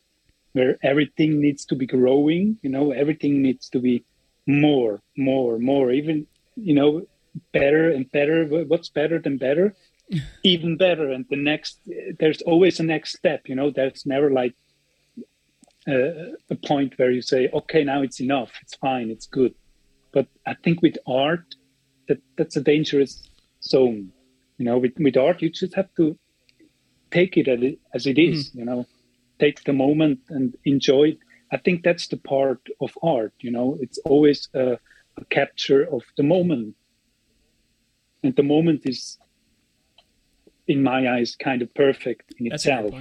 where 0.53 0.73
everything 0.83 1.41
needs 1.41 1.65
to 1.67 1.75
be 1.75 1.87
growing. 1.87 2.59
You 2.63 2.71
know, 2.71 2.93
everything 2.93 3.43
needs 3.43 3.69
to 3.71 3.81
be 3.81 4.05
more, 4.47 5.03
more, 5.17 5.59
more. 5.59 5.91
Even 6.01 6.27
you 6.57 6.75
know, 6.79 6.91
better 7.53 7.91
and 7.91 8.11
better. 8.13 8.37
What's 8.71 8.91
better 9.01 9.19
than 9.19 9.37
better? 9.39 9.75
even 10.43 10.77
better 10.77 11.11
and 11.11 11.25
the 11.31 11.37
next 11.37 11.79
there's 12.19 12.43
always 12.43 12.81
a 12.81 12.83
next 12.83 13.17
step 13.17 13.43
you 13.47 13.55
know 13.55 13.71
there's 13.71 14.05
never 14.07 14.31
like 14.31 14.55
a, 15.87 16.33
a 16.51 16.55
point 16.67 16.95
where 16.97 17.11
you 17.11 17.23
say 17.23 17.49
okay 17.53 17.85
now 17.85 18.03
it's 18.03 18.21
enough 18.21 18.53
it's 18.63 18.75
fine 18.77 19.11
it's 19.11 19.27
good 19.27 19.55
but 20.13 20.27
i 20.47 20.55
think 20.63 20.83
with 20.83 20.97
art 21.07 21.55
that 22.09 22.21
that's 22.37 22.57
a 22.57 22.61
dangerous 22.61 23.29
zone 23.63 24.11
you 24.59 24.65
know 24.65 24.79
with, 24.79 24.93
with 24.99 25.17
art 25.17 25.41
you 25.43 25.51
just 25.51 25.75
have 25.75 25.89
to 25.97 26.19
take 27.17 27.37
it 27.41 27.49
as 27.97 28.07
it 28.13 28.19
is 28.19 28.39
mm. 28.51 28.55
you 28.59 28.65
know 28.69 28.81
take 29.39 29.59
the 29.65 29.77
moment 29.85 30.19
and 30.37 30.57
enjoy 30.65 31.05
it 31.13 31.19
i 31.53 31.59
think 31.65 31.83
that's 31.83 32.07
the 32.09 32.21
part 32.35 32.63
of 32.81 32.91
art 33.03 33.35
you 33.47 33.53
know 33.57 33.69
it's 33.85 33.99
always 34.11 34.49
a, 34.55 34.67
a 35.23 35.25
capture 35.39 35.83
of 35.97 36.03
the 36.19 36.27
moment 36.35 36.75
and 38.25 38.35
the 38.37 38.43
moment 38.43 38.81
is 38.85 39.19
in 40.67 40.83
my 40.83 41.09
eyes, 41.15 41.37
kind 41.37 41.63
of 41.63 41.73
perfect 41.75 42.35
in 42.39 42.49
That's 42.49 42.65
itself. 42.65 42.95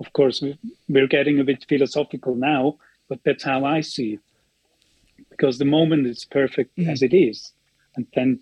of 0.00 0.12
course, 0.12 0.42
we're 0.88 1.06
getting 1.06 1.38
a 1.40 1.44
bit 1.44 1.64
philosophical 1.68 2.34
now, 2.34 2.78
but 3.08 3.20
that's 3.24 3.44
how 3.44 3.64
I 3.64 3.80
see 3.80 4.14
it. 4.14 4.20
Because 5.30 5.58
the 5.58 5.64
moment 5.64 6.06
is 6.06 6.24
perfect 6.24 6.76
mm-hmm. 6.76 6.90
as 6.90 7.02
it 7.02 7.14
is. 7.14 7.52
And 7.94 8.06
then, 8.14 8.40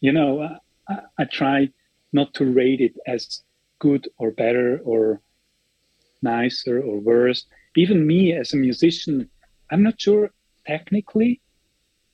you 0.00 0.12
know, 0.12 0.58
I, 0.88 0.98
I 1.18 1.24
try 1.24 1.70
not 2.12 2.34
to 2.34 2.44
rate 2.44 2.80
it 2.80 2.96
as 3.06 3.42
good 3.82 4.08
or 4.16 4.30
better 4.30 4.80
or 4.84 5.20
nicer 6.22 6.76
or 6.80 6.96
worse. 7.00 7.40
Even 7.76 8.06
me 8.06 8.32
as 8.32 8.52
a 8.52 8.56
musician, 8.68 9.28
I'm 9.70 9.82
not 9.82 10.00
sure 10.00 10.30
technically. 10.64 11.40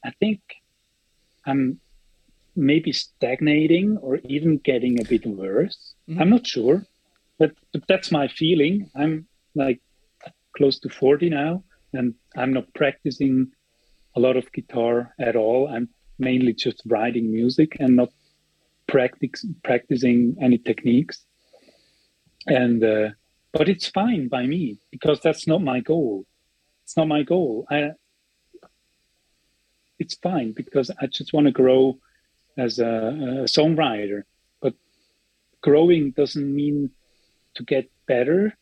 I 0.03 0.11
think 0.21 0.41
I'm 1.45 1.79
maybe 2.57 2.93
stagnating 2.93 3.99
or 3.99 4.17
even 4.25 4.59
getting 4.71 4.99
a 4.99 5.05
bit 5.05 5.27
worse. 5.27 5.95
Mm-hmm. 6.09 6.21
I'm 6.21 6.31
not 6.31 6.47
sure, 6.47 6.87
but, 7.39 7.53
but 7.73 7.83
that's 7.87 8.11
my 8.11 8.29
feeling. 8.29 8.91
I'm 8.97 9.27
like 9.55 9.81
close 10.57 10.79
to 10.81 10.89
40 10.89 11.29
now, 11.29 11.63
and 11.93 12.15
I'm 12.35 12.53
not 12.55 12.73
practicing 12.75 13.53
a 14.17 14.21
lot 14.21 14.37
of 14.39 14.51
guitar 14.53 15.15
at 15.21 15.37
all. 15.37 15.69
I'm 15.69 15.89
mainly 16.19 16.55
just 16.55 16.83
writing 16.87 17.31
music 17.31 17.77
and 17.79 17.97
not 17.97 18.11
practice, 18.87 19.45
practicing 19.63 20.37
any 20.41 20.59
techniques. 20.59 21.27
And 22.49 22.83
uh, 22.83 23.11
but 23.53 23.69
it's 23.69 23.89
fine 23.89 24.29
by 24.29 24.47
me 24.47 24.79
because 24.91 25.21
that's 25.21 25.47
not 25.47 25.63
my 25.63 25.81
goal. 25.81 26.25
It's 26.85 26.97
not 26.97 27.09
my 27.09 27.23
goal. 27.23 27.67
I 27.71 27.91
it's 29.99 30.15
fine 30.15 30.53
because 30.53 30.91
I 31.01 31.07
just 31.07 31.33
want 31.33 31.47
to 31.47 31.53
grow 31.53 31.99
as 32.57 32.79
a, 32.79 32.87
a 32.87 33.49
songwriter. 33.49 34.23
But 34.61 34.75
growing 35.61 36.13
doesn't 36.13 36.55
mean 36.55 36.91
to 37.55 37.65
get 37.65 37.91
better, 38.07 38.57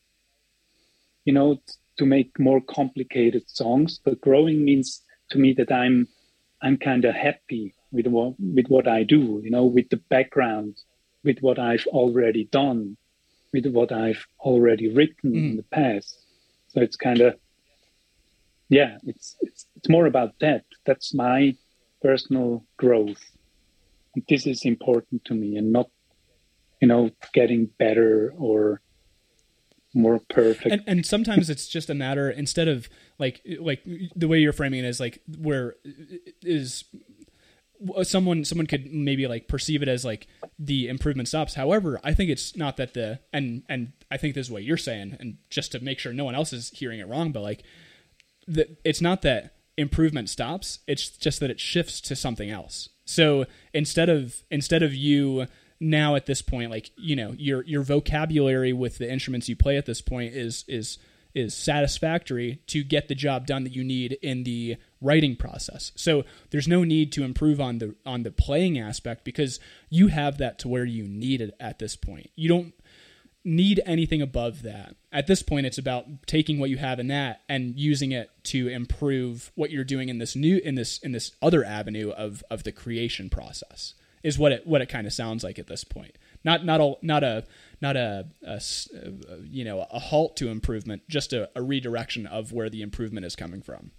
you 1.24 1.32
know, 1.32 1.60
to 1.98 2.06
make 2.06 2.38
more 2.38 2.60
complicated 2.60 3.48
songs. 3.48 4.00
But 4.02 4.20
growing 4.20 4.64
means 4.64 5.02
to 5.30 5.38
me 5.38 5.52
that 5.54 5.70
I'm 5.70 6.08
I'm 6.62 6.78
kind 6.78 7.04
of 7.04 7.14
happy 7.14 7.74
with 7.92 8.06
what 8.06 8.34
with 8.38 8.66
what 8.68 8.88
I 8.88 9.02
do, 9.02 9.40
you 9.44 9.50
know, 9.50 9.64
with 9.64 9.88
the 9.90 10.02
background, 10.08 10.78
with 11.22 11.38
what 11.40 11.58
I've 11.58 11.86
already 11.88 12.44
done, 12.44 12.96
with 13.56 13.72
what 13.72 13.92
I've 13.92 14.26
already 14.40 14.88
written 14.88 15.32
mm. 15.32 15.50
in 15.50 15.56
the 15.56 15.62
past. 15.64 16.18
So 16.68 16.80
it's 16.80 16.96
kind 16.96 17.20
of 17.20 17.36
yeah, 18.68 18.98
it's 19.04 19.36
it's 19.40 19.66
it's 19.76 19.88
more 19.88 20.06
about 20.06 20.34
that. 20.40 20.64
That's 20.84 21.14
my 21.14 21.56
personal 22.02 22.64
growth. 22.76 23.24
And 24.14 24.24
this 24.28 24.46
is 24.46 24.64
important 24.64 25.24
to 25.26 25.34
me 25.34 25.56
and 25.56 25.72
not 25.72 25.88
you 26.80 26.88
know 26.88 27.10
getting 27.32 27.66
better 27.78 28.34
or 28.36 28.80
more 29.94 30.20
perfect. 30.28 30.72
And, 30.72 30.82
and 30.86 31.06
sometimes 31.06 31.48
it's 31.48 31.68
just 31.68 31.88
a 31.88 31.94
matter 31.94 32.30
instead 32.30 32.68
of 32.68 32.88
like 33.18 33.40
like 33.60 33.82
the 34.14 34.28
way 34.28 34.38
you're 34.38 34.52
framing 34.52 34.84
it 34.84 34.88
is 34.88 35.00
like 35.00 35.22
where 35.38 35.76
is 36.42 36.84
someone 38.02 38.44
someone 38.44 38.66
could 38.66 38.92
maybe 38.92 39.26
like 39.26 39.48
perceive 39.48 39.82
it 39.82 39.88
as 39.88 40.04
like 40.04 40.26
the 40.58 40.88
improvement 40.88 41.28
stops. 41.28 41.54
However 41.54 42.00
i 42.04 42.14
think 42.14 42.30
it's 42.30 42.56
not 42.56 42.76
that 42.76 42.94
the 42.94 43.18
and 43.32 43.62
and 43.68 43.92
i 44.10 44.16
think 44.16 44.34
this 44.34 44.46
is 44.46 44.50
what 44.50 44.64
you're 44.64 44.76
saying 44.76 45.16
and 45.20 45.38
just 45.50 45.72
to 45.72 45.80
make 45.80 45.98
sure 45.98 46.12
no 46.12 46.24
one 46.24 46.34
else 46.34 46.52
is 46.52 46.70
hearing 46.70 47.00
it 47.00 47.08
wrong 47.08 47.32
but 47.32 47.42
like 47.42 47.62
the, 48.46 48.76
it's 48.84 49.00
not 49.00 49.22
that 49.22 49.54
improvement 49.76 50.28
stops 50.28 50.78
it's 50.86 51.10
just 51.10 51.40
that 51.40 51.50
it 51.50 51.60
shifts 51.60 52.00
to 52.00 52.16
something 52.16 52.50
else. 52.50 52.88
So 53.04 53.46
instead 53.72 54.08
of 54.08 54.42
instead 54.50 54.82
of 54.82 54.94
you 54.94 55.46
now 55.78 56.14
at 56.14 56.24
this 56.26 56.40
point 56.40 56.70
like 56.70 56.90
you 56.96 57.14
know 57.14 57.34
your 57.36 57.62
your 57.64 57.82
vocabulary 57.82 58.72
with 58.72 58.98
the 58.98 59.10
instruments 59.10 59.48
you 59.48 59.56
play 59.56 59.76
at 59.76 59.86
this 59.86 60.00
point 60.00 60.34
is 60.34 60.64
is 60.66 60.98
is 61.34 61.54
satisfactory 61.54 62.62
to 62.66 62.82
get 62.82 63.08
the 63.08 63.14
job 63.14 63.46
done 63.46 63.62
that 63.64 63.74
you 63.74 63.84
need 63.84 64.12
in 64.22 64.44
the 64.44 64.76
writing 65.00 65.36
process. 65.36 65.92
So 65.94 66.24
there's 66.50 66.68
no 66.68 66.84
need 66.84 67.12
to 67.12 67.24
improve 67.24 67.60
on 67.60 67.78
the 67.78 67.94
on 68.04 68.22
the 68.22 68.30
playing 68.30 68.78
aspect 68.78 69.24
because 69.24 69.60
you 69.90 70.08
have 70.08 70.38
that 70.38 70.58
to 70.60 70.68
where 70.68 70.84
you 70.84 71.04
need 71.04 71.40
it 71.40 71.54
at 71.60 71.78
this 71.78 71.96
point. 71.96 72.30
You 72.34 72.48
don't 72.48 72.74
need 73.44 73.80
anything 73.86 74.20
above 74.20 74.62
that. 74.62 74.96
At 75.12 75.26
this 75.26 75.42
point 75.42 75.66
it's 75.66 75.78
about 75.78 76.26
taking 76.26 76.58
what 76.58 76.70
you 76.70 76.78
have 76.78 76.98
in 76.98 77.08
that 77.08 77.42
and 77.48 77.78
using 77.78 78.12
it 78.12 78.30
to 78.44 78.68
improve 78.68 79.52
what 79.54 79.70
you're 79.70 79.84
doing 79.84 80.08
in 80.08 80.18
this 80.18 80.34
new 80.34 80.58
in 80.58 80.74
this 80.74 80.98
in 80.98 81.12
this 81.12 81.32
other 81.42 81.64
avenue 81.64 82.10
of 82.10 82.42
of 82.50 82.64
the 82.64 82.72
creation 82.72 83.30
process. 83.30 83.94
Is 84.22 84.38
what 84.38 84.50
it 84.50 84.66
what 84.66 84.80
it 84.80 84.88
kind 84.88 85.06
of 85.06 85.12
sounds 85.12 85.44
like 85.44 85.58
at 85.58 85.68
this 85.68 85.84
point. 85.84 86.16
Not 86.42 86.64
not 86.64 86.80
a 86.80 86.94
not 87.02 87.22
a 87.22 87.44
not 87.80 87.96
a, 87.96 88.26
a, 88.42 88.52
a 88.52 88.54
uh, 88.54 89.36
you 89.44 89.64
know 89.64 89.86
a 89.90 89.98
halt 89.98 90.36
to 90.38 90.48
improvement, 90.48 91.02
just 91.08 91.32
a, 91.32 91.48
a 91.54 91.62
redirection 91.62 92.26
of 92.26 92.52
where 92.52 92.70
the 92.70 92.82
improvement 92.82 93.26
is 93.26 93.36
coming 93.36 93.62
from. 93.62 93.92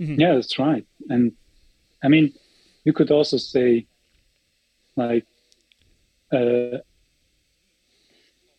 Mm-hmm. 0.00 0.20
Yeah, 0.20 0.34
that's 0.34 0.58
right. 0.58 0.86
And 1.08 1.32
I 2.02 2.08
mean, 2.08 2.32
you 2.84 2.92
could 2.92 3.10
also 3.10 3.36
say, 3.36 3.86
like, 4.96 5.26
uh, 6.32 6.78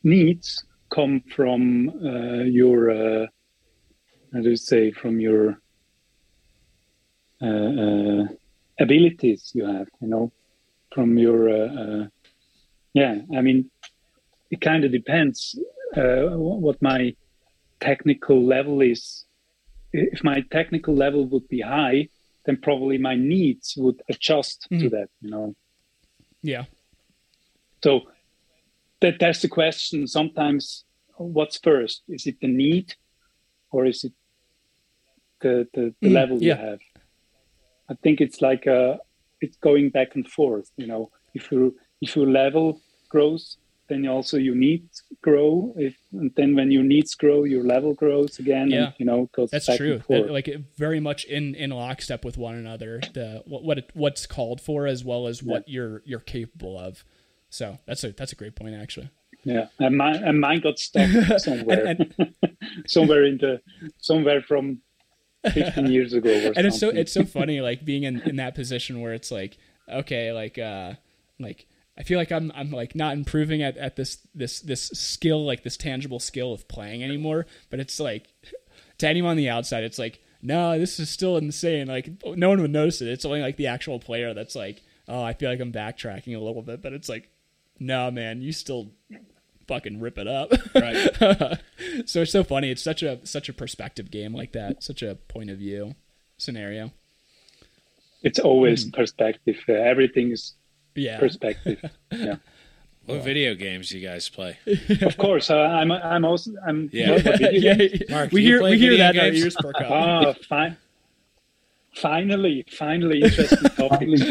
needs 0.03 0.63
come 0.89 1.21
from 1.35 1.89
uh, 2.03 2.43
your, 2.43 2.89
uh, 2.91 3.27
how 4.33 4.41
do 4.41 4.49
you 4.49 4.57
say, 4.57 4.91
from 4.91 5.19
your 5.19 5.59
uh, 7.41 7.45
uh, 7.45 8.25
abilities 8.79 9.51
you 9.53 9.65
have, 9.65 9.87
you 10.01 10.07
know, 10.07 10.31
from 10.93 11.17
your 11.17 11.49
uh, 11.49 11.81
uh, 11.81 12.07
yeah 12.93 13.17
i 13.37 13.41
mean 13.41 13.69
it 14.51 14.61
kind 14.61 14.83
of 14.83 14.91
depends 14.91 15.57
what 15.93 16.81
my 16.81 17.13
technical 17.79 18.43
level 18.43 18.81
is 18.81 19.25
if 19.93 20.23
my 20.23 20.41
technical 20.51 20.95
level 20.95 21.25
would 21.25 21.47
be 21.47 21.61
high 21.61 22.07
then 22.45 22.57
probably 22.57 22.97
my 22.97 23.15
needs 23.15 23.75
would 23.77 24.01
adjust 24.09 24.67
mm. 24.71 24.79
to 24.79 24.89
that 24.89 25.09
you 25.21 25.29
know 25.29 25.55
yeah 26.41 26.65
so 27.83 28.01
that 29.01 29.15
that's 29.19 29.41
the 29.41 29.47
question 29.47 30.07
sometimes 30.07 30.85
what's 31.17 31.59
first 31.59 32.03
is 32.07 32.25
it 32.25 32.39
the 32.41 32.47
need 32.47 32.95
or 33.71 33.85
is 33.85 34.03
it 34.03 34.13
the 35.41 35.67
the, 35.73 35.93
the 36.01 36.09
mm, 36.09 36.13
level 36.13 36.37
yeah. 36.41 36.55
you 36.55 36.67
have 36.69 36.79
i 37.89 37.93
think 38.03 38.21
it's 38.21 38.41
like 38.41 38.65
a 38.65 38.99
it's 39.41 39.57
going 39.57 39.89
back 39.89 40.15
and 40.15 40.27
forth. 40.27 40.69
You 40.77 40.87
know, 40.87 41.11
if 41.33 41.51
you 41.51 41.75
if 42.01 42.15
your 42.15 42.27
level 42.27 42.81
grows, 43.09 43.57
then 43.89 44.07
also 44.07 44.37
your 44.37 44.55
needs 44.55 45.03
grow. 45.21 45.73
If 45.77 45.97
and 46.13 46.31
then 46.35 46.55
when 46.55 46.71
your 46.71 46.83
needs 46.83 47.15
grow, 47.15 47.43
your 47.43 47.63
level 47.63 47.93
grows 47.93 48.39
again. 48.39 48.69
Yeah, 48.69 48.85
and, 48.85 48.93
you 48.97 49.05
know, 49.05 49.29
goes 49.33 49.51
that's 49.51 49.75
true. 49.75 50.01
That, 50.09 50.31
like 50.31 50.49
very 50.77 50.99
much 50.99 51.25
in 51.25 51.55
in 51.55 51.71
lockstep 51.71 52.23
with 52.23 52.37
one 52.37 52.55
another. 52.55 53.01
The 53.13 53.43
what 53.45 53.63
what 53.63 53.77
it, 53.79 53.91
what's 53.93 54.25
called 54.25 54.61
for 54.61 54.87
as 54.87 55.03
well 55.03 55.27
as 55.27 55.43
what 55.43 55.63
yeah. 55.67 55.73
you're 55.73 56.01
you're 56.05 56.19
capable 56.19 56.79
of. 56.79 57.03
So 57.49 57.79
that's 57.85 58.03
a 58.03 58.11
that's 58.11 58.31
a 58.31 58.35
great 58.35 58.55
point 58.55 58.75
actually. 58.75 59.09
Yeah, 59.43 59.67
and 59.79 59.97
mine 59.97 60.23
and 60.23 60.39
mine 60.39 60.59
got 60.59 60.79
stuck 60.79 61.09
somewhere, 61.39 61.85
and, 61.85 62.13
and, 62.17 62.33
somewhere 62.87 63.25
in 63.25 63.37
the 63.37 63.61
somewhere 63.97 64.41
from 64.41 64.81
15 65.47 65.87
years 65.91 66.13
ago 66.13 66.29
and 66.29 66.43
something. 66.43 66.65
it's 66.65 66.79
so 66.79 66.89
it's 66.89 67.13
so 67.13 67.23
funny 67.23 67.61
like 67.61 67.85
being 67.85 68.03
in, 68.03 68.21
in 68.21 68.35
that 68.35 68.55
position 68.55 68.99
where 68.99 69.13
it's 69.13 69.31
like 69.31 69.57
okay 69.89 70.33
like 70.33 70.57
uh 70.57 70.93
like 71.39 71.65
I 71.99 72.03
feel 72.03 72.17
like 72.17 72.31
I'm 72.31 72.51
I'm 72.55 72.71
like 72.71 72.95
not 72.95 73.13
improving 73.13 73.61
at, 73.61 73.77
at 73.77 73.95
this 73.95 74.19
this 74.33 74.61
this 74.61 74.87
skill 74.87 75.45
like 75.45 75.63
this 75.63 75.77
tangible 75.77 76.19
skill 76.19 76.53
of 76.53 76.67
playing 76.67 77.03
anymore 77.03 77.45
but 77.69 77.79
it's 77.79 77.99
like 77.99 78.27
to 78.99 79.07
anyone 79.07 79.31
on 79.31 79.37
the 79.37 79.49
outside 79.49 79.83
it's 79.83 79.99
like 79.99 80.21
no 80.41 80.79
this 80.79 80.99
is 80.99 81.09
still 81.09 81.35
insane 81.35 81.87
like 81.87 82.09
no 82.25 82.49
one 82.49 82.61
would 82.61 82.71
notice 82.71 83.01
it 83.01 83.09
it's 83.09 83.25
only 83.25 83.41
like 83.41 83.57
the 83.57 83.67
actual 83.67 83.99
player 83.99 84.33
that's 84.33 84.55
like 84.55 84.81
oh 85.07 85.21
I 85.21 85.33
feel 85.33 85.49
like 85.49 85.59
I'm 85.59 85.73
backtracking 85.73 86.35
a 86.35 86.39
little 86.39 86.61
bit 86.61 86.81
but 86.81 86.93
it's 86.93 87.09
like 87.09 87.29
no 87.79 88.09
man 88.09 88.41
you 88.41 88.53
still 88.53 88.91
fucking 89.69 89.99
rip 89.99 90.17
it 90.17 90.27
up. 90.27 90.51
Right. 90.73 91.59
so 92.05 92.23
it's 92.23 92.31
so 92.31 92.43
funny. 92.43 92.71
It's 92.71 92.81
such 92.81 93.03
a 93.03 93.25
such 93.25 93.47
a 93.47 93.53
perspective 93.53 94.11
game 94.11 94.33
like 94.33 94.51
that. 94.53 94.83
Such 94.83 95.03
a 95.03 95.15
point 95.15 95.51
of 95.51 95.59
view 95.59 95.95
scenario. 96.37 96.91
It's 98.23 98.39
always 98.39 98.85
mm. 98.85 98.93
perspective. 98.93 99.57
Uh, 99.69 99.73
everything 99.73 100.31
is 100.31 100.55
yeah. 100.99 101.19
perspective. 101.19 101.83
yeah. 102.11 102.35
What 103.05 103.23
video 103.23 103.55
games 103.55 103.91
you 103.91 104.07
guys 104.07 104.29
play? 104.29 104.59
of 105.01 105.17
course, 105.17 105.49
uh, 105.49 105.57
I'm. 105.57 105.91
I'm 105.91 106.25
also. 106.25 106.51
I'm. 106.65 106.89
Yeah, 106.93 107.15
yeah. 107.51 107.87
Mark, 108.09 108.31
we 108.31 108.43
hear 108.43 108.61
we 108.61 108.77
hear 108.77 108.97
that 108.97 109.15
games? 109.15 109.43
ears 109.43 109.55
perk 109.59 109.75
up. 109.81 109.89
Oh, 109.89 110.33
fine. 110.47 110.77
Finally, 111.95 112.65
finally, 112.69 113.21
interesting 113.21 113.69
topics. 113.71 114.21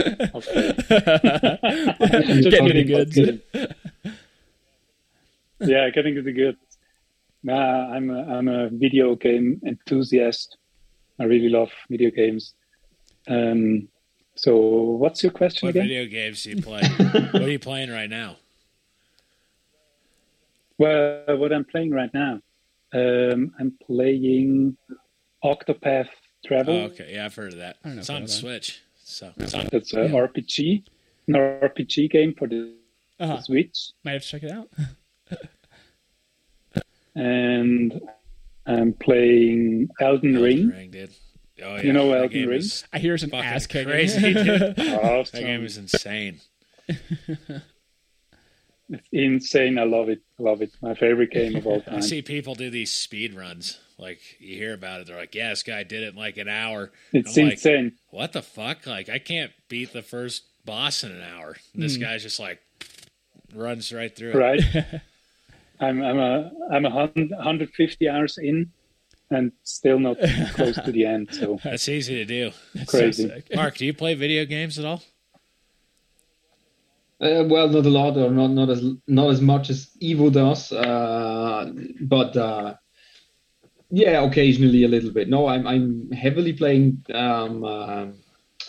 Getting 2.45 2.69
the 2.69 2.85
goods 2.87 3.19
yeah, 5.61 5.91
getting 5.91 6.15
to 6.15 6.23
the 6.23 6.33
good. 6.33 6.57
Nah, 7.43 7.93
I'm 7.93 8.11
a, 8.11 8.23
I'm 8.37 8.49
a 8.49 8.69
video 8.69 9.15
game 9.15 9.61
enthusiast. 9.67 10.57
I 11.19 11.25
really 11.25 11.49
love 11.49 11.71
video 11.89 12.11
games. 12.11 12.55
Um, 13.29 13.89
so, 14.39 14.57
what's 14.57 15.23
your 15.23 15.33
question 15.33 15.67
what 15.67 15.71
again? 15.71 15.83
video 15.89 16.07
games 16.07 16.43
do 16.45 16.51
you 16.51 16.63
play? 16.63 16.83
what 17.33 17.43
are 17.43 17.51
you 17.51 17.59
playing 17.59 17.91
right 17.91 18.09
now? 18.09 18.37
Well, 20.79 21.25
what 21.39 21.53
I'm 21.53 21.65
playing 21.65 21.91
right 21.91 22.11
now, 22.15 22.41
um, 22.95 23.53
I'm 23.59 23.77
playing 23.85 24.77
Octopath 25.45 26.09
Traveler. 26.47 26.75
Oh, 26.75 26.85
okay, 26.93 27.15
yeah, 27.15 27.25
I've 27.25 27.35
heard 27.35 27.53
of 27.53 27.59
that. 27.59 27.79
I 27.85 27.89
don't 27.89 27.97
know 27.97 28.01
It's 28.01 28.11
on 28.11 28.21
know. 28.23 28.27
Switch. 28.29 28.81
So 29.03 29.33
it's 29.39 29.55
on. 29.55 29.69
That's 29.73 29.93
a 29.95 30.03
Yeah. 30.05 30.11
RPG, 30.13 30.85
an 31.27 31.35
RPG 31.35 32.09
game 32.11 32.35
for 32.39 32.47
the 32.47 32.75
Uh-huh. 33.19 33.41
Switch, 33.41 33.91
Might 34.05 34.13
have 34.13 34.23
to 34.23 34.29
check 34.29 34.43
it 34.45 34.53
out. 34.53 34.71
and 37.17 38.01
I'm 38.67 38.93
playing 38.93 39.89
Elden 40.01 40.37
Elden 40.37 40.43
Ring. 40.43 40.69
Ring, 40.69 40.91
dude. 40.91 41.11
Oh 41.63 41.77
yeah, 41.77 41.83
You 41.83 41.93
know 41.93 42.09
that 42.11 42.23
Elden 42.23 42.49
Ring? 42.49 42.59
is 42.59 42.85
I 42.93 42.99
hear 42.99 43.19
some 43.19 43.33
ass 43.35 43.67
kicking. 43.67 43.89
crazy, 43.91 44.21
dude. 44.35 44.79
Awesome. 44.79 45.41
That 45.41 45.47
game 45.47 45.65
is 45.65 45.77
insane. 45.77 46.41
It's 48.91 49.07
insane. 49.13 49.79
I 49.79 49.85
love 49.85 50.09
it. 50.09 50.23
I 50.39 50.43
love 50.43 50.63
it. 50.63 50.71
My 50.81 50.95
favorite 50.95 51.31
game 51.31 51.57
of 51.57 51.67
all 51.67 51.81
time. 51.83 51.97
I 51.97 52.01
see 52.01 52.23
people 52.23 52.55
do 52.55 52.71
these 52.71 52.91
speed 52.93 53.35
runs. 53.35 53.79
Like 53.99 54.21
you 54.39 54.57
hear 54.57 54.73
about 54.75 55.01
it, 55.01 55.07
they're 55.09 55.17
like, 55.19 55.35
"Yeah, 55.35 55.51
this 55.51 55.63
guy 55.65 55.83
did 55.83 56.03
it 56.05 56.11
in 56.15 56.17
like 56.17 56.37
an 56.39 56.49
hour." 56.49 56.91
It's 57.13 57.37
I'm 57.37 57.45
like, 57.45 57.53
insane. 57.55 57.93
What 58.11 58.33
the 58.33 58.43
fuck? 58.43 58.87
Like 58.87 59.09
I 59.09 59.19
can't 59.19 59.51
beat 59.69 59.93
the 59.93 60.03
first 60.03 60.45
boss 60.65 61.03
in 61.05 61.11
an 61.13 61.23
hour. 61.23 61.57
This 61.75 61.97
Hmm. 61.97 62.03
guy's 62.03 62.23
just 62.23 62.39
like 62.41 62.61
runs 63.55 63.93
right 63.93 64.15
through 64.15 64.31
it. 64.31 64.37
right? 64.37 64.61
I'm 65.81 66.01
I'm 66.03 66.19
a 66.19 66.51
I'm 66.71 66.85
a 66.87 66.91
hun- 66.91 67.29
150 67.31 68.09
hours 68.09 68.39
in, 68.39 68.71
and 69.31 69.53
still 69.63 69.99
not 69.99 70.17
close 70.55 70.77
to 70.77 70.93
the 70.93 71.05
end. 71.05 71.29
So 71.33 71.59
That's 71.65 71.89
easy 71.89 72.15
to 72.17 72.25
do. 72.25 72.51
That's 72.75 72.91
Crazy. 72.91 73.29
sick. 73.29 73.55
Mark, 73.55 73.77
do 73.77 73.87
you 73.87 73.95
play 73.95 74.15
video 74.15 74.45
games 74.45 74.79
at 74.79 74.85
all? 74.85 75.03
Uh, 77.21 77.45
well, 77.49 77.69
not 77.69 77.85
a 77.85 77.89
lot, 77.89 78.17
or 78.17 78.31
not 78.31 78.51
not 78.51 78.71
as 78.71 78.85
not 79.09 79.29
as 79.31 79.41
much 79.41 79.71
as 79.71 79.91
Ivo 80.01 80.31
does, 80.31 80.71
uh, 80.71 81.73
but 82.03 82.37
uh, 82.37 82.75
yeah, 83.91 84.23
occasionally 84.23 84.85
a 84.85 84.89
little 84.89 85.11
bit. 85.11 85.29
No, 85.29 85.49
I'm 85.49 85.67
I'm 85.67 86.13
heavily 86.13 86.53
playing 86.53 87.05
um, 87.13 87.65
uh, 87.65 88.07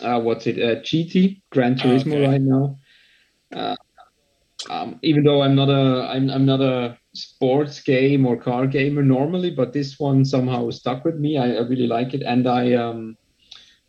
uh, 0.00 0.18
what's 0.18 0.48
it, 0.48 0.58
uh, 0.58 0.80
GT 0.80 1.42
Gran 1.50 1.76
Turismo 1.76 2.14
okay. 2.14 2.26
right 2.26 2.40
now. 2.40 2.76
Uh, 3.52 3.76
um, 4.68 4.98
even 5.02 5.22
though 5.22 5.42
I'm 5.42 5.54
not 5.54 5.68
a 5.68 6.08
I'm 6.10 6.28
I'm 6.28 6.44
not 6.44 6.60
a 6.60 6.98
sports 7.12 7.80
game 7.82 8.24
or 8.26 8.36
car 8.36 8.66
gamer 8.66 9.02
normally, 9.02 9.50
but 9.50 9.72
this 9.72 9.98
one 9.98 10.24
somehow 10.24 10.70
stuck 10.70 11.04
with 11.04 11.16
me. 11.16 11.36
I, 11.38 11.54
I 11.56 11.60
really 11.60 11.86
like 11.86 12.14
it, 12.14 12.22
and 12.22 12.46
I 12.46 12.74
um 12.74 13.16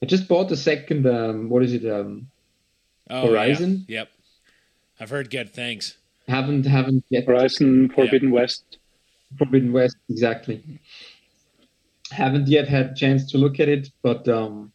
I 0.01 0.05
just 0.07 0.27
bought 0.27 0.49
the 0.49 0.57
second 0.57 1.05
um 1.07 1.49
what 1.49 1.63
is 1.63 1.73
it 1.73 1.85
um 1.85 2.27
Oh, 3.09 3.27
Horizon? 3.27 3.85
Yeah. 3.87 3.99
Yep. 4.01 4.09
I've 5.01 5.09
heard 5.09 5.29
good 5.29 5.49
things. 5.53 5.97
haven't 6.27 6.65
haven't 6.65 7.03
yet 7.09 7.25
Horizon 7.25 7.89
Forbidden 7.89 8.31
West. 8.31 8.77
Forbidden 9.37 9.73
West, 9.73 9.97
exactly. 10.09 10.63
Haven't 12.11 12.47
yet 12.47 12.67
had 12.67 12.91
a 12.91 12.93
chance 12.95 13.31
to 13.31 13.37
look 13.37 13.59
at 13.59 13.69
it, 13.69 13.89
but 14.03 14.27
um, 14.27 14.71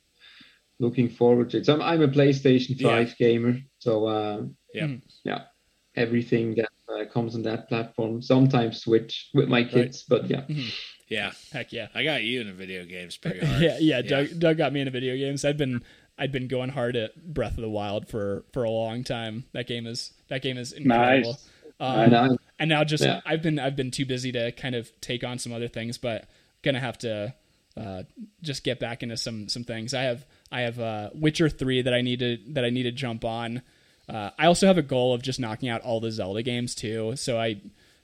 looking 0.78 1.08
forward 1.08 1.50
to 1.50 1.58
it. 1.58 1.66
So 1.66 1.74
I'm, 1.74 1.82
I'm 1.82 2.02
a 2.02 2.08
PlayStation 2.08 2.78
Yeah. 2.80 3.04
5 3.04 3.16
gamer, 3.18 3.58
so 3.78 4.06
uh, 4.06 4.42
Yep. 4.74 4.88
Mm. 4.90 5.02
yeah, 5.24 5.40
everything 5.96 6.54
that 6.56 6.68
uh, 6.88 7.04
comes 7.12 7.34
on 7.34 7.42
that 7.42 7.68
platform. 7.68 8.22
Sometimes 8.22 8.80
Switch 8.82 9.30
with 9.34 9.48
my 9.48 9.64
kids, 9.64 10.04
but 10.08 10.28
yeah. 10.28 10.44
Yeah. 11.08 11.32
Heck 11.52 11.72
yeah. 11.72 11.88
I 11.94 12.04
got 12.04 12.22
you 12.22 12.40
into 12.40 12.52
video 12.52 12.84
games 12.84 13.16
pretty 13.16 13.44
hard. 13.46 13.62
Yeah, 13.62 13.78
yeah. 13.80 14.02
Doug, 14.02 14.38
Doug 14.38 14.56
got 14.56 14.72
me 14.72 14.80
into 14.80 14.90
video 14.90 15.16
games. 15.16 15.44
I'd 15.44 15.56
been 15.56 15.82
I'd 16.18 16.32
been 16.32 16.48
going 16.48 16.70
hard 16.70 16.96
at 16.96 17.14
Breath 17.34 17.56
of 17.56 17.62
the 17.62 17.68
Wild 17.68 18.08
for 18.08 18.44
for 18.52 18.64
a 18.64 18.70
long 18.70 19.04
time. 19.04 19.44
That 19.52 19.66
game 19.66 19.86
is 19.86 20.12
that 20.28 20.42
game 20.42 20.58
is 20.58 20.72
incredible. 20.72 21.32
Nice. 21.32 21.48
Um, 21.78 22.00
And 22.00 22.16
I, 22.16 22.28
and 22.58 22.68
now 22.70 22.84
just 22.84 23.04
Yeah. 23.04 23.20
I've 23.26 23.42
been 23.42 23.58
I've 23.58 23.76
been 23.76 23.90
too 23.90 24.06
busy 24.06 24.32
to 24.32 24.52
kind 24.52 24.74
of 24.74 24.90
take 25.00 25.24
on 25.24 25.38
some 25.38 25.52
other 25.52 25.68
things, 25.68 25.98
but 25.98 26.28
gonna 26.62 26.80
have 26.80 26.98
to 26.98 27.34
uh, 27.76 28.02
just 28.42 28.64
get 28.64 28.80
back 28.80 29.02
into 29.02 29.16
some 29.16 29.48
some 29.48 29.62
things. 29.64 29.92
I 29.92 30.02
have 30.04 30.24
I 30.50 30.62
have 30.62 30.80
uh, 30.80 31.10
Witcher 31.14 31.50
three 31.50 31.82
that 31.82 31.92
I 31.92 32.00
need 32.00 32.20
to 32.20 32.38
that 32.54 32.64
I 32.64 32.70
need 32.70 32.84
to 32.84 32.92
jump 32.92 33.24
on. 33.24 33.62
Uh, 34.08 34.30
I 34.38 34.46
also 34.46 34.66
have 34.66 34.78
a 34.78 34.82
goal 34.82 35.14
of 35.14 35.22
just 35.22 35.40
knocking 35.40 35.68
out 35.68 35.82
all 35.82 36.00
the 36.00 36.10
Zelda 36.12 36.42
games 36.42 36.74
too. 36.74 37.14
So 37.16 37.38
I 37.38 37.60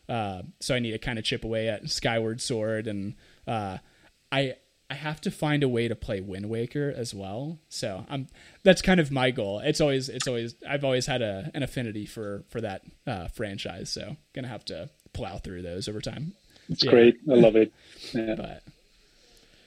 uh, 0.08 0.42
so 0.60 0.74
I 0.74 0.78
need 0.78 0.90
to 0.92 0.98
kind 0.98 1.18
of 1.18 1.24
chip 1.24 1.44
away 1.44 1.68
at 1.68 1.88
Skyward 1.88 2.40
Sword 2.40 2.86
and 2.86 3.14
uh, 3.46 3.78
I 4.30 4.56
I 4.90 4.94
have 4.94 5.20
to 5.22 5.30
find 5.30 5.62
a 5.62 5.68
way 5.68 5.88
to 5.88 5.94
play 5.96 6.20
Wind 6.20 6.50
Waker 6.50 6.92
as 6.94 7.14
well. 7.14 7.58
So 7.68 8.04
I'm 8.10 8.26
that's 8.62 8.82
kind 8.82 9.00
of 9.00 9.10
my 9.10 9.30
goal. 9.30 9.60
It's 9.60 9.80
always 9.80 10.08
it's 10.08 10.26
always 10.26 10.54
I've 10.68 10.84
always 10.84 11.06
had 11.06 11.22
a 11.22 11.50
an 11.54 11.62
affinity 11.62 12.04
for 12.06 12.44
for 12.48 12.60
that 12.60 12.82
uh, 13.06 13.28
franchise. 13.28 13.90
So 13.90 14.16
gonna 14.34 14.48
have 14.48 14.64
to 14.66 14.90
plow 15.12 15.38
through 15.38 15.62
those 15.62 15.88
over 15.88 16.00
time. 16.00 16.34
It's 16.68 16.84
Yeah. 16.84 16.90
great. 16.90 17.16
I 17.30 17.34
love 17.34 17.56
it. 17.56 17.72
Yeah. 18.12 18.34
But 18.34 18.62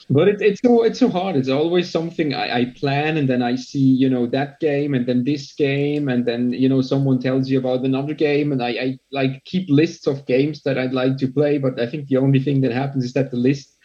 but 0.10 0.28
it, 0.28 0.41
it's 0.41 0.62
so 0.62 0.84
it's 0.84 0.99
so 0.99 1.10
hard. 1.10 1.36
It's 1.36 1.49
always 1.49 1.89
something 1.89 2.34
I, 2.34 2.60
I 2.60 2.66
plan, 2.76 3.18
and 3.18 3.28
then 3.28 3.41
I 3.41 3.56
see 3.56 3.80
you 3.80 4.10
know 4.10 4.28
that 4.28 4.60
game, 4.60 4.93
and 4.93 5.06
then 5.06 5.24
this 5.24 5.53
game, 5.53 6.10
and 6.10 6.26
then 6.26 6.53
you 6.53 6.70
know 6.70 6.82
someone 6.82 7.20
tells 7.20 7.49
you 7.49 7.58
about 7.58 7.86
another 7.86 8.14
game, 8.14 8.51
and 8.51 8.62
I, 8.62 8.70
I 8.70 8.99
like 9.12 9.43
keep 9.45 9.68
lists 9.70 10.08
of 10.08 10.26
games 10.26 10.62
that 10.64 10.78
I'd 10.78 10.93
like 10.93 11.18
to 11.18 11.28
play. 11.28 11.58
But 11.58 11.80
I 11.80 11.88
think 11.88 12.08
the 12.08 12.18
only 12.18 12.39
thing 12.39 12.62
that 12.62 12.72
happens 12.72 13.03
is 13.03 13.14
that 13.14 13.32
the 13.32 13.38
list 13.38 13.76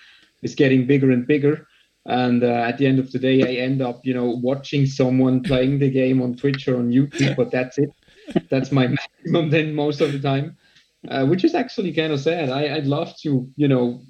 is 0.42 0.54
getting 0.54 0.86
bigger 0.86 1.10
and 1.10 1.26
bigger. 1.26 1.66
And 2.06 2.42
uh, 2.42 2.64
at 2.68 2.78
the 2.78 2.86
end 2.86 2.98
of 2.98 3.12
the 3.12 3.18
day, 3.18 3.42
I 3.42 3.62
end 3.62 3.82
up, 3.82 4.00
you 4.04 4.14
know, 4.14 4.38
watching 4.42 4.86
someone 4.86 5.42
playing 5.42 5.78
the 5.78 5.90
game 5.90 6.22
on 6.22 6.34
Twitch 6.34 6.66
or 6.66 6.76
on 6.76 6.90
YouTube, 6.90 7.36
but 7.36 7.50
that's 7.50 7.78
it. 7.78 7.90
That's 8.48 8.72
my 8.72 8.86
maximum 9.24 9.50
then 9.50 9.74
most 9.74 10.00
of 10.00 10.12
the 10.12 10.18
time, 10.18 10.56
uh, 11.08 11.26
which 11.26 11.44
is 11.44 11.54
actually 11.54 11.92
kind 11.92 12.12
of 12.12 12.20
sad. 12.20 12.48
I, 12.48 12.74
I'd 12.74 12.86
love 12.86 13.14
to, 13.22 13.48
you 13.56 13.68
know, 13.68 14.00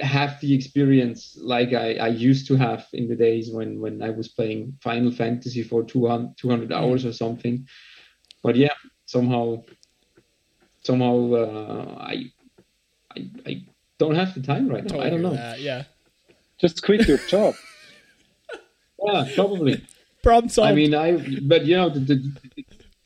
have 0.00 0.40
the 0.40 0.54
experience 0.54 1.36
like 1.40 1.72
I, 1.72 1.94
I 1.94 2.08
used 2.08 2.46
to 2.48 2.56
have 2.56 2.86
in 2.92 3.08
the 3.08 3.16
days 3.16 3.50
when, 3.50 3.80
when 3.80 4.02
I 4.02 4.10
was 4.10 4.28
playing 4.28 4.78
Final 4.82 5.10
Fantasy 5.10 5.62
for 5.62 5.82
200, 5.82 6.36
200 6.36 6.72
hours 6.72 7.04
or 7.04 7.12
something. 7.12 7.66
But 8.42 8.56
yeah, 8.56 8.74
somehow, 9.06 9.64
somehow 10.82 11.32
uh, 11.34 11.96
I, 12.00 12.32
I, 13.16 13.30
I 13.46 13.64
don't 13.98 14.14
have 14.14 14.34
the 14.34 14.42
time 14.42 14.68
right 14.68 14.84
now. 14.84 14.90
totally 14.90 15.06
I 15.06 15.10
don't 15.10 15.22
know. 15.22 15.34
that, 15.34 15.60
yeah. 15.60 15.84
Just 16.58 16.82
quit 16.82 17.08
your 17.08 17.18
job. 17.28 17.54
Yeah, 19.02 19.28
probably. 19.34 19.84
Problem 20.22 20.50
solved. 20.50 20.70
I 20.70 20.74
mean, 20.74 20.94
I 20.94 21.12
but 21.42 21.64
you 21.64 21.76
know 21.76 21.88
the, 21.88 22.00
the 22.00 22.32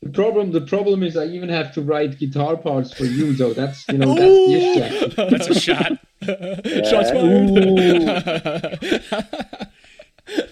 the 0.02 0.10
problem 0.10 0.50
the 0.50 0.60
problem 0.60 1.02
is 1.02 1.16
I 1.16 1.26
even 1.26 1.48
have 1.48 1.72
to 1.74 1.82
write 1.82 2.18
guitar 2.18 2.56
parts 2.56 2.92
for 2.92 3.04
you, 3.04 3.34
so 3.36 3.54
that's 3.54 3.88
you 3.88 3.98
know 3.98 4.14
that's 4.14 4.18
the 4.18 4.54
issue. 4.54 5.14
That's 5.30 5.48
a 5.48 5.58
shot. 5.58 5.92
Shots 6.24 7.10
fired. 7.10 9.02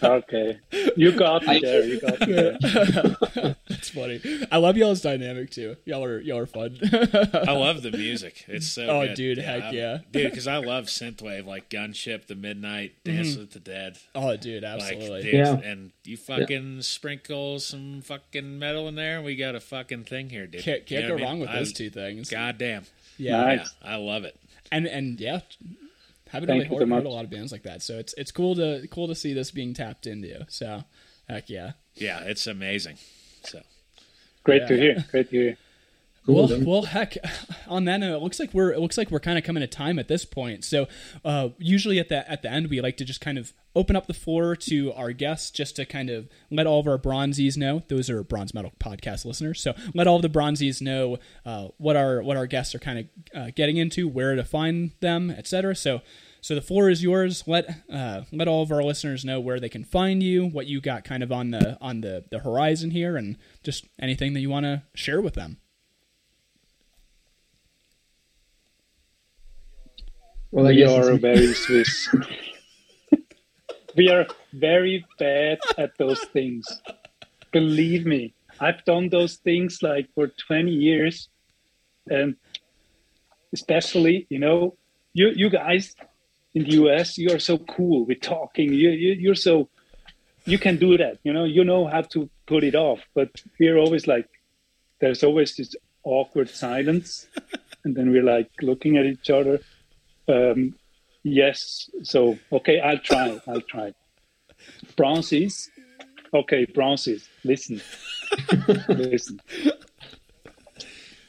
Okay, 0.02 0.58
you 0.98 1.12
got 1.12 1.46
me 1.46 1.58
there. 1.60 1.82
You 1.84 1.98
got 1.98 2.20
me 2.20 2.32
there. 2.34 2.58
That's 3.70 3.88
funny. 3.88 4.20
I 4.52 4.58
love 4.58 4.76
y'all's 4.76 5.00
dynamic 5.00 5.50
too. 5.50 5.76
Y'all 5.86 6.04
are 6.04 6.20
y'all 6.20 6.40
are 6.40 6.46
fun. 6.46 6.78
I 6.92 7.52
love 7.52 7.80
the 7.82 7.90
music. 7.90 8.44
It's 8.48 8.66
so 8.66 8.86
Oh, 8.86 9.06
good. 9.06 9.14
dude, 9.16 9.38
heck 9.38 9.62
I'm- 9.62 9.74
yeah. 9.74 9.98
dude. 10.10 10.30
Because 10.30 10.46
I 10.46 10.58
love 10.58 10.86
synthwave, 10.86 11.46
like 11.46 11.70
Gunship, 11.70 12.26
The 12.26 12.34
Midnight, 12.34 12.96
mm-hmm. 13.02 13.16
Dance 13.16 13.36
with 13.38 13.52
the 13.52 13.60
Dead. 13.60 13.96
oh, 14.14 14.36
dude, 14.36 14.62
Like, 14.62 14.82
absolutely. 14.82 15.22
dude, 15.22 15.34
Yeah. 15.34 15.54
and 15.56 15.92
you 16.04 16.18
fucking 16.18 16.82
sprinkle 16.82 17.58
some 17.58 18.02
fucking 18.02 18.58
metal 18.58 18.88
in 18.88 18.94
there, 18.96 19.16
and 19.16 19.24
we 19.24 19.36
got 19.36 19.54
a 19.54 19.60
fucking 19.60 20.04
thing 20.04 20.28
here, 20.28 20.46
dude. 20.46 20.60
Can't, 20.62 20.84
can't 20.84 21.04
know 21.04 21.08
go 21.08 21.14
what 21.14 21.22
I 21.22 21.24
wrong 21.24 21.32
mean? 21.36 21.40
with 21.40 21.50
I- 21.50 21.56
those 21.60 21.72
two 21.72 21.88
things. 21.88 22.28
Goddamn. 22.28 22.84
Yeah, 23.16 23.40
Nice. 23.42 23.74
Yeah, 23.82 23.92
I 23.92 23.96
love 23.96 24.24
it. 24.24 24.36
And 24.72 24.86
and 24.86 25.20
yeah, 25.20 25.40
haven't 26.28 26.48
Thank 26.48 26.62
really 26.64 26.74
you 26.74 26.80
so 26.80 26.94
heard, 26.94 27.04
a 27.06 27.08
lot 27.10 27.24
of 27.24 27.30
bands 27.30 27.52
like 27.52 27.62
that. 27.62 27.82
So 27.82 27.98
it's 27.98 28.14
it's 28.14 28.32
cool 28.32 28.56
to 28.56 28.86
cool 28.90 29.06
to 29.06 29.14
see 29.14 29.32
this 29.34 29.50
being 29.52 29.74
tapped 29.74 30.06
into. 30.08 30.44
So 30.48 30.84
heck 31.28 31.48
yeah. 31.48 31.72
Yeah, 31.94 32.20
it's 32.20 32.46
amazing. 32.48 32.96
So 33.44 33.60
Great 34.44 34.66
to 34.66 34.74
Yeah. 34.74 34.80
hear. 34.80 35.04
Great 35.10 35.30
to 35.30 35.36
hear. 35.36 35.56
Cool, 36.24 36.46
well, 36.46 36.60
well, 36.64 36.82
heck. 36.82 37.16
On 37.66 37.84
that 37.86 37.98
note, 37.98 38.16
it 38.16 38.22
looks 38.22 38.38
like 38.38 38.54
we're 38.54 38.72
it 38.72 38.78
looks 38.78 38.96
like 38.96 39.10
we're 39.10 39.18
kind 39.18 39.38
of 39.38 39.44
coming 39.44 39.60
to 39.60 39.66
time 39.66 39.98
at 39.98 40.06
this 40.06 40.24
point. 40.24 40.64
So, 40.64 40.86
uh, 41.24 41.48
usually 41.58 41.98
at 41.98 42.08
the 42.08 42.30
at 42.30 42.42
the 42.42 42.50
end, 42.50 42.70
we 42.70 42.80
like 42.80 42.96
to 42.98 43.04
just 43.04 43.20
kind 43.20 43.38
of 43.38 43.52
open 43.74 43.96
up 43.96 44.06
the 44.06 44.14
floor 44.14 44.54
to 44.54 44.92
our 44.92 45.12
guests, 45.12 45.50
just 45.50 45.74
to 45.76 45.84
kind 45.84 46.10
of 46.10 46.28
let 46.50 46.66
all 46.66 46.78
of 46.78 46.86
our 46.86 46.98
bronzies 46.98 47.56
know. 47.56 47.82
Those 47.88 48.08
are 48.08 48.22
bronze 48.22 48.54
metal 48.54 48.72
podcast 48.78 49.24
listeners. 49.24 49.60
So, 49.60 49.74
let 49.94 50.06
all 50.06 50.16
of 50.16 50.22
the 50.22 50.28
bronzies 50.28 50.80
know 50.80 51.18
uh, 51.44 51.68
what 51.78 51.96
our 51.96 52.22
what 52.22 52.36
our 52.36 52.46
guests 52.46 52.72
are 52.76 52.78
kind 52.78 53.00
of 53.00 53.06
uh, 53.34 53.50
getting 53.56 53.76
into, 53.76 54.06
where 54.06 54.36
to 54.36 54.44
find 54.44 54.92
them, 55.00 55.30
etc. 55.30 55.74
So. 55.76 56.02
So 56.44 56.56
the 56.56 56.60
floor 56.60 56.90
is 56.90 57.04
yours. 57.04 57.44
Let 57.46 57.72
uh, 57.88 58.22
let 58.32 58.48
all 58.48 58.64
of 58.64 58.72
our 58.72 58.82
listeners 58.82 59.24
know 59.24 59.38
where 59.38 59.60
they 59.60 59.68
can 59.68 59.84
find 59.84 60.24
you, 60.24 60.44
what 60.44 60.66
you 60.66 60.80
got 60.80 61.04
kind 61.04 61.22
of 61.22 61.30
on 61.30 61.52
the 61.52 61.78
on 61.80 62.00
the, 62.00 62.24
the 62.32 62.40
horizon 62.40 62.90
here, 62.90 63.16
and 63.16 63.36
just 63.62 63.86
anything 64.00 64.32
that 64.32 64.40
you 64.40 64.50
want 64.50 64.66
to 64.66 64.82
share 64.92 65.20
with 65.20 65.34
them. 65.34 65.58
Well, 70.52 70.66
we 70.66 70.84
are 70.84 71.16
very 71.16 71.52
Swiss. 71.64 72.14
we 73.96 74.08
are 74.08 74.26
very 74.52 75.04
bad 75.18 75.58
at 75.76 75.96
those 75.98 76.20
things. 76.20 76.66
Believe 77.50 78.06
me, 78.06 78.34
I've 78.60 78.84
done 78.84 79.08
those 79.08 79.36
things 79.36 79.82
like 79.82 80.08
for 80.14 80.28
20 80.28 80.70
years, 80.70 81.28
and 82.08 82.36
especially 83.52 84.26
you 84.30 84.38
know 84.38 84.76
you 85.12 85.32
you 85.34 85.50
guys 85.50 85.94
in 86.54 86.64
the 86.64 86.72
US 86.82 87.18
you 87.18 87.30
are 87.34 87.38
so 87.38 87.58
cool 87.58 88.04
with 88.06 88.20
talking 88.20 88.72
you, 88.72 88.90
you 88.90 89.12
you're 89.12 89.34
so 89.34 89.68
you 90.44 90.58
can 90.58 90.76
do 90.76 90.96
that 90.96 91.18
you 91.22 91.32
know 91.32 91.44
you 91.44 91.64
know 91.64 91.86
how 91.86 92.02
to 92.02 92.28
put 92.46 92.64
it 92.64 92.74
off 92.74 93.00
but 93.14 93.30
we're 93.58 93.76
always 93.76 94.06
like 94.06 94.28
there's 95.00 95.22
always 95.22 95.56
this 95.56 95.76
awkward 96.04 96.48
silence 96.48 97.26
and 97.84 97.94
then 97.94 98.10
we're 98.10 98.22
like 98.22 98.50
looking 98.60 98.96
at 98.96 99.04
each 99.04 99.30
other 99.30 99.60
um, 100.28 100.74
yes 101.24 101.90
so 102.02 102.38
okay 102.52 102.80
i'll 102.80 102.98
try 102.98 103.40
i'll 103.48 103.60
try. 103.62 103.92
Bronzes 104.96 105.70
okay 106.34 106.64
bronzes 106.66 107.28
listen. 107.44 107.80
Listen. 108.88 109.38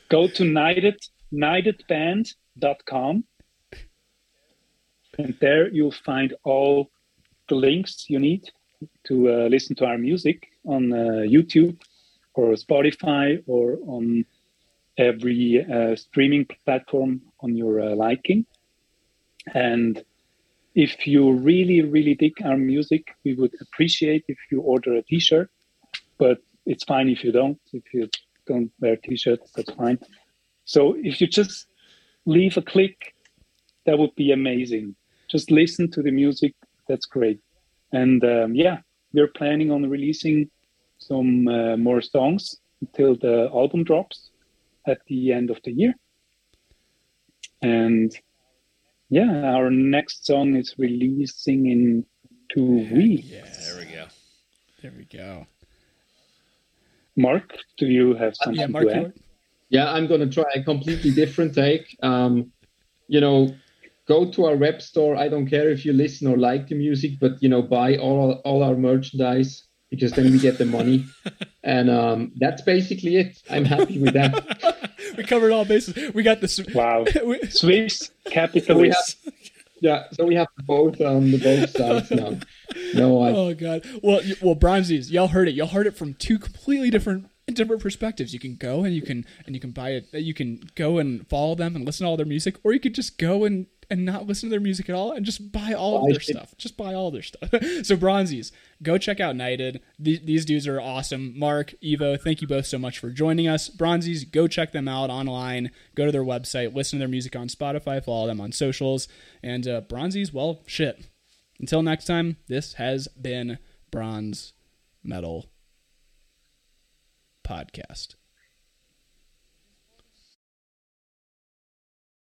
Go 0.10 0.28
to 0.28 0.46
knighted 0.46 1.00
knightedband.com 1.34 3.24
and 5.18 5.36
there 5.42 5.70
you'll 5.70 5.92
find 6.06 6.34
all 6.44 6.90
the 7.50 7.56
links 7.56 8.06
you 8.08 8.20
need 8.20 8.50
to 9.06 9.30
uh, 9.30 9.48
listen 9.48 9.76
to 9.76 9.86
our 9.86 9.98
music 9.98 10.50
on 10.66 10.92
uh, 10.94 11.24
youtube 11.26 11.80
or 12.36 12.54
spotify 12.54 13.42
or 13.48 13.78
on 13.88 14.26
every 14.98 15.66
uh, 15.66 15.96
streaming 15.96 16.46
platform 16.66 17.22
on 17.40 17.56
your 17.56 17.80
uh, 17.82 17.96
liking 17.96 18.46
and 19.54 20.04
if 20.76 21.06
you 21.06 21.32
really 21.32 21.82
really 21.82 22.16
dig 22.16 22.34
our 22.44 22.58
music 22.58 23.16
we 23.24 23.34
would 23.34 23.54
appreciate 23.62 24.24
if 24.28 24.38
you 24.52 24.62
order 24.62 24.96
a 24.96 25.04
t-shirt 25.04 25.50
but 26.18 26.40
it's 26.66 26.84
fine 26.84 27.10
if 27.10 27.24
you 27.24 27.32
don't. 27.32 27.60
If 27.72 27.94
you 27.94 28.10
don't 28.48 28.72
wear 28.80 28.96
t-shirts 28.96 29.52
that's 29.56 29.74
fine. 29.74 30.00
So 30.66 30.96
if 30.98 31.20
you 31.20 31.28
just 31.28 31.68
leave 32.26 32.58
a 32.58 32.62
click 32.62 33.14
that 33.86 33.98
would 34.00 34.16
be 34.16 34.32
amazing. 34.32 34.96
Just 35.30 35.52
listen 35.52 35.92
to 35.92 36.02
the 36.02 36.12
music 36.12 36.54
that's 36.88 37.06
great. 37.06 37.40
And 37.92 38.24
um, 38.24 38.56
yeah 38.56 38.78
we're 39.14 39.28
planning 39.28 39.72
on 39.72 39.90
releasing 39.90 40.50
some 40.98 41.48
uh, 41.48 41.78
more 41.78 42.02
songs 42.02 42.56
until 42.82 43.16
the 43.16 43.50
album 43.54 43.84
drops 43.84 44.32
at 44.88 45.00
the 45.08 45.32
end 45.32 45.50
of 45.50 45.60
the 45.64 45.72
year. 45.72 45.94
And 47.62 48.12
yeah 49.18 49.54
our 49.58 49.70
next 49.70 50.26
song 50.26 50.56
is 50.56 50.70
releasing 50.78 51.62
in 51.74 51.82
two 52.54 52.74
weeks 52.96 53.28
Yeah, 53.30 53.46
there 53.66 53.78
we 53.82 53.86
go. 53.98 54.06
There 54.82 54.94
we 54.98 55.06
go. 55.06 55.32
mark 57.16 57.48
do 57.78 57.86
you 57.86 58.16
have 58.16 58.34
something 58.36 58.60
Yeah, 58.60 58.68
Mark. 58.68 58.90
to 58.90 58.96
add 58.96 59.14
Yeah, 59.70 59.88
I'm 59.96 60.08
gonna 60.12 60.32
try 60.40 60.50
a 60.56 60.64
completely 60.64 61.12
different 61.22 61.52
take. 61.54 61.86
Um, 62.12 62.52
you 63.08 63.22
know, 63.26 63.40
go 64.08 64.18
to 64.32 64.46
our 64.48 64.58
web 64.66 64.82
store. 64.82 65.16
I 65.16 65.28
don't 65.34 65.48
care 65.56 65.70
if 65.76 65.86
you 65.86 65.94
listen 65.94 66.28
or 66.28 66.38
like 66.38 66.68
the 66.68 66.76
music, 66.76 67.12
but 67.24 67.34
you 67.44 67.50
know, 67.50 67.62
buy 67.62 67.90
all 67.98 68.42
all 68.48 68.62
our 68.68 68.78
merchandise 68.90 69.52
because 69.92 70.12
then 70.18 70.32
we 70.32 70.40
get 70.40 70.58
the 70.58 70.66
money. 70.66 71.06
and 71.76 71.90
um, 71.90 72.32
that's 72.44 72.62
basically 72.64 73.18
it. 73.18 73.38
I'm 73.50 73.66
happy 73.66 74.00
with 74.04 74.14
that. 74.14 74.34
we 75.18 75.24
covered 75.24 75.52
all 75.52 75.66
bases. 75.66 76.14
We 76.14 76.24
got 76.24 76.42
this. 76.42 76.60
wow 76.74 77.06
we, 77.26 77.40
swiss 77.50 78.12
yeah, 79.84 80.06
so 80.14 80.26
we 80.26 80.36
have 80.36 80.48
both 80.66 81.02
um 81.02 81.32
the 81.32 81.38
both 81.38 81.70
sides 81.72 82.10
now. 82.10 82.38
No, 82.94 83.22
I, 83.22 83.32
oh 83.32 83.54
god. 83.54 83.86
Well, 84.02 84.22
y- 84.24 84.36
well, 84.42 84.56
Bronzies, 84.56 85.12
y'all 85.12 85.28
heard 85.28 85.50
it. 85.50 85.56
Y'all 85.56 85.68
heard 85.68 85.88
it 85.88 85.98
from 85.98 86.14
two 86.14 86.40
completely 86.40 86.90
different 86.90 87.30
different 87.48 87.82
perspectives. 87.82 88.34
You 88.34 88.40
can 88.40 88.56
go 88.56 88.86
and 88.86 88.96
you 88.96 89.02
can 89.02 89.26
and 89.46 89.54
you 89.54 89.60
can 89.60 89.72
buy 89.72 89.90
it. 89.90 90.08
You 90.14 90.34
can 90.34 90.62
go 90.76 91.00
and 91.00 91.28
follow 91.28 91.56
them 91.56 91.76
and 91.76 91.86
listen 91.86 92.06
to 92.06 92.10
all 92.10 92.16
their 92.16 92.26
music, 92.26 92.56
or 92.64 92.72
you 92.72 92.80
could 92.80 92.96
just 92.96 93.18
go 93.18 93.44
and 93.44 93.66
and 93.90 94.06
not 94.06 94.26
listen 94.26 94.50
to 94.50 94.52
their 94.52 94.60
music 94.60 94.90
at 94.90 94.96
all 94.96 95.12
and 95.12 95.26
just 95.26 95.52
buy 95.52 95.74
all 95.74 96.02
of 96.04 96.12
their 96.12 96.20
stuff. 96.20 96.56
Just 96.58 96.78
buy 96.78 96.94
all 96.94 97.12
their 97.12 97.22
stuff. 97.22 97.50
so 97.52 97.96
Bronzies, 97.96 98.52
go 98.82 98.98
check 98.98 99.20
out 99.20 99.36
Knighted. 99.36 99.82
These, 100.00 100.22
these 100.22 100.46
dudes 100.46 100.68
are 100.68 100.80
awesome. 100.80 101.38
Mark, 101.38 101.74
Ivo, 101.84 102.18
thank 102.18 102.42
you 102.42 102.48
both 102.48 102.66
so 102.66 102.78
much 102.78 103.00
for 103.00 103.10
joining 103.10 103.48
us. 103.48 103.70
Bronzies, 103.70 104.30
go 104.30 104.48
check 104.48 104.72
them 104.72 104.88
out 104.88 105.10
online. 105.10 105.72
Go 105.96 106.06
to 106.06 106.12
their 106.12 106.24
website, 106.24 106.74
listen 106.74 107.00
to 107.00 107.02
their 107.02 107.10
music 107.10 107.36
on 107.36 107.48
Spotify, 107.48 108.04
follow 108.04 108.28
them 108.28 108.42
on 108.42 108.52
socials. 108.52 109.08
And 109.42 109.68
uh, 109.68 109.82
Bronzies, 109.82 110.34
well, 110.34 110.62
shit. 110.66 111.06
Until 111.60 111.82
next 111.82 112.06
time, 112.06 112.38
this 112.48 112.74
has 112.74 113.08
been 113.10 113.60
Bronze 113.92 114.54
Metal 115.04 115.46
Podcast. 117.46 118.16